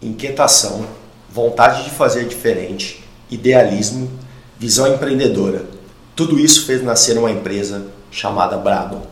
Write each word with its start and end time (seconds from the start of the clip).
inquietação, 0.00 0.86
vontade 1.28 1.84
de 1.84 1.90
fazer 1.90 2.26
diferente, 2.26 3.04
idealismo, 3.28 4.08
visão 4.56 4.94
empreendedora. 4.94 5.66
Tudo 6.14 6.38
isso 6.38 6.66
fez 6.66 6.82
nascer 6.82 7.18
uma 7.18 7.30
empresa 7.30 7.86
chamada 8.10 8.56
Brabham. 8.56 9.02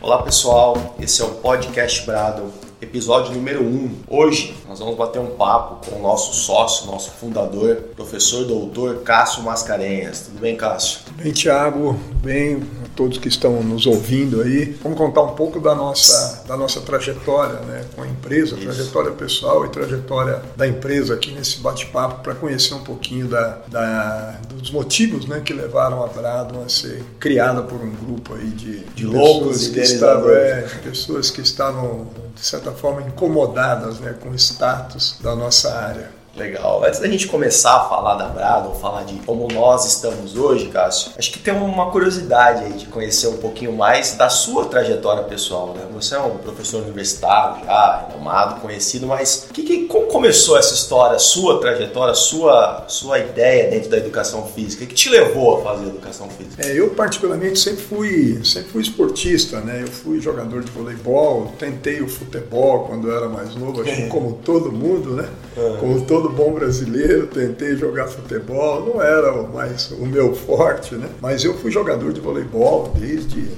Olá 0.00 0.22
pessoal, 0.22 0.91
esse 1.02 1.20
é 1.20 1.24
o 1.24 1.30
Podcast 1.30 2.06
Brado, 2.06 2.52
episódio 2.80 3.34
número 3.34 3.64
1. 3.64 4.02
Hoje 4.08 4.54
nós 4.68 4.78
vamos 4.78 4.94
bater 4.94 5.18
um 5.18 5.34
papo 5.34 5.84
com 5.84 5.96
o 5.96 6.00
nosso 6.00 6.32
sócio, 6.32 6.86
nosso 6.86 7.10
fundador, 7.10 7.74
professor 7.96 8.44
doutor 8.44 9.02
Cássio 9.02 9.42
Mascarenhas. 9.42 10.20
Tudo 10.20 10.38
bem, 10.38 10.56
Cássio? 10.56 11.00
Tudo 11.04 11.20
bem, 11.20 11.32
Thiago. 11.32 11.98
Bem, 12.22 12.62
a 12.81 12.81
todos 12.94 13.18
que 13.18 13.28
estão 13.28 13.62
nos 13.62 13.86
ouvindo 13.86 14.40
aí. 14.42 14.76
Vamos 14.82 14.98
contar 14.98 15.22
um 15.22 15.34
pouco 15.34 15.60
da 15.60 15.74
nossa, 15.74 16.44
da 16.46 16.56
nossa 16.56 16.80
trajetória 16.80 17.60
né, 17.60 17.84
com 17.94 18.02
a 18.02 18.08
empresa, 18.08 18.54
Isso. 18.54 18.64
trajetória 18.64 19.12
pessoal 19.12 19.64
e 19.66 19.68
trajetória 19.68 20.42
da 20.56 20.66
empresa 20.66 21.14
aqui 21.14 21.32
nesse 21.32 21.60
bate-papo 21.60 22.22
para 22.22 22.34
conhecer 22.34 22.74
um 22.74 22.82
pouquinho 22.82 23.28
da, 23.28 23.58
da, 23.68 24.40
dos 24.54 24.70
motivos 24.70 25.26
né, 25.26 25.40
que 25.44 25.52
levaram 25.52 26.02
a 26.02 26.06
Brado 26.06 26.60
a 26.60 26.68
ser 26.68 27.02
criada 27.18 27.62
por 27.62 27.80
um 27.80 27.90
grupo 27.90 28.34
aí 28.34 28.46
de, 28.46 28.80
de, 28.80 28.94
de 28.94 29.06
loucos 29.06 29.68
que 29.68 29.80
estavam, 29.80 30.30
é, 30.30 30.62
pessoas 30.82 31.30
que 31.30 31.40
estavam 31.40 32.08
de 32.34 32.44
certa 32.44 32.72
forma 32.72 33.02
incomodadas 33.02 33.98
né, 34.00 34.14
com 34.20 34.30
o 34.30 34.34
status 34.34 35.16
da 35.20 35.34
nossa 35.34 35.74
área. 35.74 36.21
Legal. 36.34 36.82
Antes 36.84 36.98
da 36.98 37.08
gente 37.08 37.28
começar 37.28 37.76
a 37.76 37.88
falar 37.88 38.14
da 38.14 38.26
Brado, 38.26 38.70
ou 38.70 38.74
falar 38.74 39.04
de 39.04 39.14
como 39.26 39.46
nós 39.52 39.84
estamos 39.84 40.34
hoje, 40.36 40.68
Cássio, 40.68 41.12
acho 41.18 41.30
que 41.30 41.38
tem 41.38 41.52
uma 41.52 41.90
curiosidade 41.90 42.64
aí 42.64 42.72
de 42.72 42.86
conhecer 42.86 43.26
um 43.28 43.36
pouquinho 43.36 43.72
mais 43.72 44.14
da 44.14 44.30
sua 44.30 44.64
trajetória 44.64 45.24
pessoal, 45.24 45.74
né? 45.74 45.82
Você 45.92 46.14
é 46.14 46.18
um 46.18 46.38
professor 46.38 46.82
universitário 46.82 47.64
já, 47.64 48.06
renomado, 48.08 48.60
conhecido, 48.60 49.06
mas 49.06 49.48
que, 49.52 49.62
que, 49.62 49.84
como 49.86 50.06
começou 50.06 50.56
essa 50.56 50.72
história, 50.72 51.18
sua 51.18 51.60
trajetória, 51.60 52.14
sua, 52.14 52.84
sua 52.88 53.18
ideia 53.18 53.70
dentro 53.70 53.90
da 53.90 53.98
educação 53.98 54.46
física? 54.46 54.84
O 54.84 54.86
que 54.86 54.94
te 54.94 55.10
levou 55.10 55.58
a 55.58 55.62
fazer 55.62 55.86
educação 55.86 56.28
física? 56.30 56.66
É, 56.66 56.78
eu 56.78 56.90
particularmente 56.90 57.58
sempre 57.58 57.82
fui, 57.82 58.40
sempre 58.44 58.70
fui 58.70 58.82
esportista, 58.82 59.60
né? 59.60 59.82
Eu 59.82 59.88
fui 59.88 60.20
jogador 60.20 60.62
de 60.62 60.70
voleibol, 60.70 61.52
tentei 61.58 62.00
o 62.00 62.08
futebol 62.08 62.84
quando 62.84 63.08
eu 63.08 63.16
era 63.16 63.28
mais 63.28 63.54
novo, 63.54 63.82
acho 63.82 63.94
que 63.94 64.08
como 64.08 64.34
todo 64.44 64.72
mundo, 64.72 65.10
né? 65.10 65.28
Uhum. 65.56 65.76
Como 65.78 66.00
todo 66.06 66.21
todo 66.22 66.28
bom 66.28 66.52
brasileiro, 66.52 67.26
tentei 67.26 67.76
jogar 67.76 68.06
futebol, 68.06 68.86
não 68.86 69.02
era 69.02 69.42
mais 69.42 69.90
o 69.90 70.06
meu 70.06 70.32
forte, 70.34 70.94
né? 70.94 71.08
Mas 71.20 71.44
eu 71.44 71.54
fui 71.58 71.70
jogador 71.70 72.12
de 72.12 72.20
voleibol 72.20 72.92
desde 72.96 73.48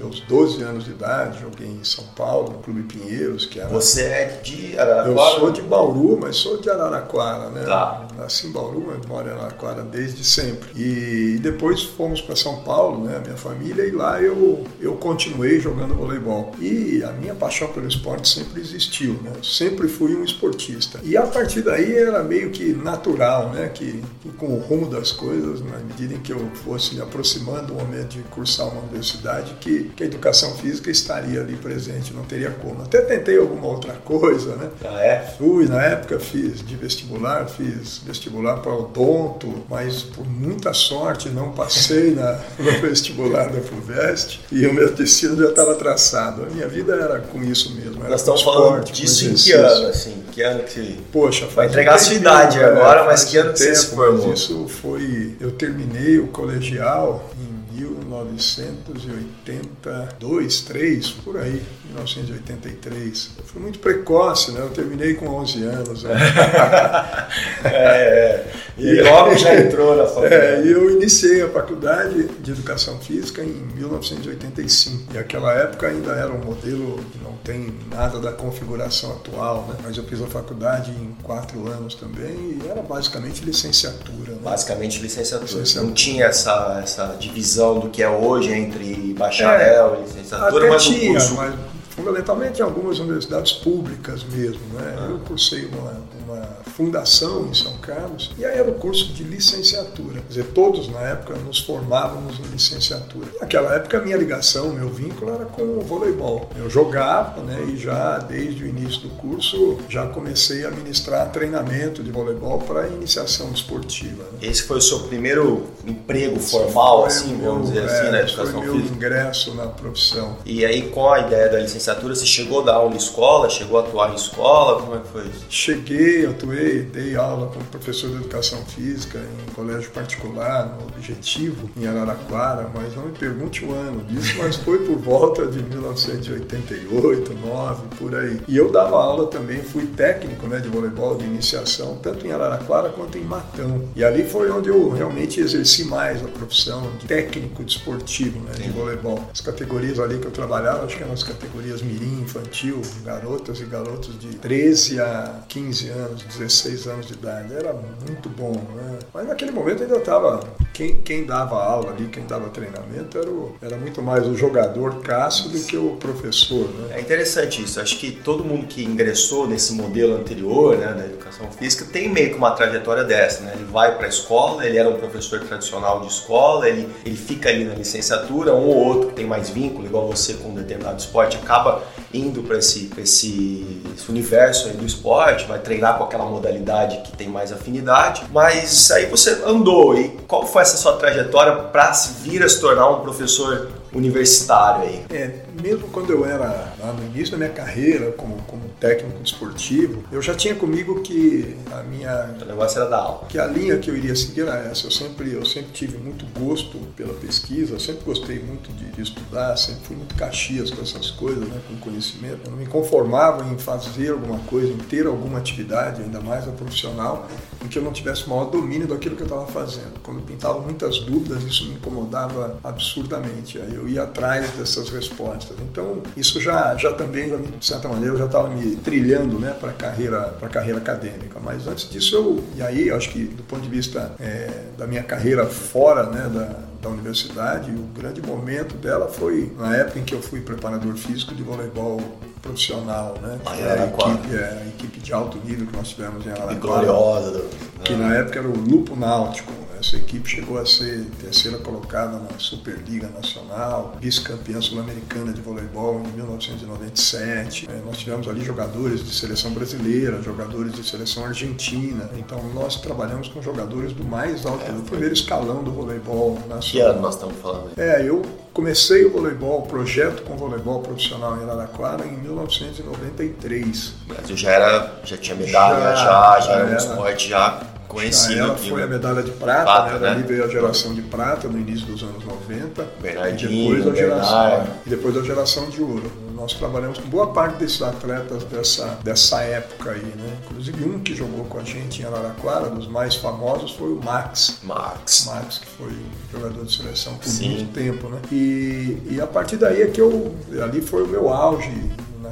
meus 0.00 0.20
12 0.20 0.62
anos 0.62 0.84
de 0.84 0.92
idade, 0.92 1.40
joguei 1.40 1.68
em 1.68 1.84
São 1.84 2.04
Paulo, 2.16 2.52
no 2.52 2.58
Clube 2.58 2.82
Pinheiros, 2.82 3.44
que 3.44 3.60
era... 3.60 3.68
Você 3.68 4.02
é 4.02 4.40
de 4.42 4.78
Araraquara? 4.78 5.10
Eu 5.10 5.40
sou 5.40 5.50
de 5.50 5.62
Bauru, 5.62 6.18
mas 6.20 6.36
sou 6.36 6.60
de 6.60 6.70
Araraquara, 6.70 7.50
né? 7.50 7.64
Tá. 7.64 8.08
Nasci 8.16 8.46
em 8.46 8.52
Bauru, 8.52 8.84
mas 8.86 9.04
moro 9.06 9.28
em 9.28 9.32
Araraquara 9.32 9.82
desde 9.82 10.24
sempre. 10.24 10.70
E 10.74 11.38
depois 11.40 11.82
fomos 11.82 12.20
para 12.20 12.34
São 12.34 12.62
Paulo, 12.62 13.04
né, 13.04 13.20
minha 13.22 13.36
família, 13.36 13.84
e 13.84 13.90
lá 13.90 14.20
eu, 14.20 14.64
eu 14.80 14.94
continuei 14.94 15.60
jogando 15.60 15.94
voleibol. 15.94 16.52
E 16.58 17.02
a 17.04 17.12
minha 17.12 17.34
paixão 17.34 17.68
pelo 17.68 17.86
esporte 17.86 18.28
sempre 18.28 18.60
existiu, 18.60 19.14
né? 19.22 19.32
Eu 19.36 19.44
sempre 19.44 19.88
fui 19.88 20.14
um 20.14 20.24
esportista. 20.24 21.00
E 21.02 21.16
a 21.16 21.26
partir 21.26 21.62
daí 21.62 21.94
era 21.94 22.22
meio 22.22 22.50
que 22.50 22.72
natural, 22.72 23.50
né, 23.50 23.68
que, 23.68 24.02
que 24.22 24.30
com 24.30 24.54
o 24.54 24.58
rumo 24.58 24.86
das 24.86 25.12
coisas, 25.12 25.60
na 25.60 25.78
medida 25.78 26.14
em 26.14 26.20
que 26.20 26.32
eu 26.32 26.50
fosse 26.64 26.94
me 26.94 27.00
aproximando 27.00 27.68
do 27.68 27.74
momento 27.74 28.10
de 28.10 28.22
cursar 28.24 28.68
uma 28.68 28.82
universidade, 28.82 29.54
que 29.60 29.89
que 29.96 30.02
a 30.02 30.06
educação 30.06 30.54
física 30.54 30.90
estaria 30.90 31.40
ali 31.40 31.56
presente, 31.56 32.12
não 32.12 32.24
teria 32.24 32.50
como. 32.50 32.82
Até 32.82 33.00
tentei 33.00 33.38
alguma 33.38 33.66
outra 33.66 33.94
coisa, 34.04 34.56
né? 34.56 34.68
Ah, 34.84 35.00
é? 35.04 35.34
Fui, 35.38 35.66
na 35.66 35.82
época 35.82 36.18
fiz 36.18 36.64
de 36.64 36.76
vestibular, 36.76 37.48
fiz 37.48 38.00
vestibular 38.04 38.58
para 38.58 38.74
odonto, 38.74 39.64
mas 39.68 40.02
por 40.02 40.26
muita 40.26 40.72
sorte 40.72 41.28
não 41.28 41.52
passei 41.52 42.14
na, 42.14 42.38
no 42.58 42.70
vestibular 42.80 43.48
da 43.50 43.60
FUVEST 43.60 44.40
e 44.52 44.66
o 44.66 44.74
meu 44.74 44.92
destino 44.92 45.36
já 45.36 45.50
estava 45.50 45.74
traçado. 45.74 46.42
A 46.42 46.46
minha 46.46 46.68
vida 46.68 46.94
era 46.94 47.18
com 47.18 47.42
isso 47.42 47.74
mesmo. 47.74 48.02
Nós 48.04 48.20
estamos 48.20 48.42
falando 48.42 48.84
disso 48.84 49.26
em 49.26 49.34
que 49.34 49.52
ano, 49.52 49.86
assim? 49.88 50.22
Que 50.32 50.42
ano 50.42 50.62
que... 50.64 51.00
Poxa, 51.12 51.46
Vai 51.46 51.66
entregar 51.66 51.94
a 51.94 51.98
sua 51.98 52.14
idade 52.14 52.62
agora, 52.62 53.04
mas 53.04 53.24
que 53.24 53.36
ano 53.36 53.52
que 53.52 53.58
tempo, 53.58 53.74
você 53.74 53.80
se 53.80 53.94
formou? 53.94 54.32
Isso 54.32 54.66
foi... 54.68 55.36
Eu 55.40 55.52
terminei 55.52 56.18
o 56.18 56.28
colegial 56.28 57.30
1982, 57.72 60.60
3, 60.62 61.10
por 61.24 61.38
aí, 61.38 61.62
1983. 61.90 63.30
Eu 63.38 63.44
fui 63.44 63.60
muito 63.60 63.78
precoce, 63.78 64.52
né? 64.52 64.60
Eu 64.60 64.70
terminei 64.70 65.14
com 65.14 65.26
11 65.26 65.64
anos. 65.64 66.02
Né? 66.04 66.14
é, 67.64 67.68
é. 67.68 68.52
E 68.78 69.02
logo 69.02 69.36
já 69.36 69.54
entrou 69.54 69.96
na 69.96 70.06
faculdade. 70.06 70.34
É, 70.34 70.62
e 70.64 70.72
eu 70.72 70.90
iniciei 70.90 71.42
a 71.42 71.48
faculdade 71.48 72.24
de 72.24 72.50
Educação 72.50 72.98
Física 72.98 73.42
em 73.42 73.52
1985. 73.74 75.14
E 75.14 75.18
aquela 75.18 75.52
época 75.52 75.88
ainda 75.88 76.12
era 76.12 76.32
um 76.32 76.38
modelo 76.38 76.98
que 77.12 77.18
não 77.22 77.32
tem 77.44 77.74
nada 77.90 78.18
da 78.18 78.32
configuração 78.32 79.12
atual, 79.12 79.66
né? 79.68 79.76
Mas 79.82 79.96
eu 79.96 80.04
fiz 80.04 80.22
a 80.22 80.26
faculdade 80.26 80.90
em 80.92 81.14
quatro 81.22 81.68
anos 81.68 81.94
também 81.94 82.58
e 82.62 82.68
era 82.68 82.80
basicamente 82.80 83.44
licenciatura. 83.44 84.32
Né? 84.32 84.38
Basicamente 84.42 85.00
licenciatura. 85.00 85.50
licenciatura. 85.50 85.86
Não 85.86 85.94
tinha 85.94 86.26
essa, 86.26 86.80
essa 86.82 87.16
divisão 87.18 87.78
do 87.78 87.90
que 87.90 88.02
é 88.02 88.08
hoje 88.08 88.52
entre 88.52 89.14
bacharel 89.18 89.94
é, 89.94 89.98
e 89.98 90.02
licenciatura, 90.04 90.68
mas 90.68 90.84
tinha, 90.84 91.12
curso... 91.12 91.34
mas 91.34 91.54
fundamentalmente 92.00 92.60
em 92.60 92.62
algumas 92.62 92.98
universidades 92.98 93.52
públicas 93.52 94.24
mesmo. 94.24 94.60
Né? 94.72 95.08
Eu 95.10 95.18
cursei 95.20 95.66
uma, 95.66 96.02
uma 96.30 96.60
fundação 96.76 97.46
em 97.46 97.54
São 97.54 97.76
Carlos 97.78 98.30
e 98.38 98.44
aí 98.44 98.58
era 98.58 98.70
o 98.70 98.74
curso 98.74 99.12
de 99.12 99.24
licenciatura. 99.24 100.20
Quer 100.20 100.28
dizer, 100.28 100.44
todos 100.54 100.88
na 100.88 101.00
época 101.00 101.34
nos 101.36 101.60
formávamos 101.60 102.38
em 102.38 102.42
licenciatura. 102.52 103.26
Naquela 103.40 103.74
época 103.74 103.98
a 103.98 104.00
minha 104.00 104.16
ligação, 104.16 104.72
meu 104.72 104.88
vínculo 104.88 105.34
era 105.34 105.44
com 105.44 105.62
o 105.62 105.80
voleibol. 105.80 106.48
Eu 106.56 106.70
jogava 106.70 107.42
né, 107.42 107.60
e 107.72 107.76
já 107.76 108.18
desde 108.18 108.64
o 108.64 108.66
início 108.66 109.00
do 109.02 109.10
curso 109.10 109.78
já 109.88 110.06
comecei 110.06 110.64
a 110.64 110.70
ministrar 110.70 111.30
treinamento 111.30 112.02
de 112.02 112.10
voleibol 112.10 112.58
para 112.60 112.88
iniciação 112.88 113.50
esportiva. 113.52 114.22
Né? 114.24 114.38
Esse 114.42 114.62
foi 114.62 114.78
o 114.78 114.82
seu 114.82 115.00
primeiro 115.00 115.66
emprego 115.84 116.38
formal, 116.38 117.04
assim, 117.04 117.34
meu, 117.34 117.52
vamos 117.52 117.68
dizer 117.68 117.84
assim, 117.84 118.06
é, 118.06 118.10
na 118.10 118.20
educação 118.20 118.52
foi 118.52 118.62
meu 118.62 118.74
física? 118.74 118.94
ingresso 118.94 119.54
na 119.54 119.66
profissão. 119.66 120.36
E 120.44 120.64
aí 120.64 120.90
com 120.90 121.10
a 121.10 121.20
ideia 121.20 121.48
da 121.48 121.58
licenciatura, 121.58 122.14
você 122.14 122.26
chegou 122.26 122.60
a 122.60 122.64
dar 122.64 122.74
aula 122.74 122.94
em 122.94 122.96
escola, 122.96 123.48
chegou 123.48 123.78
a 123.78 123.82
atuar 123.82 124.12
em 124.12 124.14
escola, 124.14 124.82
como 124.82 124.96
é 124.96 124.98
que 124.98 125.08
foi 125.08 125.26
isso? 125.26 125.44
Cheguei, 125.48 126.19
atuei, 126.26 126.82
dei 126.82 127.16
aula 127.16 127.48
como 127.48 127.64
professor 127.66 128.10
de 128.10 128.16
educação 128.16 128.64
física 128.66 129.18
em 129.18 129.52
colégio 129.52 129.90
particular, 129.90 130.76
no 130.78 130.86
Objetivo, 130.86 131.70
em 131.76 131.86
Araraquara, 131.86 132.70
mas 132.74 132.94
não 132.94 133.06
me 133.06 133.12
pergunte 133.12 133.64
o 133.64 133.72
ano 133.72 134.04
disso, 134.04 134.34
mas 134.38 134.56
foi 134.56 134.84
por 134.84 134.96
volta 134.98 135.46
de 135.46 135.62
1988, 135.62 137.34
9, 137.34 137.82
por 137.98 138.14
aí. 138.14 138.40
E 138.46 138.56
eu 138.56 138.70
dava 138.70 138.96
aula 138.96 139.26
também, 139.26 139.62
fui 139.62 139.86
técnico 139.86 140.46
né, 140.46 140.58
de 140.58 140.68
voleibol 140.68 141.16
de 141.16 141.24
iniciação, 141.24 141.96
tanto 142.02 142.26
em 142.26 142.32
Araraquara 142.32 142.90
quanto 142.90 143.18
em 143.18 143.24
Matão. 143.24 143.88
E 143.94 144.04
ali 144.04 144.24
foi 144.24 144.50
onde 144.50 144.68
eu 144.68 144.90
realmente 144.90 145.40
exerci 145.40 145.84
mais 145.84 146.22
a 146.22 146.28
profissão 146.28 146.90
de 146.98 147.06
técnico 147.06 147.64
desportivo 147.64 148.40
né, 148.40 148.52
de 148.52 148.70
voleibol. 148.70 149.28
As 149.32 149.40
categorias 149.40 149.98
ali 149.98 150.18
que 150.18 150.26
eu 150.26 150.30
trabalhava, 150.30 150.84
acho 150.84 150.96
que 150.96 151.02
eram 151.02 151.12
as 151.12 151.22
categorias 151.22 151.82
mirim, 151.82 152.22
infantil, 152.22 152.80
garotas 153.04 153.60
e 153.60 153.64
garotos 153.64 154.18
de 154.18 154.28
13 154.36 155.00
a 155.00 155.40
15 155.48 155.88
anos, 155.88 156.09
16 156.14 156.86
anos 156.86 157.06
de 157.06 157.14
idade. 157.14 157.54
Era 157.54 157.72
muito 157.72 158.28
bom, 158.28 158.52
né? 158.52 158.98
Mas 159.12 159.26
naquele 159.26 159.50
momento 159.50 159.82
ainda 159.82 159.96
estava. 159.96 160.40
Quem, 160.72 161.00
quem 161.02 161.24
dava 161.24 161.62
aula 161.62 161.90
ali, 161.90 162.06
quem 162.06 162.24
dava 162.26 162.48
treinamento, 162.48 163.18
era, 163.18 163.28
o, 163.28 163.56
era 163.60 163.76
muito 163.76 164.00
mais 164.00 164.26
o 164.26 164.34
jogador 164.34 165.00
Cássio 165.00 165.50
do 165.50 165.60
que 165.60 165.76
o 165.76 165.96
professor. 165.96 166.68
Né? 166.68 166.96
É 166.96 167.00
interessante 167.00 167.62
isso. 167.62 167.80
Acho 167.80 167.98
que 167.98 168.12
todo 168.12 168.44
mundo 168.44 168.66
que 168.66 168.82
ingressou 168.84 169.46
nesse 169.46 169.72
modelo 169.72 170.16
anterior, 170.16 170.76
né, 170.76 170.94
da 170.94 171.04
educação 171.04 171.50
física, 171.50 171.84
tem 171.92 172.08
meio 172.08 172.30
que 172.30 172.36
uma 172.36 172.52
trajetória 172.52 173.04
dessa. 173.04 173.42
Né? 173.42 173.52
Ele 173.56 173.64
vai 173.64 173.96
para 173.96 174.06
a 174.06 174.08
escola, 174.08 174.64
ele 174.64 174.78
era 174.78 174.88
um 174.88 174.96
professor 174.96 175.40
tradicional 175.40 176.00
de 176.00 176.06
escola, 176.06 176.68
ele, 176.68 176.88
ele 177.04 177.16
fica 177.16 177.48
ali 177.48 177.64
na 177.64 177.74
licenciatura, 177.74 178.54
um 178.54 178.66
ou 178.66 178.76
outro 178.76 179.08
que 179.08 179.14
tem 179.14 179.26
mais 179.26 179.50
vínculo, 179.50 179.86
igual 179.86 180.06
você 180.06 180.34
com 180.34 180.50
um 180.50 180.54
determinado 180.54 180.98
esporte, 180.98 181.36
acaba 181.36 181.82
indo 182.12 182.42
para 182.42 182.58
esse, 182.58 182.90
esse, 182.98 183.82
esse, 183.96 184.10
universo 184.10 184.68
do 184.70 184.84
esporte, 184.84 185.46
vai 185.46 185.58
treinar 185.60 185.96
com 185.96 186.04
aquela 186.04 186.24
modalidade 186.24 187.02
que 187.02 187.16
tem 187.16 187.28
mais 187.28 187.52
afinidade, 187.52 188.22
mas 188.32 188.90
aí 188.90 189.06
você 189.06 189.42
andou 189.46 189.96
e 189.96 190.08
qual 190.26 190.46
foi 190.46 190.62
essa 190.62 190.76
sua 190.76 190.96
trajetória 190.96 191.54
para 191.54 191.92
vir 192.22 192.42
a 192.42 192.48
se 192.48 192.60
tornar 192.60 192.90
um 192.90 193.00
professor 193.00 193.68
universitário 193.92 194.88
aí. 194.88 195.04
É, 195.10 195.40
mesmo 195.60 195.88
quando 195.88 196.10
eu 196.10 196.24
era 196.24 196.74
lá 196.78 196.92
no 196.92 197.04
início 197.06 197.32
da 197.32 197.38
minha 197.38 197.50
carreira 197.50 198.12
como, 198.12 198.36
como 198.42 198.68
técnico 198.80 199.22
desportivo, 199.22 200.02
eu 200.10 200.22
já 200.22 200.34
tinha 200.34 200.54
comigo 200.54 201.02
que 201.02 201.56
a 201.70 201.82
minha. 201.82 202.34
O 202.40 202.44
negócio 202.44 202.80
era 202.80 202.88
da 202.88 202.96
aula. 202.96 203.26
Que 203.28 203.38
a 203.38 203.46
linha 203.46 203.78
que 203.78 203.90
eu 203.90 203.96
iria 203.96 204.16
seguir 204.16 204.42
era 204.42 204.56
essa. 204.58 204.86
Eu 204.86 204.90
sempre, 204.90 205.32
eu 205.32 205.44
sempre 205.44 205.72
tive 205.72 205.98
muito 205.98 206.24
gosto 206.38 206.78
pela 206.96 207.12
pesquisa, 207.14 207.74
eu 207.74 207.80
sempre 207.80 208.04
gostei 208.04 208.38
muito 208.40 208.72
de, 208.72 208.90
de 208.90 209.02
estudar, 209.02 209.56
sempre 209.56 209.84
fui 209.84 209.96
muito 209.96 210.14
caxias 210.14 210.70
com 210.70 210.80
essas 210.82 211.10
coisas, 211.10 211.46
né, 211.46 211.60
com 211.68 211.76
conhecimento. 211.76 212.40
Eu 212.44 212.50
não 212.52 212.58
me 212.58 212.66
conformava 212.66 213.44
em 213.52 213.58
fazer 213.58 214.10
alguma 214.10 214.38
coisa, 214.40 214.72
em 214.72 214.78
ter 214.78 215.06
alguma 215.06 215.38
atividade, 215.38 216.02
ainda 216.02 216.20
mais 216.20 216.48
a 216.48 216.52
profissional, 216.52 217.28
em 217.62 217.68
que 217.68 217.78
eu 217.78 217.82
não 217.82 217.92
tivesse 217.92 218.26
o 218.26 218.30
maior 218.30 218.46
domínio 218.46 218.88
daquilo 218.88 219.16
que 219.16 219.22
eu 219.22 219.26
estava 219.26 219.46
fazendo. 219.46 220.00
Quando 220.02 220.22
pintavam 220.22 220.62
muitas 220.62 221.00
dúvidas, 221.00 221.42
isso 221.42 221.66
me 221.66 221.74
incomodava 221.74 222.58
absurdamente. 222.64 223.58
Aí 223.58 223.74
eu 223.74 223.79
ia 223.88 224.02
atrás 224.02 224.50
dessas 224.52 224.88
respostas. 224.90 225.56
Então, 225.60 226.02
isso 226.16 226.40
já, 226.40 226.76
já 226.76 226.92
também, 226.92 227.30
de 227.58 227.64
certa 227.66 227.88
maneira, 227.88 228.14
eu 228.14 228.18
já 228.18 228.26
estava 228.26 228.48
me 228.48 228.76
trilhando 228.76 229.38
né, 229.38 229.54
para 229.58 229.70
a 229.70 229.74
carreira, 229.74 230.34
carreira 230.50 230.78
acadêmica. 230.78 231.38
Mas 231.42 231.66
antes 231.66 231.88
disso, 231.88 232.14
eu, 232.14 232.44
e 232.56 232.62
aí, 232.62 232.90
acho 232.90 233.10
que 233.10 233.24
do 233.24 233.42
ponto 233.42 233.62
de 233.62 233.68
vista 233.68 234.12
é, 234.20 234.48
da 234.76 234.86
minha 234.86 235.02
carreira 235.02 235.46
fora 235.46 236.04
né, 236.06 236.28
da, 236.32 236.56
da 236.82 236.88
universidade, 236.88 237.70
o 237.70 237.88
grande 237.98 238.22
momento 238.22 238.74
dela 238.76 239.08
foi 239.08 239.52
na 239.58 239.76
época 239.76 239.98
em 239.98 240.04
que 240.04 240.14
eu 240.14 240.22
fui 240.22 240.40
preparador 240.40 240.94
físico 240.96 241.34
de 241.34 241.42
voleibol 241.42 242.00
profissional, 242.40 243.16
né? 243.20 243.38
Que 243.44 243.62
é 243.62 243.72
a, 243.72 243.86
equipe, 243.86 244.34
é 244.34 244.62
a 244.64 244.68
equipe 244.68 245.00
de 245.00 245.12
alto 245.12 245.38
nível 245.44 245.66
que 245.66 245.76
nós 245.76 245.88
tivemos 245.88 246.26
em 246.26 246.30
Araraquara. 246.30 246.58
Gloriosa. 246.58 247.30
Do... 247.32 247.44
Que 247.84 247.94
na 247.94 248.14
época 248.14 248.38
era 248.38 248.48
o 248.48 248.56
Lupo 248.56 248.96
Náutico. 248.96 249.52
Essa 249.80 249.96
equipe 249.96 250.28
chegou 250.28 250.58
a 250.58 250.66
ser 250.66 251.06
terceira 251.18 251.56
colocada 251.56 252.18
na 252.18 252.38
Superliga 252.38 253.08
Nacional, 253.08 253.96
vice-campeã 253.98 254.60
sul-americana 254.60 255.32
de 255.32 255.40
voleibol 255.40 256.02
em 256.04 256.12
1997. 256.18 257.66
É, 257.66 257.80
nós 257.86 257.96
tivemos 257.96 258.28
ali 258.28 258.44
jogadores 258.44 259.02
de 259.02 259.14
seleção 259.14 259.52
brasileira, 259.52 260.20
jogadores 260.20 260.74
de 260.74 260.86
seleção 260.86 261.24
argentina. 261.24 262.10
Então 262.18 262.42
nós 262.52 262.76
trabalhamos 262.76 263.28
com 263.28 263.40
jogadores 263.40 263.94
do 263.94 264.04
mais 264.04 264.44
alto, 264.44 264.66
é, 264.66 264.70
do 264.70 264.82
primeiro 264.82 265.14
escalão 265.14 265.64
do 265.64 265.72
voleibol 265.72 266.34
nacional. 266.46 266.60
Que 266.60 266.80
ano 266.80 267.00
nós 267.00 267.14
estamos 267.14 267.36
falando? 267.40 267.70
É, 267.78 268.06
eu 268.06 268.20
comecei 268.52 269.06
o 269.06 269.10
voleibol, 269.10 269.60
o 269.60 269.66
projeto 269.66 270.24
com 270.24 270.36
voleibol 270.36 270.82
profissional 270.82 271.38
em 271.38 271.44
Araraquara 271.44 272.04
em 272.04 272.18
1993. 272.18 273.94
O 274.04 274.08
Brasil 274.12 274.36
já 274.36 274.50
era, 274.50 275.00
já 275.04 275.16
tinha 275.16 275.36
medalha, 275.36 275.96
já, 275.96 275.96
já, 275.96 276.40
já 276.40 276.52
era 276.52 276.66
um 276.66 276.76
esporte 276.76 277.30
já 277.30 277.79
conhecido 277.90 278.38
ela 278.38 278.52
aqui. 278.52 278.68
foi 278.68 278.82
a 278.82 278.86
medalha 278.86 279.22
de 279.22 279.32
prata, 279.32 279.64
prata 279.64 279.98
né? 279.98 280.14
né? 280.14 280.24
veio 280.26 280.44
a 280.44 280.48
geração 280.48 280.94
de 280.94 281.02
prata 281.02 281.48
no 281.48 281.58
início 281.58 281.86
dos 281.86 282.02
anos 282.02 282.24
90. 282.24 282.86
Bernardinho, 283.00 283.72
e 283.72 283.76
depois, 283.76 283.92
a 283.92 283.96
geração, 283.96 284.66
e 284.86 284.90
depois 284.90 285.16
a 285.16 285.22
geração 285.22 285.68
de 285.68 285.82
ouro. 285.82 286.10
Nós 286.34 286.54
trabalhamos 286.54 286.98
com 286.98 287.08
boa 287.08 287.32
parte 287.32 287.58
desses 287.58 287.82
atletas 287.82 288.44
dessa, 288.44 288.98
dessa 289.02 289.42
época 289.42 289.90
aí, 289.90 290.02
né? 290.02 290.38
Inclusive 290.46 290.84
um 290.84 290.98
que 291.00 291.14
jogou 291.14 291.44
com 291.44 291.58
a 291.58 291.64
gente 291.64 292.00
em 292.00 292.04
Araraquara, 292.06 292.70
dos 292.70 292.86
mais 292.86 293.16
famosos, 293.16 293.72
foi 293.72 293.92
o 293.92 294.00
Max. 294.02 294.60
Max. 294.62 295.26
Max, 295.26 295.58
que 295.58 295.66
foi 295.66 295.92
jogador 296.32 296.64
de 296.64 296.74
seleção 296.74 297.14
por 297.14 297.24
Sim. 297.26 297.56
muito 297.56 297.72
tempo, 297.74 298.08
né? 298.08 298.20
E, 298.32 299.02
e 299.10 299.20
a 299.20 299.26
partir 299.26 299.56
daí 299.56 299.82
é 299.82 299.86
que 299.88 300.00
eu. 300.00 300.34
Ali 300.62 300.80
foi 300.80 301.02
o 301.02 301.08
meu 301.08 301.28
auge 301.28 301.90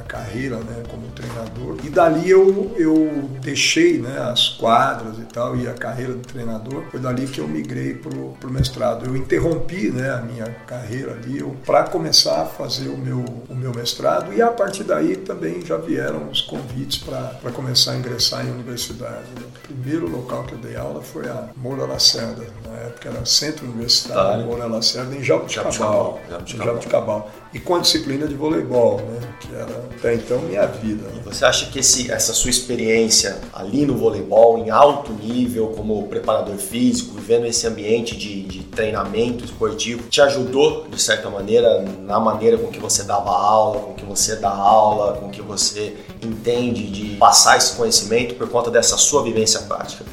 carreira 0.09 0.57
né, 0.57 0.83
como 0.89 1.07
treinador. 1.11 1.77
E 1.83 1.89
dali 1.89 2.29
eu, 2.29 2.73
eu 2.77 3.29
deixei 3.41 3.99
né, 3.99 4.17
as 4.19 4.49
quadras 4.49 5.17
e 5.19 5.25
tal, 5.25 5.55
e 5.55 5.67
a 5.67 5.73
carreira 5.73 6.13
de 6.13 6.21
treinador. 6.21 6.83
Foi 6.89 6.99
dali 6.99 7.27
que 7.27 7.39
eu 7.39 7.47
migrei 7.47 7.93
para 7.93 8.09
o 8.17 8.51
mestrado. 8.51 9.05
Eu 9.05 9.15
interrompi 9.15 9.91
né, 9.91 10.11
a 10.11 10.21
minha 10.21 10.45
carreira 10.67 11.13
ali 11.13 11.43
para 11.65 11.83
começar 11.83 12.41
a 12.41 12.45
fazer 12.45 12.89
o 12.89 12.97
meu, 12.97 13.23
o 13.47 13.55
meu 13.55 13.73
mestrado, 13.73 14.33
e 14.33 14.41
a 14.41 14.49
partir 14.49 14.83
daí 14.83 15.15
também 15.15 15.63
já 15.63 15.77
vieram 15.77 16.29
os 16.29 16.41
convites 16.41 16.97
para 16.97 17.51
começar 17.51 17.91
a 17.91 17.97
ingressar 17.97 18.45
em 18.45 18.51
universidade. 18.51 19.27
O 19.37 19.67
primeiro 19.67 20.09
local 20.09 20.43
que 20.43 20.53
eu 20.53 20.57
dei 20.57 20.75
aula 20.75 21.01
foi 21.01 21.27
a 21.27 21.49
Moura 21.55 21.85
Lacerda, 21.85 22.47
na 22.67 22.77
época 22.77 23.09
era 23.09 23.25
Centro 23.25 23.65
Universitário 23.65 24.41
tá. 24.41 24.45
Moura 24.45 24.65
Lacerda, 24.65 25.15
em 25.15 25.23
Jabuticabal. 25.23 26.19
Jabuticabal. 26.29 26.65
Jabuticabal. 26.65 27.31
E 27.53 27.59
com 27.59 27.75
a 27.75 27.79
disciplina 27.79 28.27
de 28.27 28.35
voleibol, 28.35 28.97
né, 28.97 29.19
que 29.39 29.53
era 29.53 29.89
até 29.99 30.15
então 30.15 30.39
minha 30.39 30.65
vida. 30.65 31.07
Né? 31.09 31.21
Você 31.25 31.45
acha 31.45 31.65
que 31.67 31.79
esse, 31.79 32.09
essa 32.09 32.33
sua 32.33 32.49
experiência 32.49 33.37
ali 33.53 33.85
no 33.85 33.97
voleibol, 33.97 34.57
em 34.57 34.69
alto 34.69 35.11
nível, 35.11 35.67
como 35.75 36.07
preparador 36.07 36.55
físico, 36.55 37.13
vivendo 37.15 37.45
esse 37.45 37.67
ambiente 37.67 38.17
de, 38.17 38.41
de 38.43 38.63
treinamento 38.63 39.43
esportivo, 39.43 40.07
te 40.09 40.21
ajudou, 40.21 40.87
de 40.89 40.99
certa 40.99 41.29
maneira, 41.29 41.81
na 42.01 42.19
maneira 42.19 42.57
com 42.57 42.67
que 42.67 42.79
você 42.79 43.03
dava 43.03 43.29
aula, 43.29 43.81
com 43.81 43.93
que 43.93 44.05
você 44.05 44.37
dá 44.37 44.49
aula, 44.49 45.17
com 45.17 45.29
que 45.29 45.41
você 45.41 45.97
entende 46.21 46.89
de 46.89 47.15
passar 47.17 47.57
esse 47.57 47.75
conhecimento 47.75 48.35
por 48.35 48.49
conta 48.49 48.71
dessa 48.71 48.97
sua 48.97 49.21
vivência 49.21 49.59
prática? 49.61 50.05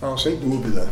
Não, 0.00 0.16
sem 0.16 0.36
dúvida. 0.36 0.88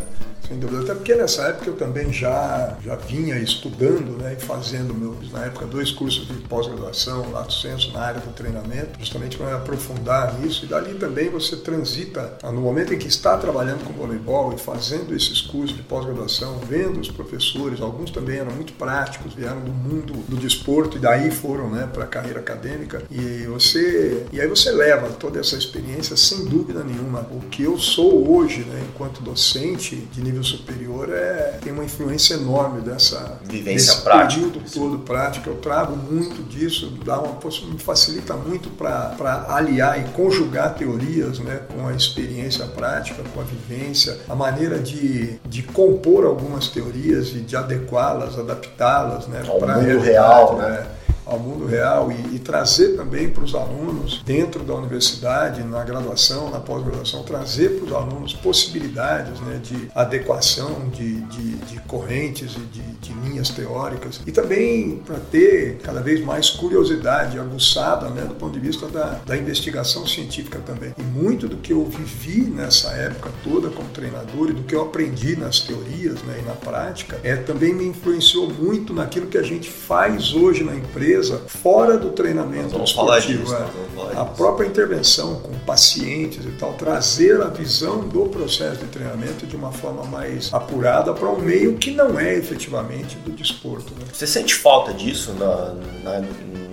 Sem 0.49 0.57
dúvida, 0.57 0.81
até 0.81 0.95
porque 0.95 1.13
nessa 1.13 1.43
época 1.43 1.69
eu 1.69 1.75
também 1.75 2.11
já, 2.11 2.75
já 2.83 2.95
vinha 2.95 3.37
estudando 3.37 4.17
né, 4.17 4.35
e 4.35 4.43
fazendo, 4.43 4.95
meus, 4.95 5.31
na 5.31 5.45
época, 5.45 5.67
dois 5.67 5.91
cursos 5.91 6.27
de 6.27 6.33
pós-graduação, 6.47 7.29
lato 7.31 7.53
senso, 7.53 7.91
na 7.93 7.99
área 7.99 8.19
do 8.19 8.33
treinamento, 8.33 8.97
justamente 8.97 9.37
para 9.37 9.57
aprofundar 9.57 10.39
nisso. 10.39 10.65
E 10.65 10.67
dali 10.67 10.95
também 10.95 11.29
você 11.29 11.55
transita, 11.55 12.35
ah, 12.41 12.51
no 12.51 12.61
momento 12.61 12.91
em 12.91 12.97
que 12.97 13.07
está 13.07 13.37
trabalhando 13.37 13.85
com 13.85 13.93
voleibol 13.93 14.51
e 14.51 14.57
fazendo 14.57 15.15
esses 15.15 15.39
cursos 15.39 15.77
de 15.77 15.83
pós-graduação, 15.83 16.57
vendo 16.67 16.99
os 16.99 17.11
professores, 17.11 17.79
alguns 17.79 18.09
também 18.09 18.39
eram 18.39 18.51
muito 18.51 18.73
práticos, 18.73 19.35
vieram 19.35 19.61
do 19.61 19.71
mundo 19.71 20.13
do 20.27 20.35
desporto 20.35 20.97
e 20.97 20.99
daí 20.99 21.29
foram 21.29 21.69
né, 21.69 21.87
para 21.93 22.05
a 22.05 22.07
carreira 22.07 22.39
acadêmica. 22.39 23.03
E, 23.11 23.45
você, 23.45 24.25
e 24.31 24.41
aí 24.41 24.47
você 24.47 24.71
leva 24.71 25.09
toda 25.09 25.39
essa 25.39 25.55
experiência, 25.55 26.17
sem 26.17 26.45
dúvida 26.45 26.83
nenhuma. 26.83 27.19
O 27.31 27.41
que 27.51 27.61
eu 27.61 27.77
sou 27.77 28.35
hoje, 28.35 28.61
né, 28.61 28.83
enquanto 28.89 29.21
docente 29.21 29.95
de 29.95 30.21
nível 30.23 30.38
nível 30.39 30.43
superior 30.43 31.09
é, 31.13 31.57
tem 31.61 31.71
uma 31.71 31.83
influência 31.83 32.35
enorme 32.35 32.81
dessa 32.81 33.39
vivência 33.43 34.01
prática. 34.01 34.41
período 34.41 34.71
todo 34.71 34.99
prático. 34.99 35.49
Eu 35.49 35.55
trago 35.57 35.95
muito 35.95 36.41
disso, 36.43 36.91
dá 37.05 37.19
uma, 37.19 37.37
me 37.71 37.79
facilita 37.79 38.33
muito 38.33 38.69
para 38.69 39.45
aliar 39.49 39.99
e 39.99 40.03
conjugar 40.11 40.75
teorias 40.75 41.39
né, 41.39 41.61
com 41.73 41.87
a 41.87 41.93
experiência 41.93 42.65
prática, 42.65 43.21
com 43.33 43.41
a 43.41 43.43
vivência, 43.43 44.17
a 44.27 44.35
maneira 44.35 44.79
de, 44.79 45.39
de 45.45 45.63
compor 45.63 46.25
algumas 46.25 46.67
teorias 46.69 47.29
e 47.29 47.41
de 47.41 47.55
adequá-las, 47.55 48.37
adaptá-las 48.37 49.27
né, 49.27 49.41
para 49.43 49.77
o 49.77 49.81
mundo 49.81 49.99
real. 49.99 50.57
Né? 50.57 50.87
Ao 51.29 51.39
mundo 51.39 51.65
real 51.65 52.11
e, 52.11 52.35
e 52.35 52.39
trazer 52.39 52.95
também 52.97 53.29
para 53.29 53.43
os 53.43 53.53
alunos, 53.53 54.21
dentro 54.25 54.63
da 54.63 54.73
universidade, 54.73 55.63
na 55.63 55.83
graduação, 55.83 56.49
na 56.49 56.59
pós-graduação, 56.59 57.23
trazer 57.23 57.77
para 57.77 57.85
os 57.85 57.93
alunos 57.93 58.33
possibilidades 58.33 59.39
né, 59.41 59.59
de 59.61 59.89
adequação 59.93 60.89
de, 60.89 61.21
de, 61.21 61.55
de 61.55 61.79
correntes 61.81 62.55
e 62.55 62.59
de, 62.59 62.81
de, 62.81 63.19
linhas 63.19 63.49
teóricas 63.49 64.21
e 64.25 64.31
também 64.31 65.01
para 65.05 65.19
ter 65.19 65.77
cada 65.83 66.01
vez 66.01 66.23
mais 66.23 66.49
curiosidade 66.49 67.37
aguçada 67.37 68.09
né, 68.09 68.23
do 68.23 68.33
ponto 68.35 68.53
de 68.53 68.59
vista 68.59 68.87
da, 68.87 69.19
da 69.25 69.37
investigação 69.37 70.07
científica 70.07 70.59
também. 70.59 70.93
E 70.97 71.01
muito 71.03 71.47
do 71.47 71.57
que 71.57 71.73
eu 71.73 71.85
vivi 71.85 72.41
nessa 72.41 72.89
época 72.91 73.29
toda 73.43 73.69
como 73.69 73.89
treinador 73.89 74.49
e 74.49 74.53
do 74.53 74.63
que 74.63 74.73
eu 74.73 74.81
aprendi 74.81 75.35
nas 75.35 75.59
teorias 75.59 76.21
né, 76.23 76.39
e 76.41 76.45
na 76.47 76.53
prática 76.53 77.19
é 77.23 77.35
também 77.35 77.73
me 77.73 77.85
influenciou 77.85 78.49
muito 78.49 78.93
naquilo 78.93 79.27
que 79.27 79.37
a 79.37 79.43
gente 79.43 79.69
faz 79.69 80.33
hoje 80.33 80.63
na 80.63 80.75
empresa 80.75 81.18
empresa 81.19 81.41
fora 81.47 81.97
do 81.97 82.11
treinamento 82.11 82.69
vamos 82.69 82.91
esportivo. 82.91 83.43
Disso, 83.43 83.55
é, 83.55 84.17
a 84.17 84.25
própria 84.25 84.65
intervenção 84.65 85.35
com 85.35 85.53
pacientes 85.59 86.45
e 86.45 86.51
tal, 86.51 86.73
trazer 86.73 87.41
a 87.41 87.47
visão 87.47 87.99
do 87.99 88.27
processo 88.27 88.77
de 88.77 88.85
treinamento 88.85 89.45
de 89.45 89.55
uma 89.55 89.71
forma 89.71 90.03
mais 90.05 90.53
apurada 90.53 91.13
para 91.13 91.29
um 91.29 91.39
meio 91.39 91.77
que 91.77 91.91
não 91.91 92.19
é 92.19 92.35
efetivamente 92.35 93.17
do 93.17 93.31
desporto. 93.31 93.93
Né? 93.93 94.05
Você 94.11 94.25
sente 94.25 94.55
falta 94.55 94.93
disso 94.93 95.33
na, 95.33 95.73
na, 96.03 96.21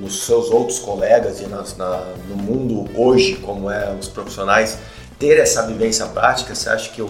nos 0.00 0.24
seus 0.24 0.50
outros 0.50 0.78
colegas 0.78 1.40
e 1.40 1.46
nas, 1.46 1.76
na, 1.76 2.04
no 2.28 2.36
mundo 2.36 2.88
hoje, 2.94 3.36
como 3.36 3.70
é 3.70 3.94
os 3.98 4.08
profissionais? 4.08 4.78
ter 5.18 5.38
essa 5.38 5.66
vivência 5.66 6.04
prática, 6.06 6.54
você 6.54 6.68
acha 6.68 6.90
que 6.90 7.02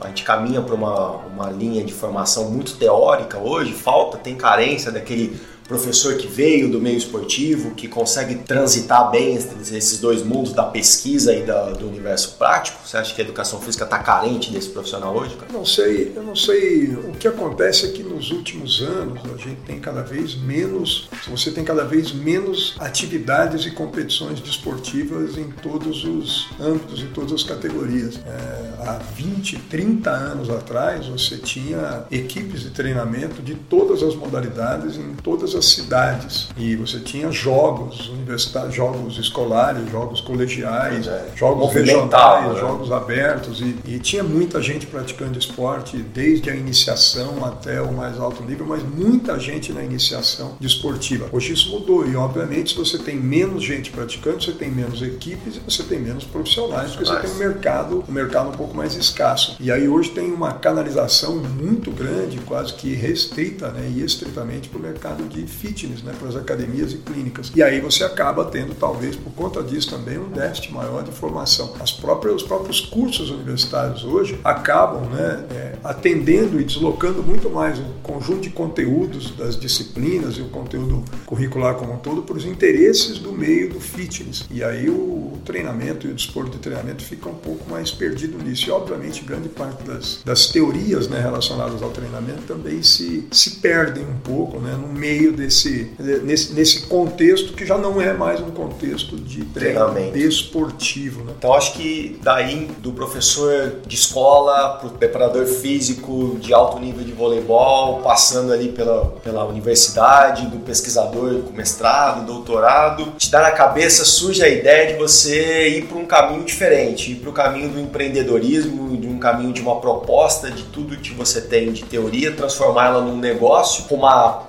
a 0.00 0.08
gente 0.08 0.22
caminha 0.22 0.60
para 0.60 0.74
uma, 0.74 1.12
uma 1.12 1.50
linha 1.50 1.82
de 1.82 1.94
formação 1.94 2.50
muito 2.50 2.76
teórica 2.76 3.38
hoje? 3.38 3.72
Falta, 3.72 4.18
tem 4.18 4.34
carência 4.34 4.92
daquele 4.92 5.40
professor 5.66 6.16
que 6.16 6.26
veio 6.26 6.70
do 6.70 6.80
meio 6.80 6.98
esportivo, 6.98 7.74
que 7.74 7.88
consegue 7.88 8.36
transitar 8.36 9.10
bem 9.10 9.34
esses 9.34 9.98
dois 9.98 10.22
mundos 10.22 10.52
da 10.52 10.64
pesquisa 10.64 11.34
e 11.34 11.42
da, 11.42 11.70
do 11.70 11.88
universo 11.88 12.36
prático? 12.38 12.78
Você 12.86 12.96
acha 12.96 13.14
que 13.14 13.20
a 13.20 13.24
educação 13.24 13.60
física 13.60 13.84
está 13.84 13.98
carente 13.98 14.50
desse 14.50 14.68
profissional 14.68 15.16
hoje? 15.16 15.34
Cara? 15.36 15.52
Não 15.52 15.64
sei, 15.64 16.12
eu 16.14 16.22
não 16.22 16.36
sei. 16.36 16.88
O 16.94 17.12
que 17.12 17.26
acontece 17.26 17.86
é 17.86 17.88
que 17.90 18.02
nos 18.02 18.30
últimos 18.30 18.82
anos 18.82 19.20
a 19.24 19.36
gente 19.36 19.60
tem 19.66 19.80
cada 19.80 20.02
vez 20.02 20.34
menos, 20.34 21.08
você 21.28 21.50
tem 21.50 21.64
cada 21.64 21.84
vez 21.84 22.12
menos 22.12 22.76
atividades 22.78 23.64
e 23.64 23.70
competições 23.70 24.40
desportivas 24.40 25.38
em 25.38 25.50
todos 25.50 26.04
os 26.04 26.48
âmbitos 26.60 27.00
e 27.00 27.06
todas 27.06 27.32
as 27.32 27.42
categorias. 27.42 28.16
É, 28.26 28.88
há 28.88 28.98
20, 29.16 29.58
30 29.70 30.10
anos 30.10 30.50
atrás 30.50 31.06
você 31.06 31.38
tinha 31.38 32.04
equipes 32.10 32.60
de 32.60 32.70
treinamento 32.70 33.42
de 33.42 33.54
todas 33.54 34.02
as 34.02 34.14
modalidades 34.14 34.96
em 34.96 35.14
todas 35.14 35.53
todas 35.54 35.56
as 35.56 35.64
cidades. 35.66 36.48
E 36.56 36.76
você 36.76 36.98
tinha 36.98 37.30
jogos 37.30 38.08
universitários, 38.08 38.74
jogos 38.74 39.18
escolares, 39.18 39.90
jogos 39.90 40.20
colegiais, 40.20 41.06
é. 41.06 41.28
jogos 41.34 41.72
regionais, 41.72 42.52
né? 42.52 42.60
jogos 42.60 42.92
abertos. 42.92 43.60
E, 43.60 43.76
e, 43.86 43.98
tinha 43.98 44.22
muita 44.22 44.60
gente 44.60 44.86
praticando 44.86 45.38
esporte, 45.38 45.96
desde 45.96 46.50
a 46.50 46.54
iniciação 46.54 47.44
até 47.44 47.80
o 47.80 47.92
mais 47.92 48.18
alto 48.18 48.42
nível, 48.42 48.66
mas 48.66 48.82
muita 48.82 49.38
gente 49.38 49.72
na 49.72 49.82
iniciação 49.82 50.56
desportiva. 50.60 51.28
Hoje 51.32 51.52
isso 51.52 51.70
mudou 51.70 52.06
e, 52.06 52.16
obviamente, 52.16 52.72
se 52.72 52.76
você 52.76 52.98
tem 52.98 53.16
menos 53.16 53.62
gente 53.62 53.90
praticando, 53.90 54.42
você 54.42 54.52
tem 54.52 54.70
menos 54.70 55.00
equipes 55.02 55.56
e 55.56 55.60
você 55.60 55.82
tem 55.82 55.98
menos 55.98 56.24
profissionais, 56.24 56.90
porque 56.90 57.06
você 57.06 57.20
tem 57.20 57.30
um 57.30 57.36
mercado, 57.36 58.04
um 58.08 58.12
mercado 58.12 58.48
um 58.50 58.52
pouco 58.52 58.76
mais 58.76 58.94
escasso. 58.94 59.56
E 59.60 59.70
aí 59.70 59.88
hoje 59.88 60.10
tem 60.10 60.32
uma 60.32 60.52
canalização 60.54 61.36
muito 61.36 61.90
grande, 61.90 62.38
quase 62.38 62.74
que 62.74 62.94
restrita 62.94 63.68
né, 63.68 63.90
e 63.94 64.02
estritamente 64.02 64.68
para 64.68 64.78
o 64.78 64.82
mercado 64.82 65.24
de 65.28 65.43
fitness, 65.46 66.02
né, 66.02 66.12
para 66.18 66.28
as 66.28 66.36
academias 66.36 66.92
e 66.92 66.98
clínicas. 66.98 67.52
E 67.54 67.62
aí 67.62 67.80
você 67.80 68.04
acaba 68.04 68.44
tendo, 68.44 68.74
talvez 68.74 69.16
por 69.16 69.32
conta 69.32 69.62
disso 69.62 69.90
também, 69.90 70.18
um 70.18 70.28
déficit 70.28 70.72
maior 70.72 71.02
de 71.02 71.12
formação. 71.12 71.74
As 71.80 71.92
próprias, 71.92 72.36
os 72.36 72.42
próprios 72.42 72.80
cursos 72.80 73.30
universitários 73.30 74.04
hoje 74.04 74.38
acabam 74.44 75.02
né, 75.10 75.44
é, 75.50 75.72
atendendo 75.82 76.60
e 76.60 76.64
deslocando 76.64 77.22
muito 77.22 77.50
mais 77.50 77.78
o 77.78 77.84
conjunto 78.02 78.40
de 78.40 78.50
conteúdos 78.50 79.30
das 79.32 79.58
disciplinas 79.58 80.36
e 80.36 80.42
o 80.42 80.48
conteúdo 80.48 81.04
curricular 81.26 81.74
como 81.74 81.92
um 81.92 81.98
todo 81.98 82.22
para 82.22 82.36
os 82.36 82.44
interesses 82.44 83.18
do 83.18 83.32
meio 83.32 83.72
do 83.72 83.80
fitness. 83.80 84.44
E 84.50 84.62
aí 84.62 84.88
o 84.88 85.38
treinamento 85.44 86.06
e 86.06 86.10
o 86.10 86.14
desporto 86.14 86.52
de 86.52 86.58
treinamento 86.58 87.02
fica 87.02 87.28
um 87.28 87.34
pouco 87.34 87.70
mais 87.70 87.90
perdido 87.90 88.38
nisso. 88.42 88.68
E 88.68 88.70
obviamente 88.70 89.24
grande 89.24 89.48
parte 89.48 89.82
das, 89.84 90.20
das 90.24 90.46
teorias 90.48 91.08
né, 91.08 91.20
relacionadas 91.20 91.82
ao 91.82 91.90
treinamento 91.90 92.42
também 92.46 92.82
se, 92.82 93.26
se 93.30 93.56
perdem 93.56 94.04
um 94.04 94.18
pouco 94.18 94.58
né, 94.58 94.72
no 94.72 94.88
meio 94.88 95.32
desse 95.34 95.92
nesse, 95.98 96.52
nesse 96.52 96.86
contexto 96.86 97.52
que 97.52 97.64
já 97.64 97.76
não 97.78 98.00
é 98.00 98.12
mais 98.12 98.40
um 98.40 98.50
contexto 98.50 99.16
de 99.16 99.44
treinamento 99.46 100.12
desportivo. 100.12 101.24
Né? 101.24 101.32
Então 101.38 101.52
acho 101.54 101.74
que 101.74 102.18
daí 102.22 102.70
do 102.78 102.92
professor 102.92 103.76
de 103.86 103.94
escola 103.94 104.78
para 104.78 104.88
o 104.88 104.90
preparador 104.90 105.46
físico 105.46 106.36
de 106.40 106.52
alto 106.52 106.78
nível 106.78 107.04
de 107.04 107.12
voleibol, 107.12 108.00
passando 108.00 108.52
ali 108.52 108.68
pela, 108.68 109.06
pela 109.22 109.44
universidade, 109.44 110.46
do 110.46 110.58
pesquisador 110.58 111.42
com 111.42 111.52
mestrado, 111.52 112.26
doutorado, 112.26 113.12
te 113.16 113.30
dá 113.30 113.42
na 113.42 113.50
cabeça, 113.52 114.04
surge 114.04 114.42
a 114.42 114.48
ideia 114.48 114.92
de 114.92 114.98
você 114.98 115.68
ir 115.68 115.86
para 115.86 115.98
um 115.98 116.06
caminho 116.06 116.44
diferente, 116.44 117.12
ir 117.12 117.16
para 117.16 117.30
o 117.30 117.32
caminho 117.32 117.68
do 117.68 117.80
empreendedorismo, 117.80 118.96
de 118.96 119.06
um 119.06 119.18
caminho 119.18 119.52
de 119.52 119.60
uma 119.60 119.80
proposta 119.80 120.50
de 120.50 120.64
tudo 120.64 120.96
que 120.96 121.12
você 121.12 121.40
tem 121.40 121.72
de 121.72 121.84
teoria, 121.84 122.32
transformá-la 122.32 123.00
num 123.00 123.18
negócio, 123.18 123.84
arrumar 123.84 124.46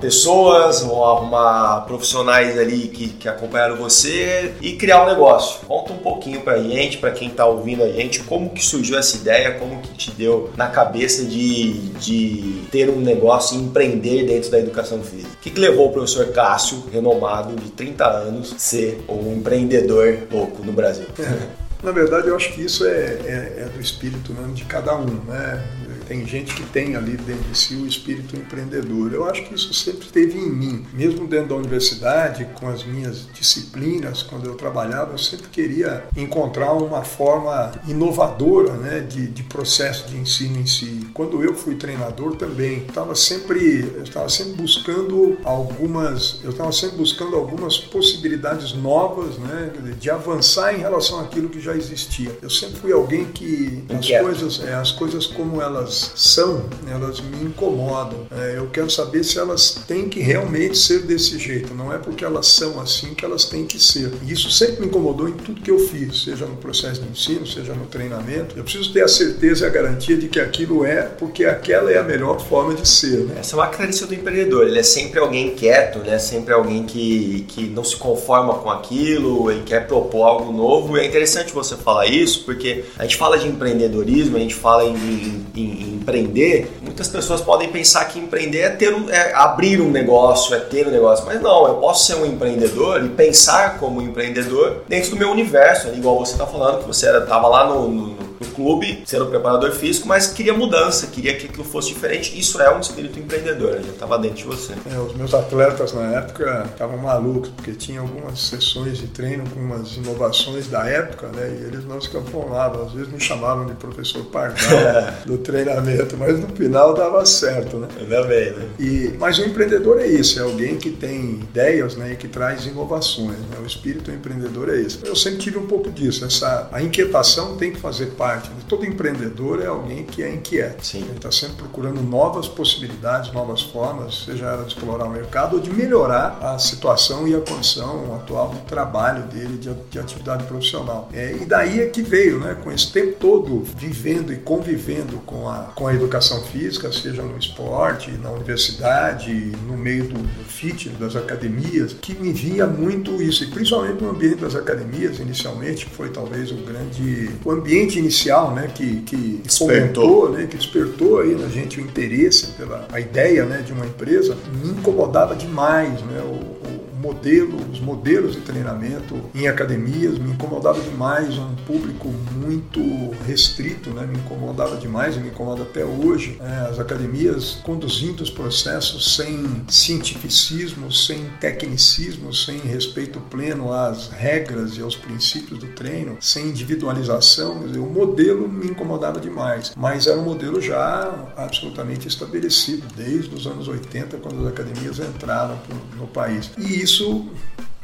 pessoas 0.76 0.92
ou 0.92 1.06
arrumar 1.06 1.82
profissionais 1.82 2.58
ali 2.58 2.88
que, 2.88 3.10
que 3.10 3.30
acompanharam 3.30 3.76
você 3.76 4.54
e 4.62 4.74
criar 4.74 5.04
um 5.04 5.08
negócio. 5.08 5.66
Conta 5.68 5.94
um 5.94 5.98
pouquinho 5.98 6.42
pra 6.42 6.58
gente, 6.58 6.98
para 6.98 7.12
quem 7.12 7.30
tá 7.30 7.46
ouvindo 7.46 7.84
a 7.84 7.90
gente, 7.90 8.20
como 8.22 8.50
que 8.50 8.64
surgiu 8.64 8.98
essa 8.98 9.18
ideia, 9.18 9.54
como 9.54 9.82
que 9.82 9.94
te 9.94 10.12
deu 10.12 10.50
na 10.58 10.68
cabeça 10.68 11.24
de, 11.24 11.74
de 12.00 12.62
ter 12.72 12.90
um 12.90 13.00
negócio 13.00 13.58
e 13.58 13.62
empreender 13.62 14.26
dentro 14.26 14.52
da 14.52 14.60
educação 14.60 15.02
física. 15.02 15.30
O 15.34 15.38
que, 15.42 15.52
que 15.52 15.60
levou 15.60 15.88
o 15.88 15.92
professor 15.92 16.28
Cássio, 16.28 16.84
renomado 16.92 17.56
de 17.56 17.70
30 17.72 18.06
anos, 18.06 18.56
ser 18.58 19.04
um 19.08 19.34
empreendedor 19.34 20.20
louco 20.32 20.64
no 20.64 20.72
Brasil? 20.72 21.06
Na 21.84 21.92
verdade, 21.92 22.30
eu 22.30 22.36
acho 22.36 22.52
que 22.54 22.66
isso 22.66 22.84
é, 22.84 22.90
é, 22.90 23.54
é 23.60 23.70
do 23.72 23.80
espírito 23.80 24.34
mesmo 24.34 24.54
de 24.54 24.66
cada 24.66 24.96
um, 24.96 25.06
né? 25.06 25.64
Tem 26.08 26.26
gente 26.26 26.54
que 26.54 26.64
tem 26.64 26.96
ali 26.96 27.18
dentro 27.18 27.44
de 27.44 27.58
si 27.58 27.76
o 27.76 27.88
espírito 27.88 28.36
empreendedor. 28.36 29.14
Eu 29.14 29.26
acho 29.26 29.44
que 29.46 29.56
isso 29.56 29.74
sempre 29.74 30.08
teve 30.08 30.38
em 30.38 30.50
mim. 30.50 30.86
Mesmo 30.94 31.28
dentro 31.28 31.50
da 31.50 31.56
universidade, 31.56 32.48
com 32.56 32.68
as 32.68 32.84
minhas 32.84 33.28
disciplinas, 33.34 34.22
quando 34.22 34.46
eu 34.46 34.56
trabalhava, 34.56 35.14
eu 35.14 35.18
sempre 35.18 35.48
queria 35.50 36.04
encontrar 36.16 36.74
uma 36.74 37.04
forma 37.04 37.72
inovadora 37.88 38.74
né, 38.74 39.00
de, 39.00 39.28
de 39.28 39.44
processo 39.44 40.08
de 40.08 40.18
ensino 40.18 40.60
em 40.60 40.66
si. 40.66 41.08
Quando 41.14 41.44
eu 41.44 41.56
fui 41.56 41.76
treinador 41.76 42.36
também, 42.36 42.86
estava 42.86 43.16
sempre, 43.16 43.92
eu 43.96 44.04
estava 44.04 44.30
sempre 44.30 44.54
buscando 44.54 45.38
algumas, 45.44 46.40
eu 46.44 46.52
estava 46.52 46.72
sempre 46.72 46.98
buscando 46.98 47.36
algumas 47.36 47.78
possibilidades 47.78 48.74
novas, 48.74 49.38
né, 49.38 49.72
de 50.00 50.10
avançar 50.10 50.74
em 50.74 50.80
relação 50.80 51.20
àquilo 51.20 51.50
que 51.50 51.60
já 51.60 51.76
existia. 51.76 52.38
Eu 52.42 52.50
sempre 52.50 52.76
fui 52.76 52.92
alguém 52.92 53.26
que 53.26 53.84
as 53.90 54.08
coisas, 54.22 54.64
é, 54.64 54.74
as 54.74 54.92
coisas 54.92 55.26
como 55.26 55.62
elas 55.62 55.95
são, 56.16 56.66
elas 56.90 57.20
me 57.22 57.46
incomodam. 57.46 58.28
É, 58.32 58.58
eu 58.58 58.68
quero 58.68 58.90
saber 58.90 59.24
se 59.24 59.40
elas 59.40 59.80
têm 59.88 60.10
que 60.10 60.20
realmente 60.20 60.78
ser 60.78 61.04
desse 61.04 61.38
jeito. 61.38 61.74
Não 61.74 61.94
é 61.94 61.98
porque 61.98 62.24
elas 62.24 62.48
são 62.48 62.80
assim 62.80 63.14
que 63.14 63.26
elas 63.26 63.46
têm 63.46 63.66
que 63.66 63.80
ser. 63.80 64.12
E 64.24 64.32
isso 64.32 64.50
sempre 64.52 64.82
me 64.82 64.88
incomodou 64.88 65.28
em 65.28 65.34
tudo 65.34 65.62
que 65.62 65.72
eu 65.72 65.80
fiz, 65.80 66.24
seja 66.24 66.46
no 66.46 66.58
processo 66.58 67.02
de 67.02 67.10
ensino, 67.10 67.46
seja 67.46 67.74
no 67.74 67.86
treinamento. 67.86 68.58
Eu 68.58 68.64
preciso 68.64 68.92
ter 68.94 69.04
a 69.04 69.08
certeza 69.08 69.66
e 69.66 69.68
a 69.68 69.72
garantia 69.72 70.18
de 70.18 70.28
que 70.28 70.40
aquilo 70.40 70.86
é 70.86 71.04
porque 71.04 71.46
aquela 71.46 71.92
é 71.92 71.98
a 71.98 72.04
melhor 72.04 72.40
forma 72.40 72.74
de 72.74 72.88
ser. 72.88 73.26
Né? 73.26 73.38
Essa 73.40 73.56
é 73.56 73.60
uma 73.60 73.68
característica 73.68 74.08
do 74.08 74.16
empreendedor. 74.16 74.68
Ele 74.68 74.80
é 74.80 74.84
sempre 74.84 75.20
alguém 75.20 75.56
quieto, 75.56 76.00
né? 76.00 76.18
Sempre 76.20 76.54
alguém 76.54 76.84
que, 76.86 77.46
que 77.48 77.64
não 77.68 77.84
se 77.84 77.96
conforma 77.96 78.56
com 78.56 78.70
aquilo, 78.70 79.52
ele 79.52 79.64
quer 79.64 79.88
propor 79.88 80.24
algo 80.24 80.52
novo. 80.52 80.98
E 80.98 81.02
é 81.02 81.06
interessante 81.06 81.54
você 81.54 81.76
falar 81.76 82.08
isso 82.08 82.44
porque 82.44 82.86
a 82.98 83.04
gente 83.04 83.16
fala 83.16 83.38
de 83.38 83.48
empreendedorismo, 83.48 84.38
a 84.38 84.40
gente 84.40 84.56
fala 84.56 84.84
em, 84.86 85.46
em, 85.56 85.84
em 85.84 85.85
empreender, 85.88 86.72
muitas 86.82 87.08
pessoas 87.08 87.42
podem 87.42 87.70
pensar 87.70 88.06
que 88.06 88.20
empreender 88.20 88.60
é, 88.60 88.70
ter 88.70 88.94
um, 88.94 89.10
é 89.10 89.34
abrir 89.34 89.82
um 89.82 89.90
negócio, 89.90 90.56
é 90.56 90.60
ter 90.60 90.88
um 90.88 90.92
negócio. 90.92 91.26
Mas 91.26 91.42
não, 91.42 91.68
eu 91.68 91.76
posso 91.76 92.06
ser 92.06 92.16
um 92.16 92.26
empreendedor 92.26 93.04
e 93.04 93.10
pensar 93.10 93.78
como 93.80 94.02
empreendedor 94.02 94.84
dentro 94.88 95.12
do 95.12 95.18
meu 95.18 95.32
universo, 95.32 95.90
igual 95.90 96.18
você 96.18 96.34
está 96.34 96.46
falando, 96.46 96.80
que 96.80 96.88
você 96.88 97.10
estava 97.18 97.48
lá 97.48 97.68
no, 97.68 97.90
no 97.90 98.25
no 98.40 98.48
clube, 98.48 99.04
sendo 99.06 99.26
preparador 99.28 99.72
físico, 99.72 100.08
mas 100.08 100.28
queria 100.28 100.54
mudança, 100.54 101.08
queria 101.08 101.36
que 101.36 101.48
aquilo 101.48 101.64
fosse 101.64 101.90
diferente. 101.90 102.38
Isso 102.38 102.62
é 102.62 102.74
um 102.74 102.80
espírito 102.80 103.20
empreendedor, 103.20 103.74
já 103.82 103.92
estava 103.92 104.18
dentro 104.18 104.38
de 104.38 104.44
você. 104.44 104.74
É, 104.92 104.98
os 105.00 105.16
meus 105.16 105.34
atletas 105.34 105.94
na 105.94 106.14
época 106.14 106.70
estavam 106.72 106.98
malucos, 106.98 107.50
porque 107.50 107.72
tinha 107.74 108.00
algumas 108.00 108.40
sessões 108.40 108.98
de 108.98 109.08
treino 109.08 109.44
com 109.50 109.60
umas 109.60 109.96
inovações 109.96 110.68
da 110.68 110.88
época, 110.88 111.28
né? 111.28 111.58
E 111.60 111.64
eles 111.66 111.86
não 111.86 112.00
se 112.00 112.10
conformavam. 112.10 112.86
Às 112.86 112.94
vezes 112.94 113.12
me 113.12 113.20
chamavam 113.20 113.66
de 113.66 113.74
professor 113.74 114.24
Pardal 114.26 114.56
do 115.26 115.38
treinamento, 115.38 116.18
mas 116.18 116.40
no 116.40 116.48
final 116.50 116.94
dava 116.94 117.26
certo, 117.26 117.78
né? 117.78 117.88
Ainda 118.00 118.24
bem, 118.24 118.52
né? 118.52 118.66
E, 118.80 119.14
mas 119.20 119.38
o 119.38 119.44
empreendedor 119.44 120.00
é 120.00 120.08
isso, 120.08 120.40
é 120.40 120.44
alguém 120.44 120.78
que 120.78 120.92
tem 120.92 121.36
ideias 121.36 121.96
né, 121.96 122.14
e 122.14 122.16
que 122.16 122.28
traz 122.28 122.66
inovações. 122.66 123.38
Né? 123.38 123.58
O 123.62 123.66
espírito 123.66 124.12
empreendedor 124.12 124.70
é 124.70 124.82
esse. 124.82 125.00
Eu 125.06 125.16
sempre 125.16 125.40
tive 125.40 125.58
um 125.58 125.68
pouco 125.68 125.92
disso. 125.92 126.26
Essa, 126.26 126.70
a 126.72 126.82
inquietação 126.82 127.56
tem 127.58 127.72
que 127.72 127.80
fazer 127.80 128.08
parte 128.08 128.25
parte. 128.26 128.50
Todo 128.68 128.84
empreendedor 128.84 129.62
é 129.62 129.68
alguém 129.68 130.04
que 130.04 130.24
é 130.24 130.34
inquieto. 130.34 130.84
Sim. 130.84 131.04
Ele 131.04 131.18
está 131.18 131.32
sempre 131.32 131.58
procurando 131.58 132.02
novas 132.02 132.48
possibilidades, 132.48 133.32
novas 133.32 133.62
formas, 133.62 134.24
seja 134.26 134.46
ela 134.46 134.64
de 134.64 134.74
explorar 134.74 135.06
o 135.06 135.12
mercado 135.12 135.58
ou 135.58 135.62
de 135.62 135.72
melhorar 135.72 136.40
a 136.42 136.58
situação 136.58 137.28
e 137.28 137.36
a 137.36 137.40
condição 137.40 138.16
atual 138.16 138.50
de 138.50 138.62
trabalho 138.62 139.24
dele, 139.24 139.58
de, 139.58 139.72
de 139.92 140.00
atividade 140.00 140.44
profissional. 140.46 141.08
É, 141.14 141.38
e 141.40 141.46
daí 141.46 141.82
é 141.82 141.86
que 141.88 142.02
veio, 142.02 142.40
né, 142.40 142.58
com 142.64 142.72
esse 142.72 142.92
tempo 142.92 143.14
todo 143.20 143.64
vivendo 143.78 144.34
e 144.34 144.38
convivendo 144.38 145.18
com 145.20 145.48
a, 145.48 145.72
com 145.76 145.88
a 145.88 145.94
educação 145.94 146.42
física, 146.46 146.92
seja 146.92 147.22
no 147.22 147.38
esporte, 147.38 148.10
na 148.12 148.32
universidade, 148.32 149.32
no 149.68 149.78
meio 149.78 150.06
do, 150.06 150.18
do 150.18 150.44
fitness, 150.46 150.98
das 150.98 151.16
academias, 151.16 151.94
que 152.02 152.16
me 152.16 152.34
via 152.34 152.66
muito 152.66 153.22
isso, 153.22 153.44
e 153.44 153.48
principalmente 153.48 154.02
no 154.02 154.10
ambiente 154.10 154.38
das 154.38 154.56
academias, 154.56 155.20
inicialmente, 155.20 155.86
que 155.86 155.92
foi 155.92 156.10
talvez 156.10 156.52
o 156.52 156.56
grande 156.56 157.30
o 157.44 157.52
ambiente 157.52 158.00
inicial 158.00 158.15
inicial, 158.16 158.52
né, 158.52 158.70
que, 158.74 159.02
que 159.02 159.42
despertou, 159.44 160.32
né, 160.32 160.48
que 160.48 160.56
despertou 160.56 161.20
aí 161.20 161.36
na 161.36 161.48
gente 161.50 161.80
o 161.80 161.84
interesse 161.84 162.48
pela 162.58 162.88
a 162.92 163.00
ideia, 163.00 163.46
né, 163.46 163.62
de 163.62 163.74
uma 163.74 163.86
empresa, 163.86 164.38
me 164.54 164.70
incomodava 164.70 165.36
demais, 165.36 166.02
né, 166.02 166.22
o, 166.22 166.75
modelo, 167.06 167.58
os 167.72 167.80
modelos 167.80 168.34
de 168.34 168.42
treinamento 168.42 169.22
em 169.34 169.48
academias 169.48 170.18
me 170.18 170.32
incomodava 170.32 170.82
demais, 170.82 171.38
um 171.38 171.56
público 171.68 172.08
muito 172.36 172.80
restrito, 173.26 173.92
né? 173.92 174.08
me 174.08 174.18
incomodava 174.18 174.76
demais 174.78 175.16
e 175.16 175.20
me 175.20 175.30
incomoda 175.30 175.64
até 175.64 175.86
hoje. 175.86 176.40
É, 176.42 176.70
as 176.70 176.80
academias 176.80 177.60
conduzindo 177.64 178.24
os 178.24 178.30
processos 178.30 179.16
sem 179.16 179.64
cientificismo, 179.68 180.92
sem 180.92 181.26
tecnicismo, 181.40 182.34
sem 182.34 182.58
respeito 182.60 183.20
pleno 183.30 183.72
às 183.72 184.10
regras 184.10 184.78
e 184.78 184.82
aos 184.82 184.96
princípios 184.96 185.60
do 185.60 185.68
treino, 185.68 186.18
sem 186.20 186.48
individualização, 186.48 187.68
dizer, 187.68 187.80
o 187.80 187.90
modelo 187.90 188.48
me 188.48 188.68
incomodava 188.68 189.20
demais, 189.20 189.74
mas 189.76 190.08
era 190.08 190.18
um 190.18 190.24
modelo 190.24 190.62
já 190.62 191.34
absolutamente 191.38 192.08
estabelecido 192.08 192.88
desde 192.96 193.34
os 193.36 193.46
anos 193.46 193.68
80, 193.68 194.18
quando 194.18 194.42
as 194.42 194.48
academias 194.48 195.00
entraram 195.00 195.58
no 195.98 196.08
país. 196.08 196.50
E 196.58 196.82
isso 196.82 196.95
isso 196.96 197.26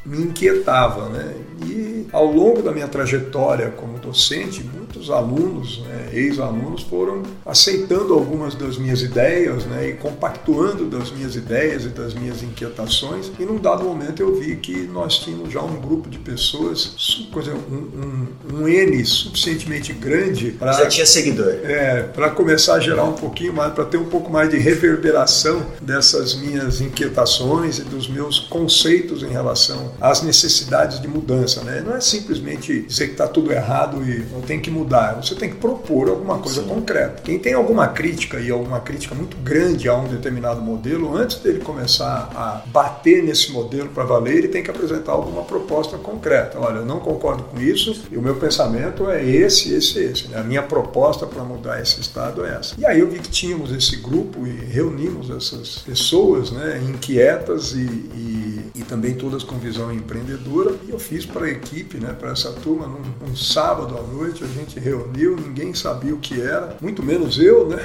me 0.05 0.24
inquietava, 0.24 1.10
né? 1.10 1.36
E 1.65 2.08
ao 2.12 2.25
longo 2.25 2.62
da 2.62 2.72
minha 2.72 2.88
trajetória 2.88 3.70
como 3.70 4.00
docente, 4.00 4.63
muitos 4.63 5.10
alunos, 5.10 5.79
né, 5.81 6.10
ex-alunos, 6.12 6.81
foram 6.84 7.22
aceitando 7.46 8.13
algumas 8.13 8.55
das 8.55 8.77
minhas 8.77 9.01
ideias 9.01 9.65
né, 9.65 9.89
e 9.89 9.93
compactuando 9.93 10.86
das 10.86 11.12
minhas 11.12 11.36
ideias 11.36 11.86
e 11.86 11.89
das 11.89 12.13
minhas 12.13 12.41
inquietações. 12.41 13.31
E 13.39 13.46
num 13.46 13.58
dado 13.58 13.84
momento 13.84 14.22
eu 14.22 14.36
vi 14.36 14.55
que 14.55 14.88
nós 14.88 15.20
tínhamos 15.20 15.53
já 15.53 15.62
um 15.62 15.79
grupo 15.79 16.10
de 16.10 16.17
pessoas, 16.17 17.29
um, 17.72 17.75
um, 17.75 18.27
um 18.53 18.67
N 18.67 19.05
suficientemente 19.05 19.93
grande 19.93 20.51
para. 20.51 20.74
Já 20.74 20.88
tinha 20.88 21.05
seguidor. 21.05 21.53
É, 21.63 22.03
para 22.03 22.31
começar 22.31 22.75
a 22.75 22.79
gerar 22.79 23.03
um 23.03 23.13
pouquinho 23.13 23.53
mais, 23.53 23.74
para 23.74 23.86
ter 23.86 23.98
um 23.98 24.05
pouco 24.05 24.31
mais 24.31 24.50
de 24.50 24.58
reverberação 24.58 25.65
dessas 25.79 26.36
minhas 26.36 26.81
inquietações 26.81 27.77
e 27.77 27.84
dos 27.84 28.08
meus 28.08 28.39
conceitos 28.39 29.24
em 29.24 29.29
relação 29.29 29.91
às 30.00 30.22
necessidades 30.22 31.00
de 31.00 31.08
mudança. 31.08 31.64
Né? 31.64 31.82
Não 31.86 31.96
é 31.96 32.02
simplesmente 32.02 32.82
dizer 32.82 33.08
que 33.08 33.12
está 33.12 33.28
tudo 33.28 33.52
errado 33.52 34.04
e 34.04 34.26
não 34.32 34.42
tem 34.42 34.60
que 34.60 34.70
mudar. 34.70 35.16
Você 35.16 35.36
tem 35.36 35.50
que 35.50 35.56
propor 35.56 36.10
alguma 36.10 36.40
coisa 36.40 36.62
Sim. 36.62 36.68
concreta. 36.68 37.22
Quem 37.24 37.40
tem 37.40 37.54
alguma 37.54 37.88
crítica 37.88 38.40
e 38.40 38.50
alguma 38.50 38.80
crítica 38.80 39.16
muito 39.16 39.38
grande 39.38 39.88
a 39.88 39.96
um 39.96 40.08
determinado 40.08 40.62
modelo, 40.62 41.16
antes 41.16 41.38
dele 41.38 41.60
começar 41.60 42.30
a 42.36 42.64
bater 42.68 43.24
nesse 43.24 43.52
modelo 43.52 43.90
para 43.90 44.04
valer, 44.04 44.38
ele 44.38 44.48
tem 44.48 44.64
que 44.64 44.72
apresentar 44.72 45.12
alguma 45.12 45.44
proposta 45.44 45.98
concreta. 45.98 46.60
Olha, 46.60 46.78
eu 46.78 46.86
não 46.86 47.00
concordo 47.00 47.44
com 47.44 47.60
isso 47.60 48.04
e 48.12 48.18
o 48.18 48.22
meu 48.22 48.36
pensamento 48.36 49.10
é 49.10 49.24
esse, 49.24 49.74
esse, 49.74 50.00
esse. 50.00 50.28
Né? 50.28 50.40
A 50.40 50.44
minha 50.44 50.64
proposta 50.64 51.26
para 51.26 51.44
mudar 51.44 51.82
esse 51.82 52.00
estado 52.00 52.46
é 52.46 52.56
essa. 52.56 52.76
E 52.78 52.86
aí 52.86 53.00
eu 53.00 53.10
vi 53.10 53.20
que 53.20 53.30
tínhamos 53.30 53.72
esse 53.72 53.98
grupo 53.98 54.46
e 54.46 54.52
reunimos 54.66 55.30
essas 55.30 55.80
pessoas 55.80 56.52
né, 56.52 56.82
inquietas 56.88 57.74
e, 57.74 57.78
e, 57.86 58.72
e 58.76 58.84
também 58.84 59.14
todas 59.14 59.44
com 59.44 59.58
visão 59.58 59.81
empreendedora. 59.90 60.76
E 60.86 60.92
eu 60.92 61.00
fiz 61.00 61.26
para 61.26 61.46
a 61.46 61.50
equipe, 61.50 61.98
né, 61.98 62.14
para 62.20 62.32
essa 62.32 62.52
turma, 62.52 62.88
num, 62.88 63.02
num 63.26 63.36
sábado 63.36 63.98
à 63.98 64.02
noite, 64.02 64.44
a 64.44 64.48
gente 64.48 64.78
reuniu, 64.80 65.38
ninguém 65.38 65.74
sabia 65.74 66.14
o 66.14 66.18
que 66.18 66.42
era, 66.42 66.76
muito 66.82 67.02
menos 67.02 67.40
eu, 67.40 67.68
né? 67.68 67.80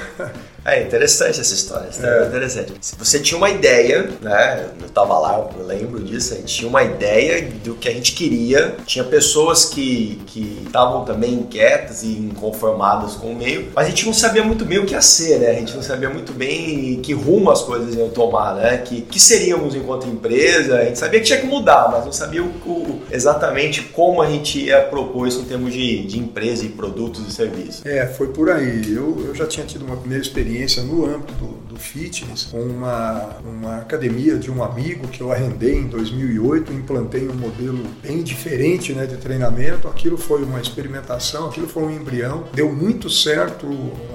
É 0.65 0.83
interessante 0.83 1.39
essa 1.39 1.53
história, 1.53 1.89
é. 1.97 2.27
interessante. 2.27 2.73
Se 2.81 2.93
você 2.97 3.21
tinha 3.21 3.37
uma 3.37 3.49
ideia, 3.49 4.11
né? 4.21 4.69
Eu 4.81 4.87
estava 4.87 5.17
lá, 5.17 5.49
eu 5.57 5.65
lembro 5.65 6.03
disso, 6.03 6.33
a 6.33 6.37
gente 6.37 6.53
tinha 6.53 6.67
uma 6.67 6.83
ideia 6.83 7.49
do 7.63 7.75
que 7.75 7.87
a 7.87 7.93
gente 7.93 8.11
queria. 8.11 8.75
Tinha 8.85 9.05
pessoas 9.05 9.63
que 9.63 10.21
estavam 10.65 11.05
também 11.05 11.35
inquietas 11.35 12.03
e 12.03 12.07
inconformadas 12.07 13.15
com 13.15 13.31
o 13.31 13.35
meio, 13.35 13.69
mas 13.73 13.87
a 13.87 13.89
gente 13.89 14.05
não 14.05 14.13
sabia 14.13 14.43
muito 14.43 14.65
bem 14.65 14.79
o 14.79 14.85
que 14.85 14.93
ia 14.93 15.01
ser, 15.01 15.39
né? 15.39 15.51
A 15.51 15.53
gente 15.53 15.73
não 15.73 15.81
sabia 15.81 16.09
muito 16.09 16.33
bem 16.33 16.99
que 17.01 17.13
rumo 17.13 17.49
as 17.49 17.61
coisas 17.61 17.95
iam 17.95 18.09
tomar, 18.09 18.55
né? 18.55 18.77
Que, 18.79 19.01
que 19.01 19.21
seríamos 19.21 19.73
enquanto 19.73 20.05
empresa. 20.05 20.79
A 20.79 20.83
gente 20.83 20.99
sabia 20.99 21.21
que 21.21 21.25
tinha 21.25 21.39
que 21.39 21.47
mudar, 21.47 21.86
mas 21.91 22.05
não 22.05 22.11
sabia 22.11 22.43
o, 22.43 22.47
o, 22.47 23.01
exatamente 23.11 23.83
como 23.83 24.21
a 24.21 24.29
gente 24.29 24.59
ia 24.59 24.81
propor 24.81 25.27
isso 25.27 25.41
em 25.41 25.45
termos 25.45 25.73
de, 25.73 26.05
de 26.05 26.19
empresa 26.19 26.65
e 26.65 26.69
produtos 26.69 27.27
e 27.27 27.31
serviços. 27.31 27.85
É, 27.85 28.05
foi 28.07 28.27
por 28.27 28.49
aí. 28.49 28.93
Eu, 28.93 29.25
eu 29.27 29.35
já 29.35 29.45
tinha 29.45 29.65
tido 29.65 29.85
uma 29.85 29.97
primeira 29.97 30.23
experiência 30.23 30.83
no 30.83 31.05
âmbito 31.05 31.33
do, 31.33 31.47
do 31.67 31.79
fitness 31.79 32.45
com 32.45 32.59
uma, 32.61 33.37
uma 33.45 33.77
academia 33.77 34.37
de 34.37 34.51
um 34.51 34.63
amigo 34.63 35.07
que 35.07 35.21
eu 35.21 35.31
arrendei 35.31 35.77
em 35.77 35.87
2008, 35.87 36.73
implantei 36.73 37.27
um 37.27 37.33
modelo 37.33 37.83
bem 38.01 38.23
diferente 38.23 38.93
né, 38.93 39.05
de 39.05 39.17
treinamento. 39.17 39.87
Aquilo 39.87 40.17
foi 40.17 40.43
uma 40.43 40.59
experimentação, 40.59 41.47
aquilo 41.47 41.67
foi 41.67 41.83
um 41.83 41.91
embrião, 41.91 42.45
deu 42.53 42.73
muito 42.73 43.09
certo 43.09 43.67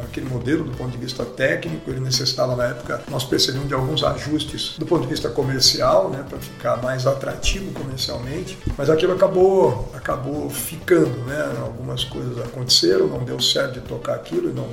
aquele 0.03 0.29
modelo 0.29 0.65
do 0.65 0.73
ponto 0.73 0.91
de 0.91 0.99
vista 0.99 1.25
técnico. 1.25 1.91
Ele 1.91 2.01
necessitava 2.01 2.57
na 2.57 2.65
época, 2.65 3.03
nós 3.09 3.25
percebemos 3.25 3.69
de 3.69 3.75
alguns 3.75 4.03
ajustes 4.03 4.77
do 4.79 4.87
ponto 4.87 5.03
de 5.03 5.09
vista 5.09 5.29
comercial, 5.29 6.11
né, 6.11 6.25
para 6.29 6.39
ficar 6.39 6.83
mais 6.83 7.07
atrativo 7.07 7.62
comercialmente. 7.71 8.59
Mas 8.77 8.91
aquilo 8.91 9.13
acabou, 9.13 9.91
acabou 9.95 10.49
ficando, 10.51 11.25
né? 11.25 11.55
Algumas 11.61 12.05
coisas 12.05 12.39
aconteceram, 12.39 13.07
não 13.07 13.25
deu 13.25 13.41
certo 13.41 13.75
de 13.75 13.81
tocar 13.81 14.15
aquilo 14.15 14.51
e 14.51 14.53
não 14.53 14.69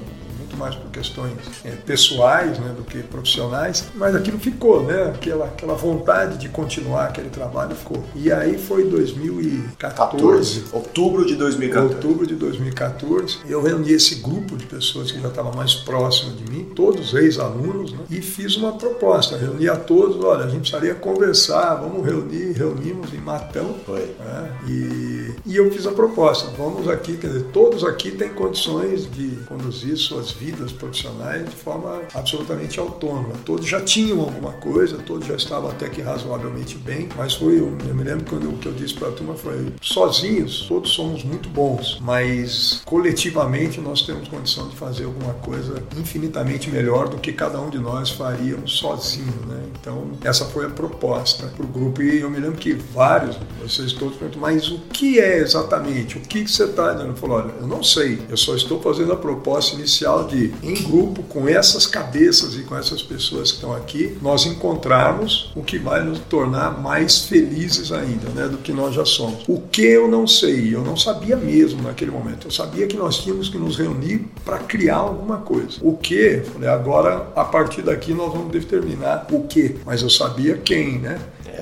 mais 0.59 0.75
por 0.75 0.91
questões 0.91 1.31
é, 1.63 1.71
pessoais 1.71 2.59
né, 2.59 2.73
do 2.75 2.83
que 2.83 2.99
profissionais, 2.99 3.85
mas 3.95 4.13
aquilo 4.13 4.37
ficou, 4.37 4.83
né? 4.83 5.13
Aquela, 5.15 5.45
aquela 5.45 5.73
vontade 5.73 6.37
de 6.37 6.49
continuar 6.49 7.05
aquele 7.05 7.29
trabalho 7.29 7.75
ficou. 7.75 8.03
E 8.13 8.31
aí 8.31 8.57
foi 8.57 8.83
2014. 8.83 9.79
14, 9.79 10.65
outubro 10.73 11.25
de 11.25 11.35
2014. 11.35 11.95
Outubro 11.95 12.27
de 12.27 12.35
2014. 12.35 13.39
Eu 13.47 13.63
reuni 13.63 13.93
esse 13.93 14.15
grupo 14.15 14.57
de 14.57 14.65
pessoas 14.65 15.11
que 15.11 15.19
já 15.19 15.29
estava 15.29 15.51
mais 15.53 15.73
próximo 15.75 16.33
de 16.33 16.51
mim, 16.51 16.65
todos 16.75 17.13
ex-alunos, 17.13 17.93
né, 17.93 17.99
e 18.09 18.21
fiz 18.21 18.57
uma 18.57 18.73
proposta. 18.73 19.37
Reuni 19.37 19.69
a 19.69 19.77
todos, 19.77 20.23
olha, 20.23 20.45
a 20.45 20.49
gente 20.49 20.61
precisaria 20.61 20.95
conversar, 20.95 21.75
vamos 21.75 22.05
reunir, 22.05 22.51
reunimos 22.51 23.13
em 23.13 23.19
Matão. 23.19 23.75
Foi. 23.85 24.15
Né, 24.19 24.51
e, 24.67 25.35
e 25.45 25.55
eu 25.55 25.71
fiz 25.71 25.87
a 25.87 25.91
proposta. 25.91 26.51
Vamos 26.57 26.87
aqui, 26.89 27.17
quer 27.17 27.27
dizer, 27.27 27.45
todos 27.53 27.83
aqui 27.83 28.11
têm 28.11 28.29
condições 28.29 29.09
de 29.09 29.29
conduzir 29.47 29.95
suas 29.95 30.31
vidas 30.31 30.48
profissionais 30.71 31.45
de 31.45 31.55
forma 31.55 32.01
absolutamente 32.13 32.79
autônoma. 32.79 33.33
Todos 33.45 33.65
já 33.65 33.81
tinham 33.81 34.19
alguma 34.19 34.53
coisa, 34.53 34.97
todos 34.97 35.27
já 35.27 35.35
estavam 35.35 35.69
até 35.69 35.89
que 35.89 36.01
razoavelmente 36.01 36.77
bem, 36.77 37.07
mas 37.15 37.35
foi, 37.35 37.59
eu, 37.59 37.69
me 37.69 38.03
lembro 38.03 38.25
quando 38.25 38.49
o 38.49 38.57
que 38.57 38.67
eu 38.67 38.73
disse 38.73 38.93
para 38.93 39.09
a 39.09 39.11
turma 39.11 39.35
foi, 39.35 39.73
sozinhos 39.81 40.65
todos 40.67 40.91
somos 40.91 41.23
muito 41.23 41.49
bons, 41.49 41.99
mas 42.01 42.81
coletivamente 42.85 43.79
nós 43.81 44.01
temos 44.03 44.27
condição 44.27 44.67
de 44.69 44.75
fazer 44.75 45.05
alguma 45.05 45.33
coisa 45.35 45.83
infinitamente 45.97 46.69
melhor 46.69 47.09
do 47.09 47.17
que 47.17 47.33
cada 47.33 47.59
um 47.59 47.69
de 47.69 47.79
nós 47.79 48.09
faríamos 48.09 48.77
sozinho, 48.77 49.45
né? 49.47 49.63
Então, 49.79 50.11
essa 50.23 50.45
foi 50.45 50.65
a 50.65 50.69
proposta 50.69 51.47
para 51.47 51.65
o 51.65 51.67
grupo 51.67 52.01
e 52.01 52.19
eu 52.19 52.29
me 52.29 52.39
lembro 52.39 52.57
que 52.57 52.73
vários, 52.73 53.37
vocês 53.61 53.93
todos 53.93 54.17
perguntam, 54.17 54.41
mas 54.41 54.69
o 54.69 54.79
que 54.91 55.19
é 55.19 55.37
exatamente? 55.37 56.17
O 56.17 56.21
que, 56.21 56.43
que 56.43 56.51
você 56.51 56.65
está 56.65 56.93
dizendo? 56.93 57.11
Eu 57.11 57.15
falei, 57.15 57.37
olha, 57.37 57.53
eu 57.61 57.67
não 57.67 57.83
sei, 57.83 58.19
eu 58.29 58.37
só 58.37 58.55
estou 58.55 58.81
fazendo 58.81 59.13
a 59.13 59.17
proposta 59.17 59.75
inicial 59.75 60.27
de, 60.27 60.38
em 60.63 60.83
grupo, 60.83 61.23
com 61.23 61.47
essas 61.47 61.85
cabeças 61.85 62.55
e 62.55 62.63
com 62.63 62.75
essas 62.77 63.01
pessoas 63.01 63.51
que 63.51 63.57
estão 63.57 63.73
aqui, 63.73 64.17
nós 64.21 64.45
encontrarmos 64.45 65.51
o 65.55 65.61
que 65.61 65.77
vai 65.77 66.03
nos 66.03 66.19
tornar 66.19 66.81
mais 66.81 67.19
felizes 67.25 67.91
ainda, 67.91 68.29
né, 68.29 68.47
do 68.47 68.57
que 68.57 68.71
nós 68.71 68.93
já 68.93 69.05
somos. 69.05 69.43
O 69.47 69.61
que 69.61 69.83
eu 69.83 70.07
não 70.07 70.27
sei, 70.27 70.73
eu 70.73 70.83
não 70.83 70.95
sabia 70.95 71.35
mesmo 71.35 71.81
naquele 71.81 72.11
momento. 72.11 72.47
Eu 72.47 72.51
sabia 72.51 72.87
que 72.87 72.97
nós 72.97 73.17
tínhamos 73.17 73.49
que 73.49 73.57
nos 73.57 73.77
reunir 73.77 74.25
para 74.45 74.59
criar 74.59 74.97
alguma 74.97 75.37
coisa. 75.37 75.77
O 75.81 75.97
que? 75.97 76.41
Agora 76.71 77.27
a 77.35 77.43
partir 77.43 77.81
daqui 77.81 78.13
nós 78.13 78.31
vamos 78.31 78.51
determinar 78.51 79.27
o 79.31 79.43
que, 79.43 79.75
mas 79.85 80.01
eu 80.01 80.09
sabia 80.09 80.57
quem, 80.57 80.99
né? 80.99 81.19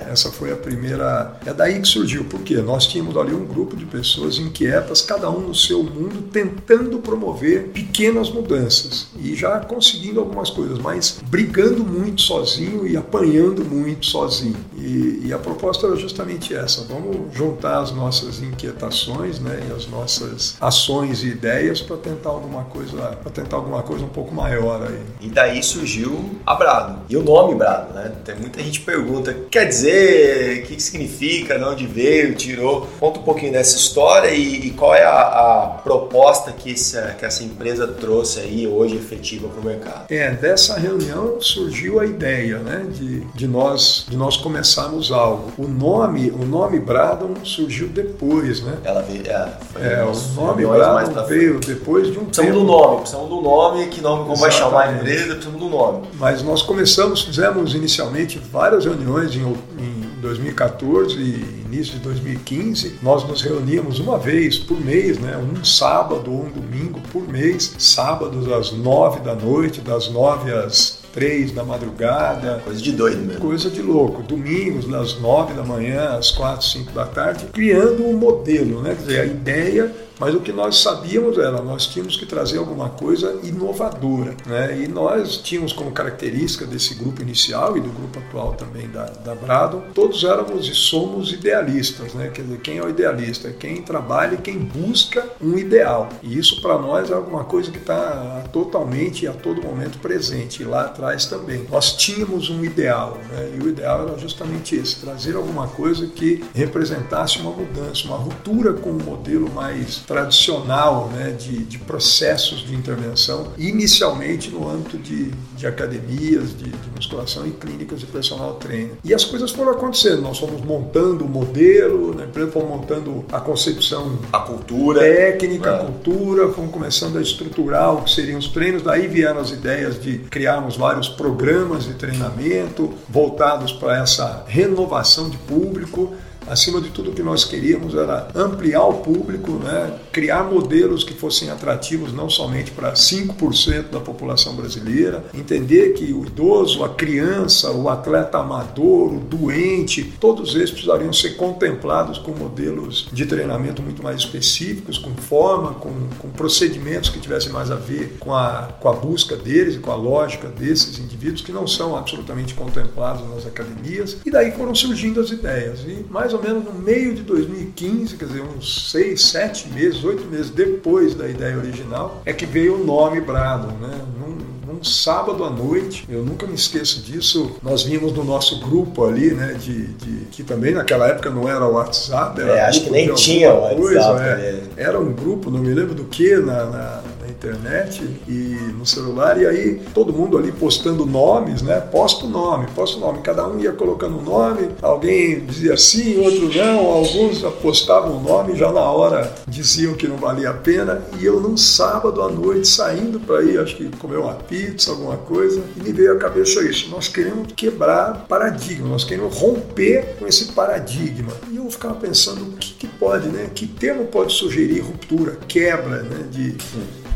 Essa 0.10 0.32
foi 0.32 0.52
a 0.52 0.56
primeira. 0.56 1.38
É 1.46 1.54
daí 1.54 1.82
que 1.82 1.88
surgiu, 1.88 2.26
porque 2.26 2.56
nós 2.58 2.88
tínhamos 2.88 3.16
ali 3.18 3.34
um 3.34 3.46
grupo 3.46 3.76
de 3.76 3.86
pessoas 3.86 4.38
inquietas, 4.38 5.02
cada 5.02 5.30
um 5.30 5.40
no 5.40 5.56
seu 5.56 5.84
mundo, 5.84 6.30
tentando 6.32 7.00
promover 7.00 7.70
pequenas 7.70 8.30
mudanças 8.30 9.08
e 9.20 9.36
já 9.36 9.60
conseguindo 9.60 10.20
algumas 10.20 10.50
coisas, 10.50 10.78
mas 10.80 11.20
brigando 11.28 11.84
muito 11.84 12.22
sozinho 12.22 12.88
e 12.88 12.96
apanhando 12.96 13.64
muito 13.64 14.06
sozinho. 14.06 14.58
E, 14.78 15.24
e 15.26 15.34
a 15.34 15.38
proposta 15.38 15.88
era 15.88 15.96
justamente 15.96 16.54
essa: 16.54 16.84
vamos 16.84 17.36
juntar 17.36 17.80
as 17.80 17.92
nossas 17.92 18.42
inquietações, 18.42 19.40
né, 19.40 19.68
e 19.70 19.74
as 19.74 19.88
nossas 19.88 20.56
ações 20.60 21.24
e 21.24 21.28
ideias 21.28 21.82
para 21.82 21.98
tentar 21.98 22.30
alguma 22.30 22.64
coisa, 22.66 22.98
para 23.22 23.32
tentar 23.32 23.58
alguma 23.58 23.82
coisa 23.84 24.06
um 24.06 24.10
pouco 24.10 24.34
maior 24.34 24.84
aí. 24.84 25.00
E 25.22 25.30
daí 25.30 25.62
surgiu 25.64 26.30
a 26.46 26.56
Brado. 26.56 27.02
E 27.10 27.18
o 27.18 27.24
nome 27.24 27.56
Brado, 27.56 27.94
né? 27.94 28.12
Tem 28.24 28.36
muita 28.36 28.62
gente 28.62 28.82
pergunta, 28.82 29.34
quer 29.50 29.66
dizer 29.66 29.87
o 29.88 30.68
que, 30.68 30.76
que 30.76 30.84
significa, 30.84 31.58
de 31.58 31.64
onde 31.64 31.88
veio, 31.88 32.36
tirou. 32.36 32.88
Conta 33.00 33.20
um 33.20 33.24
pouquinho 33.24 33.52
dessa 33.52 33.78
história 33.78 34.30
e, 34.30 34.68
e 34.68 34.72
qual 34.72 34.94
é 34.94 35.04
a, 35.04 35.22
a 35.22 35.68
proposta 35.84 36.52
que 36.52 36.74
essa, 36.74 37.16
que 37.18 37.26
essa 37.26 37.44
empresa 37.44 37.88
trouxe 37.88 38.40
aí 38.40 38.68
hoje 38.68 38.96
efetiva 38.96 39.48
para 39.48 39.62
o 39.62 39.64
mercado. 39.64 40.06
É, 40.10 40.32
dessa 40.32 40.80
reunião 40.80 41.40
surgiu 41.42 42.00
a 42.00 42.06
ideia 42.06 42.60
né, 42.60 42.86
de, 42.92 43.22
de, 43.22 43.48
nós, 43.48 44.06
de 44.08 44.18
nós 44.18 44.38
começarmos 44.38 45.12
algo. 45.12 45.52
O 45.58 45.68
nome, 45.68 46.30
o 46.32 46.46
nome 46.46 46.80
Bradon 46.80 47.34
surgiu 47.44 47.88
depois, 47.88 48.62
né? 48.62 48.78
Ela 48.84 49.02
veio, 49.02 49.24
é, 49.28 50.00
é 50.00 50.04
o 50.04 50.42
nome 50.42 50.66
Bradon 50.66 51.24
veio 51.26 51.60
depois 51.60 52.12
de 52.12 52.20
um 52.20 52.26
precisamos 52.26 52.54
tempo. 52.54 52.60
do 52.60 52.64
nome, 52.66 52.98
precisamos 53.02 53.30
do 53.30 53.42
nome, 53.42 53.88
que 53.88 54.02
nome, 54.02 54.24
como 54.24 54.36
vai 54.36 54.52
chamar 54.52 54.90
a 54.90 54.94
empresa, 54.94 55.36
precisamos 55.36 55.60
do 55.60 55.70
nome. 55.70 56.08
Mas 56.16 56.42
nós 56.44 56.62
começamos, 56.62 57.24
fizemos 57.24 57.74
inicialmente 57.74 58.40
várias 58.52 58.86
reuniões 58.86 59.36
em, 59.36 59.56
em 59.77 59.77
2014 60.18 61.18
e 61.18 61.64
início 61.66 61.94
de 61.94 62.00
2015, 62.00 63.00
nós 63.02 63.28
nos 63.28 63.42
reuníamos 63.42 64.00
uma 64.00 64.18
vez 64.18 64.58
por 64.58 64.80
mês, 64.80 65.20
né, 65.20 65.38
um 65.38 65.64
sábado 65.64 66.32
ou 66.32 66.46
um 66.46 66.50
domingo 66.50 67.00
por 67.12 67.28
mês, 67.28 67.76
sábados 67.78 68.52
às 68.52 68.72
nove 68.72 69.20
da 69.20 69.36
noite, 69.36 69.82
das 69.82 70.10
nove 70.10 70.52
às 70.52 71.00
três 71.14 71.52
da 71.52 71.64
madrugada. 71.64 72.62
Coisa 72.64 72.82
de 72.82 72.92
doido 72.92 73.26
mesmo. 73.26 73.42
Coisa 73.42 73.70
de 73.70 73.82
louco. 73.82 74.22
Domingos, 74.22 74.88
das 74.88 75.20
nove 75.20 75.54
da 75.54 75.64
manhã 75.64 76.18
às 76.18 76.30
quatro, 76.30 76.66
cinco 76.66 76.92
da 76.92 77.06
tarde, 77.06 77.46
criando 77.52 78.06
um 78.06 78.16
modelo, 78.16 78.82
né? 78.82 78.92
Quer 78.96 79.02
dizer, 79.02 79.22
a 79.22 79.26
ideia 79.26 80.07
Mas 80.20 80.34
o 80.34 80.40
que 80.40 80.52
nós 80.52 80.80
sabíamos 80.80 81.38
era, 81.38 81.62
nós 81.62 81.88
tínhamos 81.88 82.18
que 82.18 82.26
trazer 82.26 82.58
alguma 82.58 82.90
coisa 82.90 83.40
inovadora. 83.44 84.36
Né? 84.46 84.84
E 84.84 84.88
nós 84.88 85.38
tínhamos 85.38 85.74
como 85.74 85.92
característica 85.92 86.66
desse 86.66 86.96
grupo 86.96 87.22
inicial 87.22 87.78
e 87.78 87.82
do 87.82 87.90
grupo 87.90 88.20
atual 88.20 88.54
também 88.54 88.88
da, 88.90 89.06
da 89.06 89.36
Brado, 89.36 89.84
todos 89.94 90.24
éramos 90.24 90.68
e 90.68 90.74
somos 90.74 91.32
idealistas. 91.32 92.14
Né? 92.14 92.30
Quer 92.34 92.42
dizer, 92.44 92.60
quem 92.60 92.78
é 92.78 92.84
o 92.84 92.90
idealista? 92.90 93.50
É 93.50 93.52
quem 93.52 93.82
trabalha 93.82 94.36
e 94.36 94.38
quem 94.38 94.58
busca 94.58 95.26
um 95.42 95.58
ideal. 95.58 96.10
E 96.24 96.38
isso 96.38 96.62
para 96.62 96.78
nós 96.78 97.10
é 97.12 97.14
alguma 97.14 97.44
coisa 97.44 97.72
que 97.72 97.78
está 97.78 98.44
totalmente 98.52 99.26
e 99.26 99.28
a 99.28 99.34
todo 99.34 99.62
momento 99.62 100.00
presente. 100.00 100.64
E 100.64 100.66
lá 100.66 100.86
atrás 100.86 101.26
também. 101.26 101.66
Nós 101.70 101.94
tínhamos 101.96 102.50
um 102.50 102.64
ideal. 102.64 103.18
Né? 103.32 103.58
E 103.58 103.64
o 103.64 103.70
ideal 103.70 104.08
era 104.08 104.18
justamente 104.18 104.76
esse, 104.76 104.96
trazer 104.98 105.36
alguma 105.36 105.68
coisa 105.68 106.08
que 106.08 106.44
representasse 106.54 107.40
uma 107.40 107.52
mudança, 107.52 108.08
uma 108.08 108.18
ruptura 108.18 108.74
com 108.74 108.90
o 108.90 109.04
modelo 109.04 109.50
mais 109.52 110.07
tradicional 110.08 111.10
né, 111.10 111.36
de, 111.38 111.66
de 111.66 111.78
processos 111.80 112.66
de 112.66 112.74
intervenção, 112.74 113.52
inicialmente 113.58 114.50
no 114.50 114.68
âmbito 114.68 114.98
de, 114.98 115.32
de 115.56 115.68
academias, 115.68 116.58
de, 116.58 116.70
de 116.70 116.90
musculação 116.96 117.46
e 117.46 117.52
clínicas 117.52 118.00
de 118.00 118.06
personal 118.06 118.54
trainer. 118.54 118.94
E 119.04 119.14
as 119.14 119.26
coisas 119.26 119.52
foram 119.52 119.74
acontecendo, 119.74 120.22
nós 120.22 120.40
fomos 120.40 120.62
montando 120.62 121.26
o 121.26 121.28
modelo, 121.28 122.16
né, 122.16 122.26
fomos 122.54 122.70
montando 122.70 123.26
a 123.34 123.42
concepção, 123.42 124.18
a 124.32 124.40
cultura, 124.40 125.02
técnica, 125.02 125.76
a 125.76 125.80
cultura, 125.80 126.54
fomos 126.54 126.72
começando 126.72 127.18
a 127.18 127.22
estruturar 127.22 127.94
o 127.94 128.04
que 128.04 128.12
seriam 128.12 128.40
os 128.40 128.48
treinos, 128.48 128.82
daí 128.82 129.08
vieram 129.08 129.42
as 129.42 129.52
ideias 129.52 130.02
de 130.02 130.20
criarmos 130.20 130.78
vários 130.78 131.10
programas 131.10 131.84
de 131.84 131.96
treinamento 131.96 132.94
voltados 133.10 133.74
para 133.74 133.98
essa 134.02 134.46
renovação 134.48 135.30
de 135.30 135.38
público 135.38 136.14
Acima 136.48 136.80
de 136.80 136.90
tudo, 136.90 137.12
o 137.12 137.14
que 137.14 137.22
nós 137.22 137.44
queríamos 137.44 137.94
era 137.94 138.28
ampliar 138.34 138.86
o 138.86 138.96
público, 138.96 139.52
né? 139.54 139.94
criar 140.12 140.44
modelos 140.44 141.04
que 141.04 141.14
fossem 141.14 141.50
atrativos 141.50 142.14
não 142.14 142.30
somente 142.30 142.72
para 142.72 142.94
5% 142.94 143.90
da 143.92 144.00
população 144.00 144.56
brasileira, 144.56 145.26
entender 145.34 145.94
que 145.94 146.14
o 146.14 146.26
idoso, 146.26 146.84
a 146.84 146.90
criança, 146.90 147.72
o 147.72 147.90
atleta 147.90 148.38
amador, 148.38 149.14
o 149.14 149.20
doente, 149.20 150.04
todos 150.20 150.56
eles 150.56 150.72
precisariam 150.72 151.12
ser 151.12 151.36
contemplados 151.36 152.18
com 152.18 152.32
modelos 152.32 153.08
de 153.12 153.26
treinamento 153.26 153.82
muito 153.82 154.02
mais 154.02 154.18
específicos, 154.18 154.98
com 154.98 155.14
forma, 155.16 155.74
com, 155.74 155.92
com 156.20 156.30
procedimentos 156.30 157.10
que 157.10 157.20
tivessem 157.20 157.52
mais 157.52 157.70
a 157.70 157.76
ver 157.76 158.18
com 158.20 158.34
a, 158.34 158.70
com 158.80 158.90
a 158.90 158.94
busca 158.94 159.36
deles 159.36 159.76
e 159.76 159.80
com 159.80 159.92
a 159.92 159.96
lógica 159.96 160.48
desses 160.48 161.00
indivíduos 161.00 161.42
que 161.42 161.52
não 161.52 161.68
são 161.68 161.96
absolutamente 161.96 162.54
contemplados 162.54 163.28
nas 163.30 163.46
academias. 163.46 164.18
E 164.26 164.32
daí 164.32 164.52
foram 164.52 164.74
surgindo 164.74 165.20
as 165.20 165.32
ideias. 165.32 165.82
E 165.82 166.06
mais 166.10 166.34
ou 166.38 166.44
menos 166.44 166.64
no 166.64 166.74
meio 166.74 167.14
de 167.16 167.24
2015, 167.24 168.16
quer 168.16 168.26
dizer, 168.26 168.42
uns 168.42 168.92
seis, 168.92 169.22
sete 169.24 169.68
meses, 169.70 170.04
oito 170.04 170.26
meses 170.26 170.50
depois 170.50 171.14
da 171.16 171.28
ideia 171.28 171.58
original, 171.58 172.22
é 172.26 172.34
que 172.34 172.46
veio 172.46 172.82
o 172.82 172.86
nome 172.86 173.20
Brado, 173.22 173.68
né? 173.80 174.00
Num, 174.20 174.38
num 174.74 174.84
sábado 174.84 175.44
à 175.44 175.50
noite, 175.50 176.06
eu 176.10 176.24
nunca 176.24 176.46
me 176.46 176.56
esqueço 176.56 177.02
disso, 177.02 177.56
nós 177.64 177.84
vimos 177.84 178.14
no 178.14 178.24
nosso 178.24 178.60
grupo 178.60 179.06
ali, 179.06 179.34
né, 179.34 179.54
de, 179.54 179.88
de 179.88 180.26
que 180.26 180.44
também 180.44 180.74
naquela 180.74 181.08
época 181.08 181.30
não 181.30 181.50
era 181.50 181.66
WhatsApp, 181.66 182.40
era 182.40 182.58
é, 182.58 182.62
acho 182.66 182.84
que 182.84 182.90
nem 182.90 183.14
tinha 183.14 183.54
o 183.54 183.62
WhatsApp. 183.62 184.22
É, 184.22 184.64
era 184.78 185.00
um 185.00 185.14
grupo, 185.14 185.50
não 185.50 185.60
me 185.60 185.74
lembro 185.74 185.96
do 185.96 186.04
que, 186.04 186.36
na, 186.36 186.66
na 186.66 187.04
internet 187.30 188.02
e 188.28 188.58
no 188.78 188.86
celular, 188.86 189.40
e 189.42 189.46
aí 189.46 189.82
todo 189.94 190.14
mundo 190.14 190.38
ali 190.38 190.52
postando 190.52 191.06
nomes, 191.06 191.62
né? 191.62 191.80
Posta 191.80 192.26
o 192.26 192.30
nome, 192.30 192.68
posta 192.76 192.98
o 192.98 193.00
nome. 193.00 193.22
Cada 193.22 193.48
um 193.48 193.60
ia 193.60 193.72
colocando 193.72 194.18
o 194.18 194.22
nome, 194.22 194.70
alguém 194.82 195.46
dizia 195.46 195.78
sim, 195.78 196.20
outro 196.20 196.54
não, 196.54 196.86
alguns 196.88 197.42
postavam 197.62 198.18
o 198.18 198.22
nome 198.22 198.56
já 198.56 198.72
na 198.72 198.82
hora 198.82 199.34
diziam 199.48 199.94
que 199.94 200.08
não 200.08 200.18
valia 200.18 200.50
a 200.50 200.54
pena. 200.54 201.02
E 201.20 201.26
eu 201.26 201.40
num 201.40 201.58
sábado 201.58 202.22
à 202.22 202.30
noite 202.30 202.68
saindo 202.68 203.20
para 203.20 203.44
ir, 203.44 203.60
acho 203.60 203.76
que 203.76 203.90
comer 203.98 204.18
uma 204.18 204.34
pizza, 204.34 204.92
alguma 204.92 205.18
coisa, 205.18 205.62
e 205.76 205.84
me 205.84 205.92
veio 205.92 206.14
à 206.14 206.18
cabeça 206.18 206.62
isso: 206.64 206.90
nós 206.90 207.08
queremos 207.08 207.52
quebrar 207.54 208.26
paradigma, 208.28 208.88
nós 208.88 209.04
queremos 209.04 209.36
romper 209.38 210.16
com 210.20 210.28
esse 210.28 210.54
paradigma. 210.54 211.32
E 211.52 211.58
eu 211.58 211.70
ficava 211.70 211.96
pensando 211.96 212.42
o 212.44 212.58
que, 212.58 212.74
que 212.74 212.88
pode, 212.88 213.28
né? 213.30 213.50
Que 213.54 213.68
termo 213.68 214.06
pode 214.06 214.34
sugerir 214.34 214.80
ruptura, 214.80 215.38
quebra, 215.48 216.04
né? 216.04 216.26
De, 216.32 216.56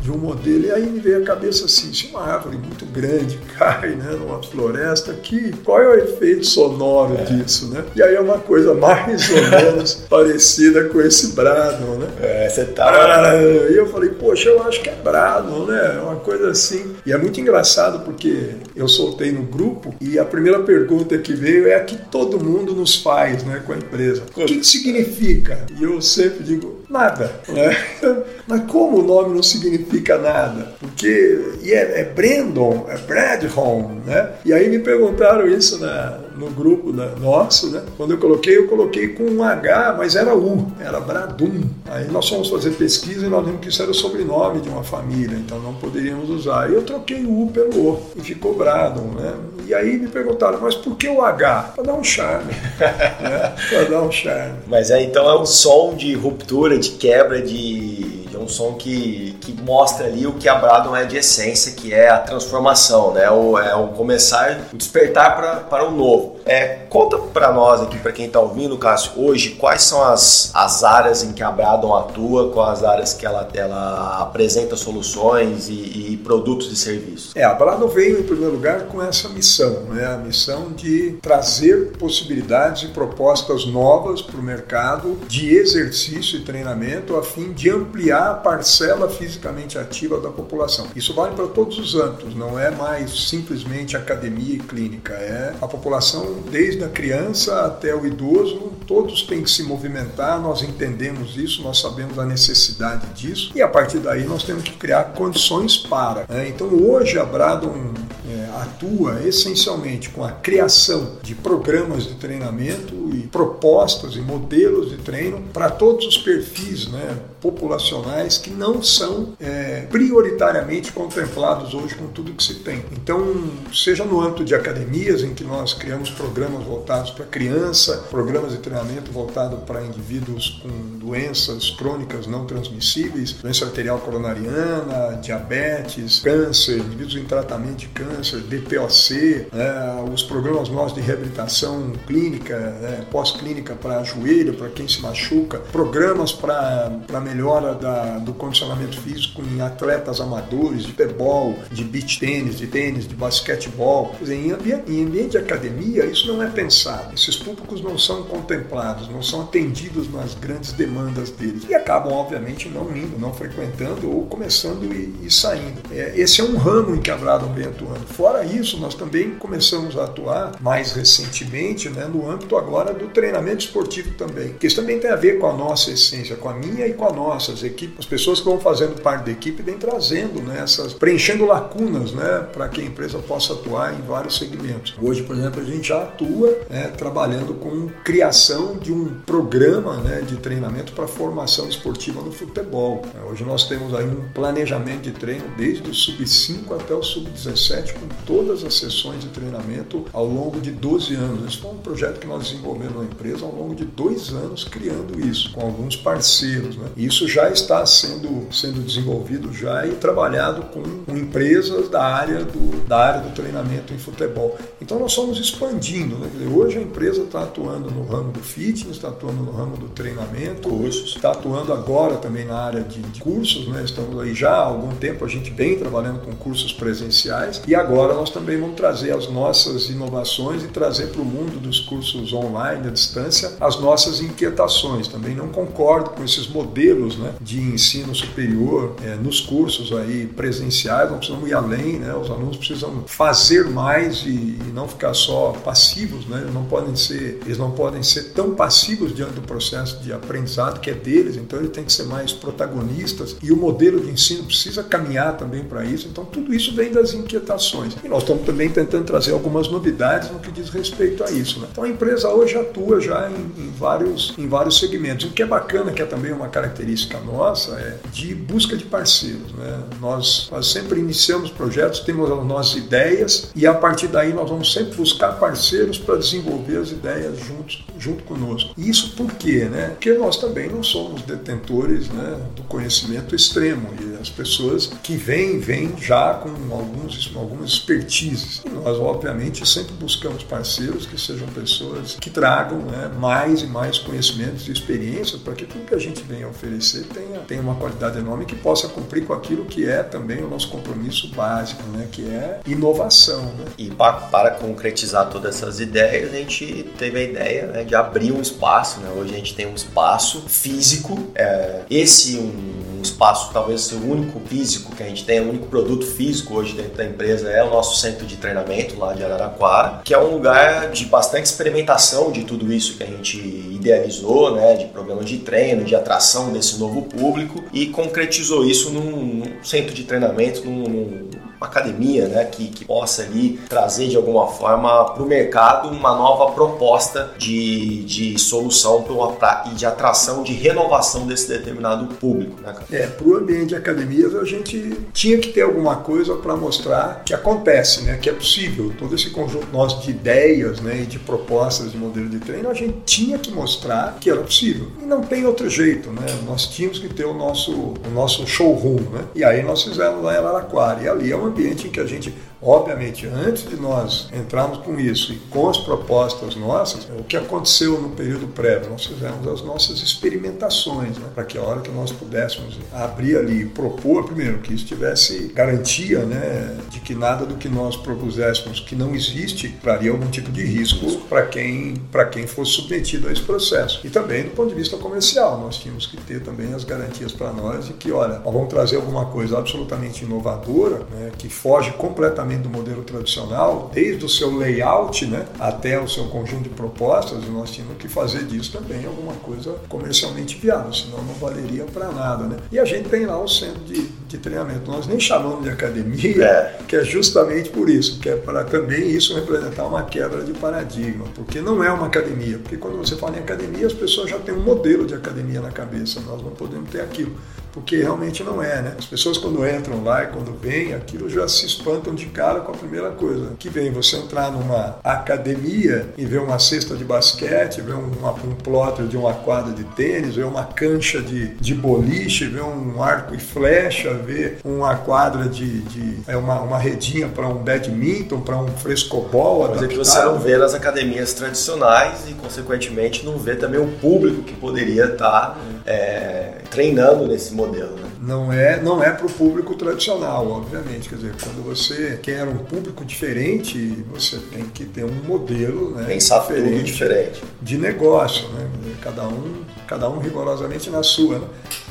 de 0.02 0.10
um 0.10 0.18
modelo. 0.18 0.66
E 0.66 0.72
aí 0.72 0.84
me 0.84 0.98
veio 0.98 1.22
a 1.22 1.24
cabeça 1.24 1.64
assim, 1.64 1.94
se 1.94 2.08
uma 2.08 2.22
árvore 2.22 2.56
muito 2.58 2.84
grande 2.84 3.38
cai 3.56 3.90
né, 3.90 4.16
numa 4.18 4.42
floresta, 4.42 5.14
que, 5.14 5.52
qual 5.64 5.80
é 5.80 5.88
o 5.88 5.94
efeito 5.94 6.44
sonoro 6.44 7.16
é. 7.16 7.22
disso? 7.22 7.72
Né? 7.72 7.84
E 7.94 8.02
aí 8.02 8.14
é 8.14 8.20
uma 8.20 8.38
coisa 8.38 8.74
mais 8.74 9.30
ou 9.30 9.42
menos 9.50 9.94
parecida 10.10 10.88
com 10.88 11.00
esse 11.00 11.28
brado, 11.28 11.84
né? 11.98 12.08
É, 12.20 12.48
você 12.48 12.64
tá... 12.64 12.82
Ah, 12.92 13.36
e 13.70 13.76
eu 13.76 13.86
falei, 13.86 14.10
poxa, 14.10 14.48
eu 14.48 14.62
acho 14.64 14.82
que 14.82 14.90
é 14.90 14.94
brado, 14.94 15.66
né? 15.66 16.00
Uma 16.02 16.16
coisa 16.16 16.50
assim. 16.50 16.96
E 17.04 17.12
é 17.12 17.18
muito 17.18 17.40
engraçado 17.40 18.04
porque 18.04 18.50
eu 18.76 18.86
soltei 18.86 19.32
no 19.32 19.42
grupo 19.42 19.94
e 20.00 20.18
a 20.18 20.24
primeira 20.24 20.60
pergunta 20.60 21.18
que 21.18 21.32
veio 21.32 21.66
é 21.66 21.74
a 21.74 21.84
que 21.84 21.96
todo 21.96 22.38
mundo 22.38 22.74
nos 22.74 22.96
faz 22.96 23.42
né, 23.44 23.62
com 23.66 23.72
a 23.72 23.76
empresa. 23.76 24.22
O 24.36 24.44
que, 24.44 24.58
que 24.58 24.66
significa? 24.66 25.66
E 25.78 25.82
eu 25.82 26.00
sempre 26.00 26.44
digo, 26.44 26.82
nada. 26.92 27.32
Né? 27.48 27.76
Mas 28.46 28.70
como 28.70 28.98
o 28.98 29.02
nome 29.02 29.34
não 29.34 29.42
significa 29.42 30.18
nada? 30.18 30.74
Porque 30.78 31.56
e 31.62 31.72
é, 31.72 32.00
é 32.00 32.04
Brandon, 32.04 32.86
é 32.88 32.98
Bradholm, 32.98 34.00
né? 34.04 34.32
E 34.44 34.52
aí 34.52 34.68
me 34.68 34.78
perguntaram 34.78 35.48
isso 35.48 35.78
na, 35.78 36.18
no 36.36 36.50
grupo 36.50 36.92
da, 36.92 37.14
nosso, 37.16 37.70
né? 37.70 37.82
Quando 37.96 38.12
eu 38.12 38.18
coloquei, 38.18 38.58
eu 38.58 38.68
coloquei 38.68 39.08
com 39.08 39.24
um 39.24 39.42
H, 39.42 39.94
mas 39.96 40.16
era 40.16 40.36
U, 40.36 40.70
era 40.78 41.00
Bradum. 41.00 41.62
Aí 41.86 42.08
nós 42.10 42.28
fomos 42.28 42.50
fazer 42.50 42.72
pesquisa 42.72 43.26
e 43.26 43.28
nós 43.28 43.44
vimos 43.44 43.60
que 43.60 43.68
isso 43.68 43.80
era 43.80 43.90
o 43.90 43.94
sobrenome 43.94 44.60
de 44.60 44.68
uma 44.68 44.82
família, 44.82 45.36
então 45.36 45.58
não 45.60 45.74
poderíamos 45.74 46.28
usar. 46.28 46.70
E 46.70 46.74
eu 46.74 46.82
troquei 46.92 47.24
o 47.24 47.42
U 47.42 47.50
pelo 47.50 47.88
O 47.88 48.02
e 48.16 48.20
ficou 48.20 48.54
Bradon, 48.54 49.06
né? 49.18 49.34
E 49.66 49.74
aí 49.74 49.96
me 49.96 50.08
perguntaram, 50.08 50.60
mas 50.60 50.74
por 50.74 50.96
que 50.96 51.08
o 51.08 51.22
H? 51.22 51.72
Para 51.74 51.84
dar 51.84 51.94
um 51.94 52.04
charme, 52.04 52.52
né? 52.78 53.54
Para 53.70 53.84
dar 53.84 54.02
um 54.02 54.12
charme. 54.12 54.58
Mas 54.66 54.90
é, 54.90 55.02
então 55.02 55.28
é 55.28 55.40
um 55.40 55.46
som 55.46 55.94
de 55.94 56.14
ruptura, 56.14 56.78
de 56.78 56.90
quebra, 56.90 57.40
de 57.40 58.22
é 58.34 58.38
um 58.38 58.48
som 58.48 58.74
que, 58.74 59.36
que 59.40 59.52
mostra 59.62 60.06
ali 60.06 60.26
o 60.26 60.32
que 60.32 60.48
a 60.48 60.54
Bradon 60.54 60.96
é 60.96 61.04
de 61.04 61.16
essência, 61.16 61.72
que 61.72 61.92
é 61.94 62.08
a 62.08 62.18
transformação, 62.18 63.12
né? 63.12 63.30
O, 63.30 63.58
é 63.58 63.74
o 63.74 63.88
começar, 63.88 64.68
o 64.72 64.76
despertar 64.76 65.36
para, 65.36 65.56
para 65.56 65.84
o 65.86 65.90
novo. 65.90 66.36
É, 66.44 66.86
conta 66.88 67.18
para 67.18 67.52
nós 67.52 67.80
aqui, 67.80 67.98
para 67.98 68.12
quem 68.12 68.26
está 68.26 68.40
ouvindo, 68.40 68.76
Cássio, 68.76 69.12
hoje, 69.16 69.50
quais 69.50 69.82
são 69.82 70.02
as, 70.02 70.50
as 70.54 70.82
áreas 70.84 71.22
em 71.22 71.32
que 71.32 71.42
a 71.42 71.50
Bradon 71.50 71.94
atua, 71.94 72.50
quais 72.50 72.72
as 72.72 72.84
áreas 72.84 73.14
que 73.14 73.26
ela, 73.26 73.48
ela 73.54 74.18
apresenta 74.20 74.76
soluções 74.76 75.68
e, 75.68 76.12
e 76.12 76.20
produtos 76.22 76.70
e 76.72 76.76
serviços? 76.76 77.32
É, 77.34 77.44
a 77.44 77.54
Bradon 77.54 77.88
veio 77.88 78.20
em 78.20 78.22
primeiro 78.22 78.52
lugar 78.52 78.86
com 78.86 79.02
essa 79.02 79.28
missão, 79.28 79.82
né? 79.90 80.06
A 80.06 80.16
missão 80.16 80.72
de 80.72 81.18
trazer 81.22 81.92
possibilidades 81.98 82.84
e 82.84 82.88
propostas 82.88 83.66
novas 83.66 84.22
para 84.22 84.38
o 84.38 84.42
mercado 84.42 85.18
de 85.28 85.54
exercício 85.54 86.38
e 86.38 86.42
treinamento 86.42 87.16
a 87.16 87.22
fim 87.22 87.52
de 87.52 87.70
ampliar 87.70 88.30
a 88.30 88.34
parcela 88.34 89.08
fisicamente 89.08 89.78
ativa 89.78 90.20
da 90.20 90.30
população. 90.30 90.86
Isso 90.94 91.14
vale 91.14 91.34
para 91.34 91.46
todos 91.46 91.78
os 91.78 91.94
âmbitos, 91.94 92.34
não 92.34 92.58
é 92.58 92.70
mais 92.70 93.28
simplesmente 93.28 93.96
academia 93.96 94.56
e 94.56 94.58
clínica, 94.58 95.12
é 95.14 95.54
a 95.60 95.66
população 95.66 96.31
desde 96.50 96.84
a 96.84 96.88
criança 96.88 97.66
até 97.66 97.94
o 97.94 98.06
idoso, 98.06 98.72
todos 98.86 99.22
têm 99.22 99.42
que 99.42 99.50
se 99.50 99.62
movimentar, 99.62 100.40
nós 100.40 100.62
entendemos 100.62 101.36
isso, 101.36 101.62
nós 101.62 101.80
sabemos 101.80 102.18
a 102.18 102.24
necessidade 102.24 103.06
disso 103.14 103.52
e 103.54 103.62
a 103.62 103.68
partir 103.68 103.98
daí 103.98 104.24
nós 104.24 104.42
temos 104.42 104.64
que 104.64 104.72
criar 104.72 105.12
condições 105.14 105.76
para. 105.76 106.26
Né? 106.28 106.48
Então 106.48 106.68
hoje 106.68 107.18
a 107.18 107.24
Bradon 107.24 107.92
é, 108.28 108.48
atua 108.62 109.20
essencialmente 109.26 110.10
com 110.10 110.24
a 110.24 110.32
criação 110.32 111.16
de 111.22 111.34
programas 111.34 112.04
de 112.04 112.14
treinamento 112.14 112.94
e 113.12 113.22
propostas 113.22 114.14
e 114.14 114.20
modelos 114.20 114.90
de 114.90 114.96
treino 114.98 115.42
para 115.52 115.70
todos 115.70 116.06
os 116.06 116.18
perfis 116.18 116.88
né, 116.88 117.18
populacionais 117.40 118.38
que 118.38 118.50
não 118.50 118.82
são 118.82 119.34
é, 119.40 119.86
prioritariamente 119.90 120.92
contemplados 120.92 121.74
hoje 121.74 121.94
com 121.94 122.06
tudo 122.06 122.32
que 122.32 122.42
se 122.42 122.54
tem. 122.56 122.84
Então, 122.92 123.34
seja 123.72 124.04
no 124.04 124.20
âmbito 124.20 124.44
de 124.44 124.54
academias, 124.54 125.22
em 125.22 125.34
que 125.34 125.42
nós 125.42 125.74
criamos 125.74 126.10
programas 126.10 126.64
voltados 126.64 127.10
para 127.10 127.24
criança, 127.24 128.06
programas 128.10 128.52
de 128.52 128.58
treinamento 128.58 129.10
voltados 129.10 129.58
para 129.64 129.82
indivíduos 129.82 130.60
com 130.62 130.98
doenças 130.98 131.70
crônicas 131.70 132.26
não 132.26 132.46
transmissíveis, 132.46 133.32
doença 133.32 133.64
arterial 133.64 133.98
coronariana, 133.98 135.18
diabetes, 135.20 136.20
câncer, 136.20 136.78
indivíduos 136.78 137.16
em 137.16 137.24
tratamento 137.24 137.78
de 137.78 137.88
câncer, 137.88 138.11
DPOC, 138.20 139.46
né, 139.52 140.04
os 140.12 140.22
programas 140.22 140.68
nossos 140.68 140.94
de 140.94 141.00
reabilitação 141.00 141.92
clínica, 142.06 142.58
né, 142.58 143.06
pós-clínica 143.10 143.74
para 143.74 144.02
joelho, 144.02 144.54
para 144.54 144.68
quem 144.68 144.88
se 144.88 145.00
machuca, 145.00 145.58
programas 145.58 146.32
para 146.32 147.20
melhora 147.22 147.74
da, 147.74 148.18
do 148.18 148.32
condicionamento 148.32 149.00
físico 149.00 149.42
em 149.42 149.60
atletas 149.60 150.20
amadores, 150.20 150.84
de 150.84 150.92
futebol, 150.92 151.58
de 151.70 151.84
beach 151.84 152.18
tênis, 152.18 152.58
de 152.58 152.66
tênis, 152.66 153.06
de 153.06 153.14
basquetebol. 153.14 154.14
Dizer, 154.20 154.34
em, 154.34 154.52
ambiente, 154.52 154.90
em 154.90 155.04
ambiente 155.04 155.30
de 155.30 155.38
academia, 155.38 156.04
isso 156.04 156.26
não 156.26 156.42
é 156.42 156.48
pensado. 156.48 157.14
Esses 157.14 157.36
públicos 157.36 157.82
não 157.82 157.98
são 157.98 158.24
contemplados, 158.24 159.08
não 159.08 159.22
são 159.22 159.42
atendidos 159.42 160.12
nas 160.12 160.34
grandes 160.34 160.72
demandas 160.72 161.30
deles. 161.30 161.64
E 161.68 161.74
acabam, 161.74 162.12
obviamente, 162.12 162.68
não 162.68 162.94
indo, 162.96 163.18
não 163.18 163.32
frequentando 163.32 164.10
ou 164.10 164.26
começando 164.26 164.84
e, 164.92 165.26
e 165.26 165.30
saindo. 165.30 165.80
É, 165.90 166.12
esse 166.16 166.40
é 166.40 166.44
um 166.44 166.56
ramo 166.56 166.94
em 166.94 167.00
que 167.00 167.10
a 167.10 167.16
Bradon 167.16 167.52
vem 167.52 167.66
atuando. 167.66 168.01
Fora 168.06 168.44
isso, 168.44 168.78
nós 168.78 168.94
também 168.94 169.30
começamos 169.36 169.96
a 169.98 170.04
atuar 170.04 170.52
mais 170.60 170.92
recentemente 170.92 171.88
né, 171.88 172.06
no 172.06 172.30
âmbito 172.30 172.56
agora 172.56 172.92
do 172.92 173.08
treinamento 173.08 173.64
esportivo 173.64 174.14
também. 174.14 174.54
Que 174.54 174.66
isso 174.66 174.76
também 174.76 174.98
tem 174.98 175.10
a 175.10 175.16
ver 175.16 175.38
com 175.38 175.46
a 175.46 175.52
nossa 175.52 175.90
essência, 175.90 176.36
com 176.36 176.48
a 176.48 176.54
minha 176.54 176.86
e 176.86 176.92
com 176.92 177.06
a 177.06 177.12
nossa. 177.12 177.52
As, 177.52 177.62
equipes, 177.62 177.96
as 178.00 178.06
pessoas 178.06 178.40
que 178.40 178.44
vão 178.44 178.58
fazendo 178.60 179.00
parte 179.00 179.24
da 179.24 179.32
equipe 179.32 179.62
vêm 179.62 179.76
trazendo 179.76 180.40
né, 180.42 180.64
preenchendo 180.98 181.46
lacunas 181.46 182.12
né, 182.12 182.46
para 182.52 182.68
que 182.68 182.80
a 182.80 182.84
empresa 182.84 183.18
possa 183.18 183.54
atuar 183.54 183.94
em 183.94 184.02
vários 184.02 184.38
segmentos. 184.38 184.94
Hoje, 185.00 185.22
por 185.22 185.36
exemplo, 185.36 185.60
a 185.60 185.64
gente 185.64 185.88
já 185.88 186.02
atua 186.02 186.58
né, 186.68 186.88
trabalhando 186.96 187.54
com 187.54 187.88
criação 188.04 188.76
de 188.76 188.92
um 188.92 189.06
programa 189.26 189.96
né, 189.98 190.22
de 190.22 190.36
treinamento 190.36 190.92
para 190.92 191.06
formação 191.06 191.68
esportiva 191.68 192.20
no 192.20 192.32
futebol. 192.32 193.02
Hoje 193.30 193.44
nós 193.44 193.68
temos 193.68 193.94
aí 193.94 194.04
um 194.04 194.28
planejamento 194.32 195.02
de 195.02 195.12
treino 195.12 195.44
desde 195.56 195.88
o 195.88 195.94
sub-5 195.94 196.74
até 196.74 196.94
o 196.94 197.02
sub-17 197.02 197.91
com 197.92 198.08
todas 198.26 198.64
as 198.64 198.74
sessões 198.74 199.20
de 199.20 199.28
treinamento 199.28 200.04
ao 200.12 200.26
longo 200.26 200.60
de 200.60 200.70
12 200.70 201.14
anos. 201.14 201.46
Esse 201.46 201.58
foi 201.58 201.70
um 201.70 201.78
projeto 201.78 202.18
que 202.18 202.26
nós 202.26 202.48
desenvolvemos 202.48 202.96
na 202.96 203.04
empresa 203.04 203.44
ao 203.44 203.54
longo 203.54 203.74
de 203.74 203.84
dois 203.84 204.30
anos 204.30 204.64
criando 204.64 205.18
isso, 205.20 205.52
com 205.52 205.60
alguns 205.60 205.96
parceiros. 205.96 206.76
Né? 206.76 206.88
Isso 206.96 207.28
já 207.28 207.50
está 207.50 207.84
sendo, 207.86 208.52
sendo 208.52 208.80
desenvolvido 208.80 209.52
já 209.52 209.86
e 209.86 209.92
trabalhado 209.92 210.62
com, 210.66 210.82
com 211.04 211.16
empresas 211.16 211.88
da 211.88 212.02
área, 212.02 212.44
do, 212.44 212.86
da 212.86 212.98
área 212.98 213.20
do 213.20 213.34
treinamento 213.34 213.92
em 213.92 213.98
futebol. 213.98 214.56
Então 214.80 214.98
nós 214.98 215.12
somos 215.12 215.38
expandindo. 215.38 216.16
Né? 216.16 216.28
Hoje 216.54 216.78
a 216.78 216.82
empresa 216.82 217.22
está 217.22 217.42
atuando 217.42 217.90
no 217.90 218.04
ramo 218.04 218.32
do 218.32 218.40
fitness, 218.40 218.96
está 218.96 219.08
atuando 219.08 219.42
no 219.42 219.52
ramo 219.52 219.76
do 219.76 219.88
treinamento, 219.88 220.68
cursos, 220.68 221.14
está 221.16 221.32
atuando 221.32 221.72
agora 221.72 222.16
também 222.16 222.44
na 222.44 222.56
área 222.56 222.82
de, 222.82 223.00
de 223.00 223.20
cursos. 223.20 223.68
Né? 223.68 223.82
Estamos 223.84 224.20
aí 224.20 224.34
já 224.34 224.50
há 224.50 224.64
algum 224.64 224.94
tempo, 224.96 225.24
a 225.24 225.28
gente 225.28 225.50
vem 225.50 225.78
trabalhando 225.78 226.20
com 226.20 226.32
cursos 226.32 226.72
presenciais 226.72 227.62
e 227.66 227.74
agora 227.82 228.14
nós 228.14 228.30
também 228.30 228.58
vamos 228.58 228.76
trazer 228.76 229.12
as 229.12 229.28
nossas 229.28 229.90
inovações 229.90 230.62
e 230.62 230.68
trazer 230.68 231.08
para 231.08 231.20
o 231.20 231.24
mundo 231.24 231.60
dos 231.60 231.80
cursos 231.80 232.32
online, 232.32 232.88
à 232.88 232.90
distância, 232.90 233.52
as 233.60 233.78
nossas 233.80 234.20
inquietações. 234.20 235.08
Também 235.08 235.34
não 235.34 235.48
concordo 235.48 236.10
com 236.10 236.24
esses 236.24 236.48
modelos 236.48 237.16
né, 237.18 237.34
de 237.40 237.60
ensino 237.60 238.14
superior 238.14 238.96
é, 239.04 239.16
nos 239.16 239.40
cursos 239.40 239.92
aí 239.92 240.26
presenciais, 240.26 241.10
nós 241.10 241.18
precisamos 241.18 241.48
ir 241.48 241.54
além, 241.54 241.98
né? 241.98 242.14
os 242.14 242.30
alunos 242.30 242.56
precisam 242.56 243.04
fazer 243.06 243.68
mais 243.68 244.22
e, 244.24 244.30
e 244.30 244.72
não 244.72 244.88
ficar 244.88 245.14
só 245.14 245.52
passivos, 245.64 246.26
né? 246.26 246.48
não 246.52 246.64
podem 246.64 246.94
ser, 246.96 247.40
eles 247.44 247.58
não 247.58 247.70
podem 247.72 248.02
ser 248.02 248.32
tão 248.32 248.54
passivos 248.54 249.14
diante 249.14 249.34
do 249.34 249.42
processo 249.42 249.98
de 250.02 250.12
aprendizado 250.12 250.80
que 250.80 250.90
é 250.90 250.94
deles, 250.94 251.36
então 251.36 251.58
eles 251.58 251.70
têm 251.70 251.84
que 251.84 251.92
ser 251.92 252.04
mais 252.04 252.32
protagonistas 252.32 253.36
e 253.42 253.52
o 253.52 253.56
modelo 253.56 254.00
de 254.00 254.10
ensino 254.10 254.44
precisa 254.44 254.82
caminhar 254.82 255.36
também 255.36 255.64
para 255.64 255.84
isso, 255.84 256.08
então 256.08 256.24
tudo 256.24 256.54
isso 256.54 256.74
vem 256.74 256.92
das 256.92 257.12
inquietações. 257.12 257.71
E 258.04 258.08
nós 258.08 258.22
estamos 258.22 258.44
também 258.44 258.68
tentando 258.68 259.04
trazer 259.04 259.32
algumas 259.32 259.68
novidades 259.68 260.30
no 260.30 260.38
que 260.38 260.50
diz 260.50 260.68
respeito 260.68 261.24
a 261.24 261.30
isso. 261.30 261.60
Né? 261.60 261.68
Então 261.70 261.84
a 261.84 261.88
empresa 261.88 262.28
hoje 262.28 262.56
atua 262.56 263.00
já 263.00 263.30
em, 263.30 263.62
em, 263.62 263.70
vários, 263.70 264.34
em 264.36 264.48
vários 264.48 264.78
segmentos. 264.78 265.26
O 265.26 265.30
que 265.30 265.42
é 265.42 265.46
bacana, 265.46 265.92
que 265.92 266.02
é 266.02 266.06
também 266.06 266.32
uma 266.32 266.48
característica 266.48 267.18
nossa, 267.20 267.72
é 267.72 267.98
de 268.12 268.34
busca 268.34 268.76
de 268.76 268.84
parceiros. 268.84 269.52
Né? 269.52 269.82
Nós, 270.00 270.48
nós 270.50 270.70
sempre 270.70 271.00
iniciamos 271.00 271.50
projetos, 271.50 272.00
temos 272.00 272.30
as 272.30 272.44
nossas 272.44 272.76
ideias 272.76 273.50
e 273.54 273.66
a 273.66 273.74
partir 273.74 274.08
daí 274.08 274.32
nós 274.32 274.48
vamos 274.48 274.72
sempre 274.72 274.94
buscar 274.96 275.32
parceiros 275.38 275.98
para 275.98 276.16
desenvolver 276.16 276.78
as 276.78 276.90
ideias 276.90 277.38
juntos, 277.38 277.84
junto 277.98 278.24
conosco. 278.24 278.74
Isso 278.76 279.14
por 279.16 279.32
quê? 279.34 279.64
Né? 279.70 279.88
Porque 279.90 280.12
nós 280.14 280.36
também 280.36 280.68
não 280.68 280.82
somos 280.82 281.22
detentores 281.22 282.08
né, 282.08 282.38
do 282.56 282.62
conhecimento 282.64 283.34
extremo 283.34 283.88
e 284.00 284.20
as 284.20 284.28
pessoas 284.28 284.86
que 285.02 285.16
vêm, 285.16 285.58
vêm 285.58 285.94
já 285.98 286.34
com 286.34 286.48
alguns, 286.74 287.32
algumas 287.34 287.61
expertises. 287.64 288.62
Nós, 288.72 288.98
obviamente, 288.98 289.66
sempre 289.68 289.92
buscamos 289.94 290.42
parceiros 290.42 291.06
que 291.06 291.20
sejam 291.20 291.46
pessoas 291.48 292.16
que 292.20 292.30
tragam 292.30 292.78
né, 292.78 293.10
mais 293.18 293.62
e 293.62 293.66
mais 293.66 293.98
conhecimentos 293.98 294.68
e 294.68 294.72
experiências 294.72 295.40
para 295.40 295.54
que 295.54 295.66
tudo 295.66 295.84
que 295.84 295.94
a 295.94 295.98
gente 295.98 296.22
venha 296.22 296.48
oferecer 296.48 297.04
tenha, 297.04 297.40
tenha 297.40 297.60
uma 297.60 297.74
qualidade 297.74 298.18
enorme 298.18 298.44
que 298.44 298.56
possa 298.56 298.88
cumprir 298.88 299.26
com 299.26 299.32
aquilo 299.32 299.64
que 299.64 299.88
é 299.88 300.02
também 300.02 300.42
o 300.42 300.48
nosso 300.48 300.68
compromisso 300.68 301.28
básico, 301.28 301.82
né, 301.88 302.08
que 302.10 302.22
é 302.28 302.60
inovação. 302.66 303.42
Né? 303.42 303.64
E 303.78 303.90
para, 303.90 304.12
para 304.12 304.50
concretizar 304.52 305.28
todas 305.30 305.56
essas 305.56 305.80
ideias, 305.80 306.32
a 306.32 306.36
gente 306.36 306.90
teve 306.98 307.18
a 307.18 307.22
ideia 307.22 307.66
né, 307.66 307.84
de 307.84 307.94
abrir 307.94 308.32
um 308.32 308.40
espaço. 308.40 309.00
Né? 309.00 309.10
Hoje 309.16 309.34
a 309.34 309.36
gente 309.36 309.54
tem 309.54 309.66
um 309.66 309.74
espaço 309.74 310.42
físico, 310.48 311.30
é, 311.34 311.82
esse 311.90 312.36
um 312.36 312.91
espaço, 313.04 313.52
talvez 313.52 313.90
o 313.92 313.96
único 313.98 314.40
físico 314.40 314.94
que 314.94 315.02
a 315.02 315.06
gente 315.06 315.24
tem, 315.24 315.40
o 315.40 315.48
único 315.48 315.66
produto 315.66 316.06
físico 316.06 316.54
hoje 316.54 316.74
dentro 316.74 316.96
da 316.96 317.04
empresa 317.04 317.50
é 317.50 317.62
o 317.62 317.70
nosso 317.70 318.00
centro 318.00 318.26
de 318.26 318.36
treinamento 318.36 318.98
lá 318.98 319.14
de 319.14 319.24
Araraquara, 319.24 320.00
que 320.04 320.14
é 320.14 320.18
um 320.18 320.34
lugar 320.34 320.90
de 320.90 321.06
bastante 321.06 321.46
experimentação 321.46 322.30
de 322.30 322.44
tudo 322.44 322.72
isso 322.72 322.96
que 322.96 323.02
a 323.02 323.06
gente 323.06 323.38
idealizou, 323.38 324.54
né, 324.54 324.74
de 324.74 324.86
programas 324.86 325.26
de 325.26 325.38
treino, 325.38 325.84
de 325.84 325.94
atração 325.94 326.52
desse 326.52 326.78
novo 326.78 327.02
público 327.02 327.64
e 327.72 327.86
concretizou 327.86 328.64
isso 328.64 328.90
num, 328.90 329.10
num 329.10 329.62
centro 329.62 329.94
de 329.94 330.04
treinamento, 330.04 330.64
num, 330.64 330.82
num 330.88 331.30
uma 331.62 331.66
academia 331.66 332.26
né, 332.26 332.44
que, 332.44 332.68
que 332.68 332.84
possa 332.84 333.22
ali 333.22 333.60
trazer 333.68 334.08
de 334.08 334.16
alguma 334.16 334.48
forma 334.48 335.12
para 335.12 335.22
o 335.22 335.26
mercado 335.26 335.88
uma 335.88 336.14
nova 336.14 336.52
proposta 336.52 337.30
de, 337.38 338.02
de 338.04 338.38
solução 338.38 339.04
pra, 339.38 339.64
e 339.70 339.74
de 339.74 339.86
atração, 339.86 340.42
de 340.42 340.52
renovação 340.52 341.26
desse 341.26 341.48
determinado 341.48 342.14
público. 342.16 342.60
Né, 342.60 342.74
é, 342.90 343.06
para 343.06 343.26
o 343.26 343.36
ambiente 343.36 343.68
de 343.68 343.76
academias 343.76 344.34
a 344.34 344.44
gente 344.44 344.98
tinha 345.12 345.38
que 345.38 345.48
ter 345.48 345.62
alguma 345.62 345.96
coisa 345.96 346.34
para 346.34 346.56
mostrar 346.56 347.22
que 347.24 347.32
acontece, 347.32 348.02
né, 348.02 348.18
que 348.20 348.28
é 348.28 348.32
possível. 348.32 348.92
Todo 348.98 349.14
esse 349.14 349.30
conjunto 349.30 349.68
nosso 349.72 350.02
de 350.02 350.10
ideias 350.10 350.80
né, 350.80 351.02
e 351.02 351.06
de 351.06 351.18
propostas 351.18 351.92
de 351.92 351.98
modelo 351.98 352.28
de 352.28 352.38
treino, 352.38 352.68
a 352.68 352.74
gente 352.74 352.96
tinha 353.04 353.38
que 353.38 353.52
mostrar 353.52 354.16
que 354.20 354.28
era 354.28 354.40
possível. 354.40 354.88
E 355.00 355.04
não 355.04 355.22
tem 355.22 355.46
outro 355.46 355.68
jeito, 355.68 356.10
né? 356.10 356.26
Nós 356.46 356.66
tínhamos 356.66 356.98
que 356.98 357.08
ter 357.08 357.24
o 357.24 357.34
nosso, 357.34 357.72
o 357.72 358.10
nosso 358.12 358.46
showroom, 358.46 359.00
né? 359.12 359.24
E 359.34 359.44
aí 359.44 359.62
nós 359.62 359.82
fizemos 359.82 360.22
lá 360.22 360.34
em 360.34 360.36
Araraquara. 360.38 361.02
E 361.02 361.08
ali 361.08 361.32
é 361.32 361.36
uma 361.36 361.51
ambiente 361.52 361.86
em 361.86 361.90
que 361.90 362.00
a 362.00 362.06
gente 362.06 362.34
Obviamente, 362.62 363.26
antes 363.26 363.68
de 363.68 363.74
nós 363.74 364.28
entrarmos 364.32 364.78
com 364.78 364.98
isso 364.98 365.32
e 365.32 365.36
com 365.50 365.68
as 365.68 365.78
propostas 365.78 366.54
nossas, 366.54 367.08
o 367.18 367.24
que 367.24 367.36
aconteceu 367.36 368.00
no 368.00 368.10
período 368.10 368.46
prévio? 368.46 368.90
Nós 368.90 369.04
fizemos 369.04 369.48
as 369.48 369.62
nossas 369.62 370.00
experimentações, 370.00 371.18
né? 371.18 371.26
para 371.34 371.42
que 371.42 371.58
a 371.58 371.62
hora 371.62 371.80
que 371.80 371.90
nós 371.90 372.12
pudéssemos 372.12 372.78
abrir 372.92 373.36
ali 373.36 373.62
e 373.62 373.66
propor, 373.66 374.24
primeiro, 374.24 374.58
que 374.58 374.72
isso 374.72 374.86
tivesse 374.86 375.50
garantia 375.52 376.20
né, 376.20 376.78
de 376.88 377.00
que 377.00 377.16
nada 377.16 377.44
do 377.44 377.56
que 377.56 377.68
nós 377.68 377.96
propuséssemos 377.96 378.78
que 378.78 378.94
não 378.94 379.12
existe 379.12 379.68
traria 379.82 380.12
algum 380.12 380.28
tipo 380.28 380.52
de 380.52 380.62
risco 380.62 381.04
para 381.28 381.46
quem, 381.46 381.94
quem 382.30 382.46
fosse 382.46 382.72
submetido 382.72 383.26
a 383.26 383.32
esse 383.32 383.42
processo. 383.42 384.00
E 384.04 384.10
também 384.10 384.44
do 384.44 384.50
ponto 384.50 384.68
de 384.68 384.76
vista 384.76 384.96
comercial, 384.96 385.58
nós 385.58 385.78
tínhamos 385.78 386.06
que 386.06 386.16
ter 386.16 386.40
também 386.40 386.72
as 386.74 386.84
garantias 386.84 387.32
para 387.32 387.52
nós 387.52 387.86
de 387.86 387.94
que, 387.94 388.12
olha, 388.12 388.38
nós 388.38 388.52
vamos 388.52 388.68
trazer 388.68 388.96
alguma 388.96 389.26
coisa 389.26 389.58
absolutamente 389.58 390.24
inovadora, 390.24 391.00
né, 391.10 391.32
que 391.36 391.48
foge 391.48 391.90
completamente 391.92 392.51
do 392.58 392.68
modelo 392.68 393.02
tradicional, 393.02 393.90
desde 393.92 394.24
o 394.24 394.28
seu 394.28 394.56
layout 394.56 395.26
né, 395.26 395.46
até 395.58 396.00
o 396.00 396.08
seu 396.08 396.26
conjunto 396.26 396.64
de 396.64 396.70
propostas, 396.70 397.46
nós 397.48 397.70
tínhamos 397.70 397.96
que 397.96 398.08
fazer 398.08 398.44
disso 398.44 398.72
também 398.72 399.04
alguma 399.04 399.34
coisa 399.34 399.72
comercialmente 399.88 400.56
viável, 400.56 400.92
senão 400.92 401.22
não 401.22 401.34
valeria 401.34 401.84
para 401.84 402.10
nada. 402.10 402.44
Né? 402.44 402.56
E 402.70 402.78
a 402.78 402.84
gente 402.84 403.08
tem 403.08 403.26
lá 403.26 403.40
o 403.40 403.48
centro 403.48 403.80
de, 403.84 404.08
de 404.32 404.38
treinamento. 404.38 404.90
Nós 404.90 405.06
nem 405.06 405.20
chamamos 405.20 405.62
de 405.62 405.70
academia, 405.70 406.44
é. 406.44 406.78
que 406.88 406.96
é 406.96 407.04
justamente 407.04 407.70
por 407.70 407.88
isso, 407.88 408.18
que 408.18 408.28
é 408.28 408.36
para 408.36 408.64
também 408.64 409.08
isso 409.10 409.34
representar 409.34 409.86
uma 409.86 410.02
quebra 410.04 410.42
de 410.42 410.52
paradigma, 410.52 411.26
porque 411.34 411.60
não 411.60 411.82
é 411.84 411.90
uma 411.90 412.06
academia, 412.06 412.58
porque 412.58 412.76
quando 412.76 412.96
você 412.96 413.16
fala 413.16 413.36
em 413.36 413.40
academia, 413.40 413.86
as 413.86 413.92
pessoas 413.92 414.30
já 414.30 414.38
têm 414.38 414.54
um 414.54 414.62
modelo 414.62 415.06
de 415.06 415.14
academia 415.14 415.60
na 415.60 415.70
cabeça, 415.70 416.20
nós 416.20 416.42
não 416.42 416.50
podemos 416.50 416.90
ter 416.90 417.00
aquilo 417.00 417.36
porque 417.72 417.96
realmente 417.96 418.44
não 418.44 418.62
é, 418.62 418.82
né? 418.82 418.94
As 418.98 419.06
pessoas 419.06 419.38
quando 419.38 419.66
entram 419.66 420.04
lá 420.04 420.24
e 420.24 420.26
quando 420.26 420.52
vêm, 420.52 420.94
aquilo 420.94 421.28
já 421.28 421.48
se 421.48 421.64
espantam 421.64 422.14
de 422.14 422.26
cara 422.26 422.60
com 422.60 422.72
a 422.72 422.76
primeira 422.76 423.10
coisa 423.10 423.54
que 423.58 423.70
vem. 423.70 423.90
Você 423.92 424.16
entrar 424.16 424.52
numa 424.52 424.98
academia 425.02 426.06
e 426.16 426.24
ver 426.24 426.40
uma 426.40 426.58
cesta 426.58 426.94
de 426.94 427.04
basquete, 427.04 427.80
ver 427.80 427.94
um, 427.94 428.10
um 428.44 428.54
plotter 428.62 429.06
de 429.06 429.16
uma 429.16 429.32
quadra 429.32 429.72
de 429.72 429.84
tênis, 429.84 430.36
ver 430.36 430.44
uma 430.44 430.64
cancha 430.64 431.22
de, 431.22 431.48
de 431.54 431.74
boliche, 431.74 432.46
ver 432.46 432.62
um 432.62 433.02
arco 433.02 433.34
e 433.34 433.38
flecha, 433.38 434.12
ver 434.22 434.58
uma 434.64 434.96
quadra 434.96 435.48
de, 435.48 435.80
de 435.82 436.18
é 436.26 436.36
uma, 436.36 436.60
uma 436.60 436.78
redinha 436.78 437.28
para 437.28 437.46
um 437.46 437.54
badminton, 437.54 438.40
para 438.40 438.56
um 438.56 438.68
frescobol. 438.68 439.68
Coisa 439.68 439.88
que 439.88 439.96
você 439.96 440.22
não 440.22 440.38
vê 440.38 440.56
nas 440.56 440.74
academias 440.74 441.34
tradicionais 441.34 442.28
e, 442.28 442.34
consequentemente, 442.34 443.24
não 443.24 443.38
vê 443.38 443.56
também 443.56 443.80
o 443.80 443.88
público 443.88 444.42
que 444.42 444.54
poderia 444.54 445.04
estar 445.04 445.16
tá, 445.30 445.56
é, 445.86 446.52
treinando 446.70 447.26
nesse 447.26 447.54
modelo. 447.54 447.96
Né? 447.96 448.10
Não 448.20 448.52
é, 448.52 448.80
não 448.80 449.02
é 449.02 449.10
para 449.10 449.26
o 449.26 449.30
público 449.30 449.74
tradicional, 449.74 450.48
obviamente. 450.48 451.08
Quer 451.08 451.16
dizer, 451.16 451.34
quando 451.42 451.62
você 451.64 452.18
quer 452.22 452.46
um 452.46 452.58
público 452.58 453.04
diferente, 453.04 454.04
você 454.10 454.38
tem 454.38 454.64
que 454.64 454.84
ter 454.84 455.04
um 455.04 455.22
modelo 455.24 455.94
né, 455.94 456.04
Pensar 456.04 456.40
diferente, 456.40 456.84
diferente 456.84 457.42
de 457.60 457.78
negócio. 457.78 458.48
Né? 458.50 458.68
Cada 459.00 459.26
um, 459.26 459.64
cada 459.86 460.08
um 460.08 460.18
rigorosamente 460.18 460.88
na 460.88 461.02
sua. 461.02 461.38
Né? 461.40 461.46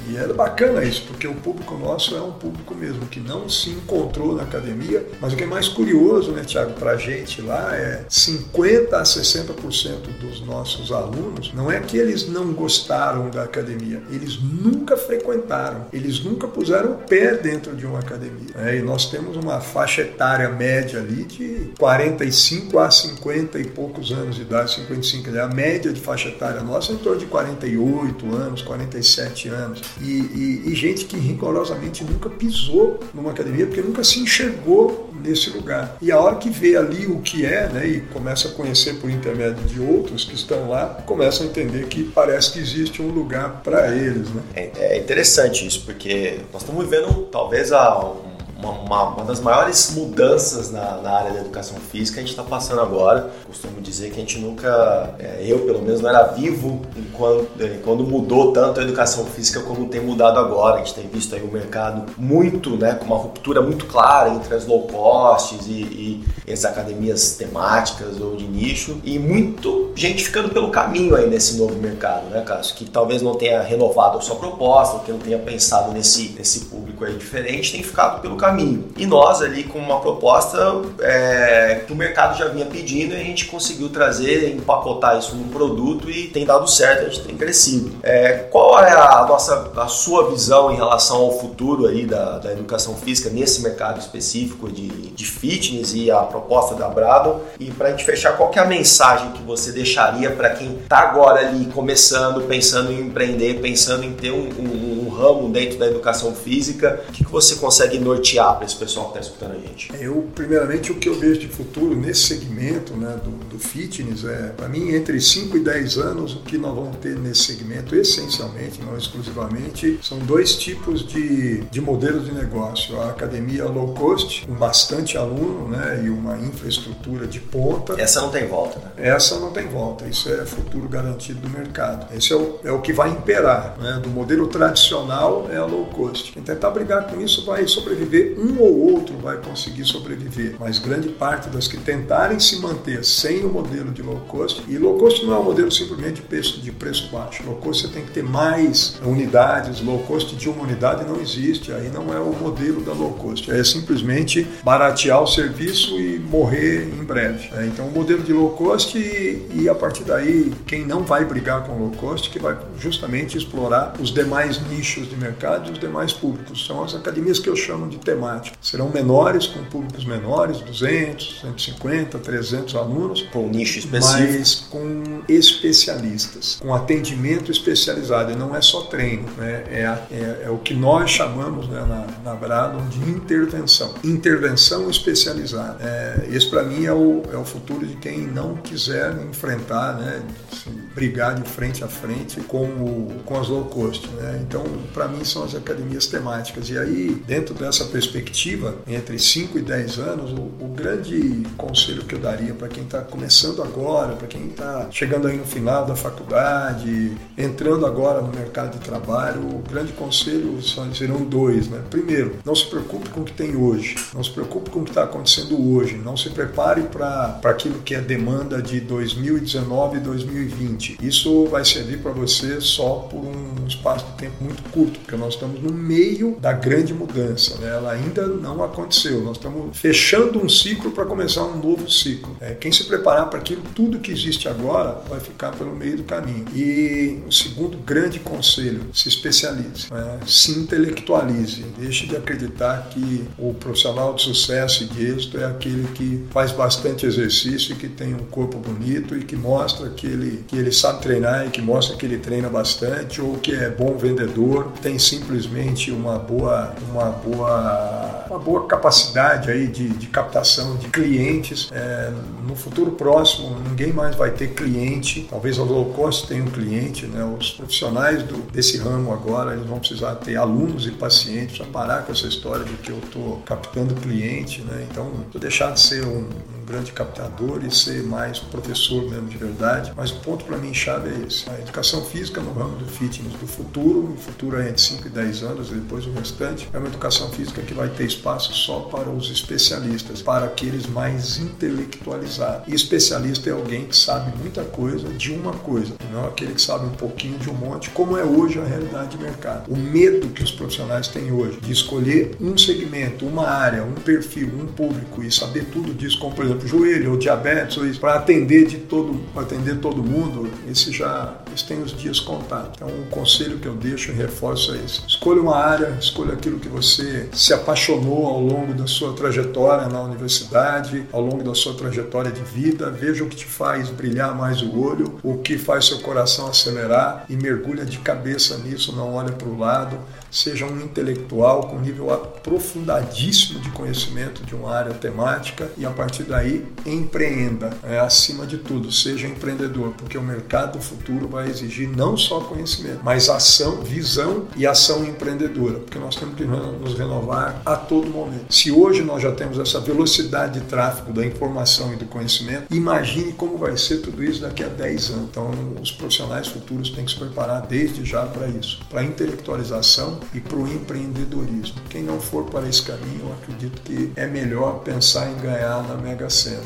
E 0.10 0.18
é 0.18 0.28
bacana 0.34 0.84
isso, 0.84 1.04
porque 1.08 1.28
o 1.28 1.36
público 1.36 1.78
nosso 1.78 2.16
é 2.16 2.22
um 2.22 2.32
público 2.32 2.74
mesmo 2.74 3.06
que 3.06 3.20
não 3.20 3.48
se 3.48 3.70
encontrou 3.70 4.36
na 4.36 4.44
academia, 4.44 5.06
mas 5.20 5.34
o 5.34 5.36
que 5.36 5.44
é 5.44 5.48
mais 5.48 5.68
curioso, 5.68 6.32
né, 6.32 6.44
Tiago, 6.44 6.74
para 6.74 6.92
a 6.92 6.98
gente 6.98 7.42
lá 7.42 7.76
é 7.76 8.06
50 8.10 8.98
a 8.98 9.04
60% 9.04 10.20
dos 10.20 10.42
nossos 10.42 10.92
alunos, 10.92 11.54
não 11.54 11.72
é 11.72 11.80
que 11.80 11.98
eles 11.98 12.28
não 12.28 12.52
gostaram 12.54 13.30
da 13.30 13.44
academia, 13.44 13.81
eles 14.10 14.40
nunca 14.42 14.96
frequentaram, 14.98 15.86
eles 15.92 16.24
nunca 16.24 16.48
puseram 16.48 16.92
o 16.92 16.96
pé 16.96 17.36
dentro 17.36 17.76
de 17.76 17.86
uma 17.86 18.00
academia. 18.00 18.50
É, 18.56 18.78
e 18.78 18.82
nós 18.82 19.10
temos 19.10 19.36
uma 19.36 19.60
faixa 19.62 20.02
etária 20.02 20.50
média 20.50 21.00
ali 21.00 21.24
de 21.24 21.72
45 21.78 22.80
a 22.80 22.92
50 22.92 23.60
e 23.60 23.66
poucos 23.66 24.12
anos 24.12 24.36
de 24.36 24.42
idade, 24.42 24.76
55, 24.76 25.30
a 25.40 25.48
média 25.48 25.92
de 25.92 26.00
faixa 26.00 26.30
etária 26.30 26.62
nossa 26.62 26.92
é 26.92 26.96
em 26.96 26.98
torno 26.98 27.20
de 27.20 27.26
48 27.26 28.36
anos, 28.36 28.62
47 28.62 29.48
anos 29.50 29.82
e, 30.02 30.06
e, 30.06 30.64
e 30.68 30.76
gente 30.76 31.06
que 31.06 31.18
rigorosamente 31.18 32.04
nunca 32.04 32.30
pisou 32.30 33.00
numa 33.14 33.32
academia 33.32 33.66
porque 33.66 33.82
nunca 33.82 34.04
se 34.04 34.20
enxergou 34.20 35.10
nesse 35.24 35.50
lugar. 35.52 35.98
E 36.02 36.12
a 36.12 36.20
hora 36.20 36.36
que 36.36 36.50
vê 36.50 36.76
ali 36.76 37.06
o 37.06 37.20
que 37.20 37.46
é, 37.46 37.70
né, 37.70 37.88
e 37.88 38.02
começa 38.02 38.48
a 38.48 38.52
conhecer 38.52 38.96
por 38.96 39.10
intermédio 39.10 39.64
de 39.66 39.80
outros 39.80 40.26
que 40.26 40.36
estão 40.36 40.70
lá, 40.70 41.02
começa 41.06 41.44
a 41.44 41.46
entender 41.46 41.86
que 41.88 42.04
parece 42.04 42.54
que 42.54 42.60
existe 42.60 43.02
um 43.02 43.10
lugar 43.10 43.62
para 43.64 43.71
eles. 43.80 44.30
Né? 44.30 44.42
É, 44.56 44.72
é 44.80 44.98
interessante 44.98 45.66
isso, 45.66 45.84
porque 45.86 46.40
nós 46.52 46.62
estamos 46.62 46.84
vivendo 46.84 47.28
talvez 47.32 47.72
a 47.72 48.14
uma, 48.62 48.72
uma, 48.72 49.04
uma, 49.16 49.26
das 49.26 49.40
maiores 49.40 49.92
mudanças 49.96 50.72
na, 50.72 50.98
na, 50.98 51.12
área 51.12 51.34
da 51.34 51.40
educação 51.42 51.78
física 51.78 52.20
a 52.20 52.22
gente 52.22 52.32
está 52.32 52.44
passando 52.44 52.82
agora. 52.82 53.32
Costumo 53.46 53.82
dizer 53.82 54.12
que 54.12 54.18
a 54.18 54.20
gente 54.20 54.40
nunca, 54.40 55.16
é, 55.20 55.44
eu 55.46 55.60
pelo 55.60 55.82
menos, 55.82 56.02
não 56.02 56.10
era 56.10 56.24
vivo 56.28 56.82
enquanto, 56.96 57.50
é, 57.60 57.80
quando 57.84 58.04
mudou 58.04 58.54
tanto 58.54 58.80
a 58.80 58.84
educação 58.84 59.26
física 59.26 59.62
como 59.62 59.88
tem 59.88 60.02
mudado 60.02 60.40
agora. 60.40 60.76
A 60.76 60.78
gente 60.80 60.94
tem 60.94 61.08
visto 61.08 61.34
aí 61.36 61.42
o 61.42 61.48
um 61.48 61.52
mercado 61.52 62.12
muito, 62.18 62.78
né, 62.78 62.94
com 62.94 63.06
uma 63.06 63.18
ruptura 63.18 63.62
muito 63.62 63.86
clara 63.86 64.30
entre 64.30 64.54
as 64.54 64.66
low 64.66 64.88
costs 64.88 65.68
e, 65.68 65.72
e, 65.72 66.26
e 66.48 66.54
as 66.54 66.64
academias 66.64 67.36
temáticas 67.36 68.22
ou 68.22 68.36
de 68.36 68.46
nicho 68.46 69.00
e 69.04 69.18
muito 69.18 69.92
gente 69.96 70.24
ficando 70.24 70.50
pelo 70.50 70.70
caminho 70.70 71.16
aí 71.16 71.30
nesse 71.30 71.58
novo 71.58 71.76
mercado, 71.76 72.30
né, 72.30 72.42
Cássio? 72.42 72.76
Que 72.76 72.86
talvez 72.86 73.22
não 73.22 73.36
tenha 73.36 73.62
renovado 73.62 74.18
a 74.18 74.22
sua 74.22 74.36
proposta, 74.36 75.00
que 75.00 75.12
não 75.12 75.20
tenha 75.20 75.40
pensado 75.40 75.92
nesse, 75.92 76.30
nesse 76.38 76.66
público 76.66 76.91
aí 77.06 77.16
diferente, 77.16 77.72
tem 77.72 77.84
ficado 77.84 78.22
pelo 78.22 78.36
caminho. 78.36 78.90
E 78.98 79.06
nós 79.06 79.42
ali 79.42 79.64
com 79.64 79.80
uma 79.80 80.00
proposta 80.00 80.82
é, 81.00 81.84
que 81.86 81.94
o 81.94 81.96
mercado 81.96 82.38
já 82.38 82.48
vinha 82.48 82.66
pedindo 82.66 83.14
e 83.14 83.18
a 83.18 83.24
gente 83.24 83.46
conseguiu 83.46 83.90
trazer, 83.90 84.54
empacotar 84.54 85.18
isso 85.18 85.36
num 85.36 85.50
produto 85.50 86.10
e 86.10 86.28
tem 86.28 86.46
dado 86.46 86.70
certo, 86.70 87.06
a 87.06 87.10
gente 87.10 87.24
tem 87.24 87.36
crescido. 87.36 87.92
É, 88.04 88.48
qual 88.50 88.80
é 88.84 88.92
a 88.92 89.26
nossa, 89.28 89.72
a 89.76 89.88
sua 89.88 90.30
visão 90.30 90.72
em 90.72 90.76
relação 90.76 91.18
ao 91.18 91.40
futuro 91.40 91.88
aí 91.88 92.06
da, 92.06 92.40
da 92.40 92.52
educação 92.52 92.96
física 92.96 93.30
nesse 93.30 93.62
mercado 93.62 94.00
específico 94.00 94.70
de, 94.70 94.88
de 94.88 95.26
fitness 95.26 95.94
e 95.94 96.12
a 96.12 96.20
proposta 96.20 96.76
da 96.76 96.88
Brado? 96.88 97.42
E 97.60 97.72
para 97.72 97.88
a 97.88 97.92
gente 97.92 98.04
fechar, 98.04 98.38
qual 98.38 98.52
é 98.56 98.60
a 98.60 98.66
mensagem 98.66 99.32
que 99.32 99.44
você 99.44 99.72
deixaria 99.72 100.32
para 100.32 100.52
quem 100.52 100.78
está 100.78 101.00
agora 101.00 101.40
ali 101.40 101.66
começando, 101.68 102.42
pensando 102.48 102.92
em 102.92 103.00
empreender, 103.02 103.62
pensando 103.62 104.04
em 104.04 104.14
ter 104.14 104.32
um, 104.32 104.50
um, 104.60 105.06
um 105.06 105.10
ramo 105.10 105.50
dentro 105.50 105.78
da 105.78 105.88
educação 105.88 106.34
física? 106.34 106.91
O 106.96 107.12
que, 107.12 107.24
que 107.24 107.32
você 107.32 107.56
consegue 107.56 108.00
nortear 108.00 108.56
para 108.56 108.66
esse 108.66 108.76
pessoal 108.76 109.12
que 109.12 109.18
está 109.18 109.30
escutando 109.30 109.56
a 109.58 109.68
gente? 109.68 109.92
Eu, 110.00 110.28
primeiramente, 110.36 110.92
o 110.92 110.96
que 110.96 111.10
eu 111.10 111.16
vejo 111.16 111.40
de 111.40 111.48
futuro 111.48 111.96
nesse 111.96 112.22
segmento 112.22 112.94
né, 112.94 113.20
do, 113.24 113.51
fitness 113.62 114.26
é, 114.26 114.54
para 114.56 114.68
mim, 114.68 114.94
entre 114.94 115.20
5 115.20 115.58
e 115.58 115.60
10 115.62 115.98
anos, 115.98 116.34
o 116.36 116.40
que 116.42 116.58
nós 116.58 116.76
vamos 116.76 116.98
ter 116.98 117.18
nesse 117.18 117.44
segmento, 117.44 117.96
essencialmente, 117.96 118.82
não 118.82 118.98
exclusivamente, 118.98 120.00
são 120.02 120.20
dois 120.20 120.56
tipos 120.56 121.08
de, 121.08 121.62
de 121.62 121.82
modelos 121.82 122.26
de 122.26 122.32
negócio. 122.34 123.00
A 123.00 123.10
academia 123.10 123.66
low 123.66 123.94
cost, 123.94 124.46
com 124.46 124.54
bastante 124.54 125.18
aluno 125.18 125.70
né, 125.70 126.04
e 126.06 126.10
uma 126.10 126.38
infraestrutura 126.38 127.28
de 127.28 127.40
ponta. 127.40 128.00
Essa 128.02 128.22
não 128.22 128.30
tem 128.30 128.48
volta, 128.48 128.80
né? 128.80 128.92
Essa 128.98 129.40
não 129.40 129.52
tem 129.52 129.68
volta, 129.68 130.06
isso 130.08 130.30
é 130.30 130.46
futuro 130.46 130.88
garantido 130.88 131.40
do 131.40 131.50
mercado. 131.50 132.14
Esse 132.16 132.34
é 132.34 132.36
o, 132.36 132.60
é 132.64 132.72
o 132.72 132.82
que 132.82 132.94
vai 132.94 133.10
imperar. 133.10 133.78
Né? 133.80 134.00
Do 134.02 134.10
modelo 134.10 134.48
tradicional 134.48 135.48
é 135.52 135.58
a 135.58 135.66
low 135.66 135.86
cost. 135.86 136.32
Quem 136.32 136.44
tentar 136.44 136.72
brigar 136.72 137.08
com 137.08 137.22
isso 137.22 137.46
vai 137.46 137.68
sobreviver 137.68 138.36
um 138.40 138.60
ou 138.60 138.94
outro 138.94 139.18
vai 139.18 139.38
conseguir 139.38 139.86
sobreviver, 139.86 140.56
mas 140.60 140.80
grande 140.80 141.10
parte 141.10 141.50
das 141.50 141.68
que 141.68 141.78
tentarem 141.78 142.40
se 142.40 142.60
manter 142.60 143.04
sem 143.04 143.46
o 143.46 143.51
modelo 143.52 143.92
de 143.92 144.02
low 144.02 144.20
cost, 144.28 144.64
e 144.68 144.78
low 144.78 144.98
cost 144.98 145.26
não 145.26 145.34
é 145.34 145.40
um 145.40 145.44
modelo 145.44 145.72
simplesmente 145.72 146.16
de 146.16 146.22
preço, 146.22 146.62
de 146.62 146.72
preço 146.72 147.10
baixo, 147.12 147.44
low 147.46 147.56
cost 147.56 147.82
você 147.82 147.94
tem 147.94 148.06
que 148.06 148.12
ter 148.12 148.24
mais 148.24 149.00
unidades, 149.04 149.82
low 149.82 150.00
cost 150.00 150.36
de 150.36 150.50
uma 150.50 150.64
unidade 150.64 151.06
não 151.06 151.20
existe, 151.20 151.72
aí 151.72 151.90
não 151.90 152.14
é 152.14 152.20
o 152.20 152.34
modelo 152.34 152.82
da 152.82 152.94
low 152.94 153.12
cost, 153.14 153.52
é 153.52 153.64
simplesmente 153.64 154.48
baratear 154.64 155.22
o 155.22 155.28
serviço 155.28 156.00
e 156.00 156.20
morrer 156.20 156.84
em 156.84 157.04
breve. 157.04 157.50
É, 157.54 157.66
então 157.66 157.88
o 157.88 157.92
modelo 157.92 158.24
de 158.24 158.34
low 158.34 158.52
cost 158.52 158.98
e, 158.98 159.48
e 159.54 159.70
a 159.70 159.76
partir 159.76 160.04
daí 160.04 160.52
quem 160.66 160.86
não 160.86 161.04
vai 161.04 161.26
brigar 161.26 161.64
com 161.66 161.78
low 161.78 161.92
cost 161.92 162.30
que 162.30 162.40
vai 162.40 162.58
justamente 162.80 163.38
explorar 163.38 163.94
os 164.00 164.14
demais 164.14 164.62
nichos 164.70 165.10
de 165.10 165.16
mercado 165.16 165.70
e 165.70 165.74
os 165.74 165.80
demais 165.80 166.14
públicos, 166.14 166.66
são 166.66 166.84
as 166.84 166.96
academias 166.96 167.40
que 167.40 167.50
eu 167.50 167.56
chamo 167.56 167.88
de 167.88 167.98
temáticas 167.98 168.52
Serão 168.62 168.90
menores, 168.90 169.48
com 169.48 169.64
públicos 169.66 170.06
menores, 170.06 170.60
200, 170.60 171.42
150, 171.42 172.20
300 172.20 172.76
alunos. 172.76 173.22
Com 173.42 173.48
um 173.48 173.50
nicho 173.50 173.80
específico. 173.80 174.40
Mas 174.40 174.66
com 174.70 175.22
especialistas, 175.28 176.58
com 176.62 176.74
atendimento 176.74 177.52
especializado. 177.52 178.32
E 178.32 178.36
não 178.36 178.56
é 178.56 178.62
só 178.62 178.82
treino, 178.82 179.28
né? 179.38 179.64
é, 179.70 179.98
é, 180.12 180.44
é 180.46 180.50
o 180.50 180.58
que 180.58 180.74
nós 180.74 181.10
chamamos 181.10 181.68
né, 181.68 181.80
na, 181.82 182.32
na 182.32 182.36
Brado 182.36 182.82
de 182.90 183.10
intervenção. 183.10 183.94
Intervenção 184.04 184.90
especializada. 184.90 185.78
É, 185.82 186.28
esse, 186.32 186.50
para 186.50 186.64
mim, 186.64 186.86
é 186.86 186.94
o, 186.94 187.24
é 187.32 187.38
o 187.38 187.46
futuro 187.46 187.86
de 187.86 187.96
quem 187.96 188.20
não 188.20 188.58
quiser 188.58 189.16
enfrentar, 189.30 189.94
né, 189.94 190.22
assim, 190.52 190.72
brigar 190.94 191.36
de 191.36 191.48
frente 191.50 191.84
a 191.84 191.88
frente 191.88 192.40
com, 192.42 192.66
o, 192.66 193.22
com 193.26 193.40
as 193.40 193.48
low 193.48 193.66
cost. 193.66 194.08
Né? 194.10 194.42
Então, 194.48 194.64
para 194.94 195.08
mim, 195.08 195.24
são 195.24 195.44
as 195.44 195.56
academias 195.56 196.08
temáticas. 196.08 196.70
E 196.70 196.78
aí, 196.78 197.22
dentro 197.26 197.54
dessa 197.54 197.86
perspectiva, 197.86 198.76
entre 198.88 199.18
5 199.18 199.58
e 199.58 199.62
10 199.62 200.00
anos, 200.00 200.32
o, 200.32 200.42
o 200.42 200.74
grande 200.76 201.44
conselho 201.58 202.04
que 202.04 202.16
eu 202.16 202.20
daria 202.20 202.54
para 202.54 202.68
quem 202.68 202.84
está 202.84 203.02
começando 203.02 203.21
agora, 203.62 204.16
para 204.16 204.28
quem 204.28 204.48
está 204.48 204.88
chegando 204.92 205.28
aí 205.28 205.38
no 205.38 205.46
final 205.46 205.86
da 205.86 205.96
faculdade, 205.96 207.18
entrando 207.38 207.86
agora 207.86 208.22
no 208.22 208.34
mercado 208.34 208.78
de 208.78 208.86
trabalho, 208.86 209.42
o 209.42 209.60
grande 209.60 209.92
conselho 209.94 210.60
serão 210.94 211.24
dois. 211.24 211.68
Né? 211.68 211.82
Primeiro, 211.90 212.38
não 212.46 212.56
se 212.56 212.66
preocupe 212.66 213.10
com 213.10 213.22
o 213.22 213.24
que 213.24 213.34
tem 213.34 213.56
hoje, 213.56 213.96
não 214.14 214.24
se 214.24 214.32
preocupe 214.32 214.70
com 214.70 214.80
o 214.80 214.84
que 214.84 214.92
está 214.92 215.04
acontecendo 215.04 215.74
hoje, 215.74 215.96
não 215.98 216.16
se 216.16 216.30
prepare 216.30 216.84
para 216.84 217.40
aquilo 217.44 217.80
que 217.82 217.96
é 217.96 218.02
demanda 218.02 218.62
de 218.62 218.80
2019 218.80 219.98
e 219.98 220.00
2020. 220.00 220.98
Isso 221.02 221.46
vai 221.46 221.66
servir 221.66 222.00
para 222.00 222.12
você 222.12 222.60
só 222.62 223.08
por 223.10 223.20
um 223.20 223.68
espaço 223.68 224.06
de 224.06 224.14
tempo 224.14 224.44
muito 224.44 224.64
curto, 224.72 225.00
porque 225.00 225.16
nós 225.16 225.34
estamos 225.34 225.62
no 225.62 225.72
meio 225.72 226.38
da 226.40 226.54
grande 226.54 226.94
mudança. 226.94 227.58
Né? 227.58 227.70
Ela 227.70 227.92
ainda 227.92 228.28
não 228.28 228.64
aconteceu. 228.64 229.22
Nós 229.22 229.38
estamos 229.38 229.78
fechando 229.78 230.44
um 230.44 230.50
ciclo 230.50 230.92
para 230.92 231.06
começar 231.06 231.44
um 231.44 231.58
novo 231.58 231.90
ciclo. 231.90 232.36
É, 232.40 232.54
quem 232.54 232.72
se 232.72 232.86
preparar 233.12 233.30
para 233.30 233.40
aquilo, 233.40 233.62
tudo 233.76 234.00
que 234.00 234.12
existe 234.12 234.48
agora 234.48 235.02
vai 235.10 235.20
ficar 235.20 235.52
pelo 235.52 235.76
meio 235.76 235.98
do 235.98 236.04
caminho. 236.04 236.46
E 236.56 237.22
o 237.28 237.32
segundo 237.32 237.78
grande 237.78 238.20
conselho, 238.20 238.86
se 238.94 239.10
especialize, 239.10 239.92
né? 239.92 240.20
se 240.26 240.52
intelectualize, 240.52 241.64
deixe 241.78 242.08
de 242.08 242.16
acreditar 242.16 242.90
que 242.90 243.26
o 243.38 243.54
profissional 243.54 244.14
de 244.14 244.24
sucesso 244.24 244.84
e 244.84 244.88
de 244.88 245.06
êxito 245.06 245.38
é 245.38 245.46
aquele 245.46 245.88
que 245.90 246.26
faz 246.32 246.52
bastante 246.52 247.06
exercício 247.06 247.74
e 247.74 247.76
que 247.76 247.90
tem 247.90 248.14
um 248.14 248.26
corpo 248.26 248.58
bonito 248.58 249.18
e 249.18 249.24
que 249.24 249.36
mostra 249.36 249.90
que 249.90 250.08
ele, 250.08 250.44
que 250.48 250.58
ele 250.58 250.72
sabe 250.72 251.02
treinar 251.02 251.48
e 251.48 251.50
que 251.50 251.62
mostra 251.62 251.98
que 251.98 252.06
ele 252.06 252.18
treina 252.18 252.50
bastante 252.50 253.22
ou 253.22 253.36
que 253.38 253.54
é 253.54 253.70
bom 253.70 253.98
vendedor, 253.98 254.72
tem 254.82 254.98
simplesmente 254.98 255.92
uma 255.92 256.18
boa, 256.18 256.74
uma 256.90 257.10
boa 257.10 258.11
uma 258.32 258.40
boa 258.40 258.66
capacidade 258.66 259.52
aí 259.52 259.68
de, 259.68 259.90
de 259.90 260.08
captação 260.08 260.78
de 260.78 260.88
clientes. 260.88 261.70
É, 261.74 262.12
no 262.48 262.56
futuro 262.56 262.92
próximo, 262.92 263.60
ninguém 263.60 263.92
mais 263.92 264.16
vai 264.16 264.32
ter 264.32 264.54
cliente. 264.54 265.28
Talvez 265.30 265.60
a 265.60 265.64
low 265.64 265.86
cost 265.94 266.28
tenha 266.28 266.42
um 266.42 266.48
cliente, 266.48 267.06
né? 267.08 267.24
Os 267.38 267.52
profissionais 267.52 268.24
do, 268.24 268.38
desse 268.52 268.78
ramo 268.78 269.12
agora, 269.12 269.54
eles 269.54 269.66
vão 269.66 269.80
precisar 269.80 270.16
ter 270.16 270.38
alunos 270.38 270.88
e 270.88 270.92
pacientes 270.92 271.58
para 271.58 271.68
parar 271.68 272.04
com 272.04 272.14
essa 272.14 272.28
história 272.28 272.64
de 272.64 272.74
que 272.76 272.92
eu 272.92 273.00
estou 273.00 273.42
captando 273.46 273.94
cliente, 273.96 274.62
né? 274.62 274.88
Então, 274.90 275.12
deixar 275.38 275.74
de 275.74 275.82
ser 275.82 276.06
um, 276.06 276.20
um 276.22 276.61
grande 276.72 276.94
captador 276.94 277.64
e 277.66 277.74
ser 277.74 278.02
mais 278.04 278.40
professor 278.40 279.04
mesmo 279.10 279.28
de 279.28 279.38
verdade. 279.38 279.92
Mas 279.96 280.12
o 280.12 280.16
ponto 280.16 280.46
para 280.46 280.58
mim 280.58 280.74
chave 280.74 281.10
é 281.10 281.28
esse: 281.28 281.50
a 281.50 281.60
educação 281.60 282.04
física 282.06 282.40
no 282.42 282.54
ramo 282.54 282.78
do 282.78 282.86
fitness 282.86 283.34
do 283.34 283.46
futuro, 283.46 284.14
o 284.14 284.18
futuro 284.18 284.58
é 284.60 284.70
entre 284.70 284.82
5 284.82 285.08
e 285.08 285.10
10 285.10 285.44
anos, 285.44 285.70
depois 285.70 286.06
o 286.06 286.12
restante, 286.12 286.70
é 286.72 286.78
uma 286.78 286.88
educação 286.88 287.30
física 287.32 287.62
que 287.62 287.74
vai 287.74 287.90
ter 287.90 288.06
espaço 288.06 288.54
só 288.54 288.82
para 288.82 289.10
os 289.10 289.30
especialistas, 289.30 290.22
para 290.22 290.46
aqueles 290.46 290.88
mais 290.88 291.38
intelectualizados. 291.38 292.68
E 292.68 292.76
especialista 292.76 293.50
é 293.50 293.54
alguém 293.54 293.86
que 293.86 293.96
sabe 293.96 294.36
muita 294.38 294.64
coisa 294.64 295.10
de 295.10 295.32
uma 295.32 295.54
coisa, 295.54 295.94
não 296.12 296.26
aquele 296.26 296.54
que 296.54 296.62
sabe 296.62 296.86
um 296.86 296.92
pouquinho 296.92 297.38
de 297.38 297.50
um 297.50 297.54
monte, 297.54 297.90
como 297.90 298.18
é 298.18 298.24
hoje 298.24 298.60
a 298.60 298.64
realidade 298.64 299.18
de 299.18 299.24
mercado. 299.24 299.72
O 299.72 299.76
medo 299.76 300.30
que 300.30 300.44
os 300.44 300.52
profissionais 300.52 301.08
têm 301.08 301.32
hoje 301.32 301.60
de 301.60 301.72
escolher 301.72 302.36
um 302.40 302.58
segmento, 302.58 303.26
uma 303.26 303.48
área, 303.48 303.84
um 303.84 303.94
perfil, 303.94 304.50
um 304.58 304.68
público 304.68 305.22
e 305.22 305.32
saber 305.32 305.66
tudo 305.66 305.94
disso, 305.94 306.18
como 306.20 306.34
por 306.36 306.46
exemplo 306.46 306.61
joelho 306.68 307.12
ou 307.12 307.18
diabetes, 307.18 307.78
ou 307.78 307.86
para 308.00 308.16
atender 308.16 308.68
de 308.68 308.78
todo, 308.78 309.20
atender 309.36 309.78
todo 309.80 310.04
mundo, 310.04 310.50
esse 310.70 310.92
já 310.92 311.36
esse 311.54 311.66
tem 311.66 311.82
os 311.82 311.92
dias 311.92 312.20
contados. 312.20 312.72
Então 312.76 312.88
o 312.88 313.06
conselho 313.08 313.60
que 313.60 313.68
eu 313.68 313.76
deixo 313.76 314.12
e 314.12 314.16
reforço 314.16 314.74
é 314.74 314.78
esse: 314.78 315.02
escolha 315.08 315.42
uma 315.42 315.58
área, 315.58 315.98
escolha 316.00 316.34
aquilo 316.34 316.60
que 316.60 316.70
você 316.70 317.30
se 317.34 317.54
apaixonou 317.54 318.26
ao 318.28 318.40
longo 318.40 318.74
da 318.74 318.88
sua 318.88 319.14
trajetória 319.14 319.88
na 319.88 320.02
universidade, 320.02 321.06
ao 321.12 321.22
longo 321.22 321.44
da 321.44 321.54
sua 321.54 321.74
trajetória 321.74 322.32
de 322.32 322.42
vida, 322.42 322.90
veja 322.90 323.24
o 323.24 323.28
que 323.28 323.36
te 323.36 323.46
faz 323.46 323.90
brilhar 323.90 324.36
mais 324.36 324.62
o 324.62 324.80
olho, 324.80 325.20
o 325.24 325.38
que 325.38 325.58
faz 325.58 325.86
seu 325.86 326.00
coração 326.00 326.48
acelerar 326.48 327.26
e 327.30 327.36
mergulha 327.36 327.86
de 327.86 328.00
cabeça 328.00 328.58
nisso, 328.58 328.96
não 328.96 329.14
olha 329.14 329.32
para 329.32 329.48
o 329.48 329.58
lado 329.58 329.98
seja 330.32 330.66
um 330.66 330.80
intelectual 330.82 331.68
com 331.68 331.80
nível 331.80 332.12
aprofundadíssimo 332.14 333.60
de 333.60 333.70
conhecimento 333.72 334.44
de 334.46 334.56
uma 334.56 334.74
área 334.74 334.94
temática 334.94 335.70
e 335.78 335.86
a 335.86 335.90
partir 335.90 336.24
daí 336.24 336.66
empreenda, 336.86 337.72
é, 337.84 338.00
acima 338.00 338.48
de 338.48 338.58
tudo, 338.58 338.92
seja 338.92 339.28
empreendedor, 339.28 339.94
porque 339.98 340.18
o 340.18 340.22
mercado 340.22 340.80
futuro 340.80 341.28
vai 341.28 341.50
exigir 341.50 341.90
não 341.90 342.16
só 342.16 342.40
conhecimento, 342.40 343.02
mas 343.04 343.30
ação, 343.30 343.82
visão 343.82 344.48
e 344.56 344.66
ação 344.66 345.04
empreendedora, 345.04 345.80
porque 345.80 346.00
nós 346.00 346.16
temos 346.16 346.36
que 346.36 346.46
nos 346.46 346.98
renovar 346.98 347.62
a 347.66 347.76
todo 347.76 348.10
momento. 348.10 348.54
Se 348.54 348.72
hoje 348.72 349.04
nós 349.04 349.22
já 349.22 349.32
temos 349.32 349.60
essa 349.60 349.80
velocidade 349.80 350.60
de 350.60 350.66
tráfego 350.66 351.12
da 351.12 351.26
informação 351.26 351.94
e 351.94 351.98
do 351.98 352.06
conhecimento, 352.06 352.74
imagine 352.74 353.34
como 353.34 353.58
vai 353.58 353.76
ser 353.76 353.98
tudo 353.98 354.24
isso 354.24 354.42
daqui 354.42 354.64
a 354.64 354.68
10 354.68 355.10
anos. 355.10 355.22
Então, 355.32 355.52
os 355.82 355.92
profissionais 355.92 356.48
futuros 356.48 356.90
têm 356.90 357.04
que 357.04 357.12
se 357.12 357.18
preparar 357.18 357.62
desde 357.68 358.06
já 358.06 358.26
para 358.26 358.48
isso, 358.48 358.80
para 358.90 359.04
intelectualização 359.04 360.21
e 360.34 360.40
para 360.40 360.58
o 360.58 360.68
empreendedorismo. 360.68 361.82
Quem 361.90 362.04
não 362.04 362.20
for 362.20 362.46
para 362.46 362.68
esse 362.68 362.82
caminho, 362.82 363.28
eu 363.28 363.34
acredito 363.34 363.82
que 363.82 364.12
é 364.16 364.28
melhor 364.28 364.80
pensar 364.80 365.30
em 365.30 365.36
ganhar 365.38 365.84
na 365.88 365.96
Mega 365.96 366.30
Sena. 366.30 366.62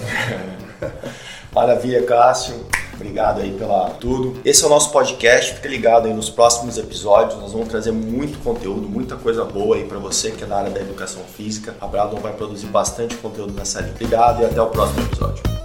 Maravilha, 1.54 2.04
Cássio. 2.04 2.66
Obrigado 2.94 3.42
aí 3.42 3.52
pela 3.52 3.90
tudo. 3.92 4.40
Esse 4.44 4.64
é 4.64 4.68
o 4.68 4.70
nosso 4.70 4.92
podcast. 4.92 5.56
Fica 5.56 5.68
ligado 5.68 6.08
aí 6.08 6.14
nos 6.14 6.30
próximos 6.30 6.78
episódios. 6.78 7.40
Nós 7.40 7.52
vamos 7.52 7.68
trazer 7.68 7.92
muito 7.92 8.42
conteúdo, 8.44 8.88
muita 8.88 9.16
coisa 9.16 9.44
boa 9.44 9.76
aí 9.76 9.86
para 9.86 10.00
você 10.00 10.32
que 10.32 10.44
é 10.44 10.48
da 10.48 10.58
área 10.58 10.72
da 10.72 10.80
educação 10.80 11.22
física. 11.24 11.76
A 11.80 11.88
Bradon 11.88 12.18
vai 12.18 12.34
produzir 12.34 12.68
bastante 12.68 13.16
conteúdo 13.16 13.54
nessa 13.54 13.82
linha. 13.82 13.94
Obrigado 13.94 14.42
e 14.42 14.46
até 14.46 14.62
o 14.62 14.68
próximo 14.68 15.02
episódio. 15.02 15.65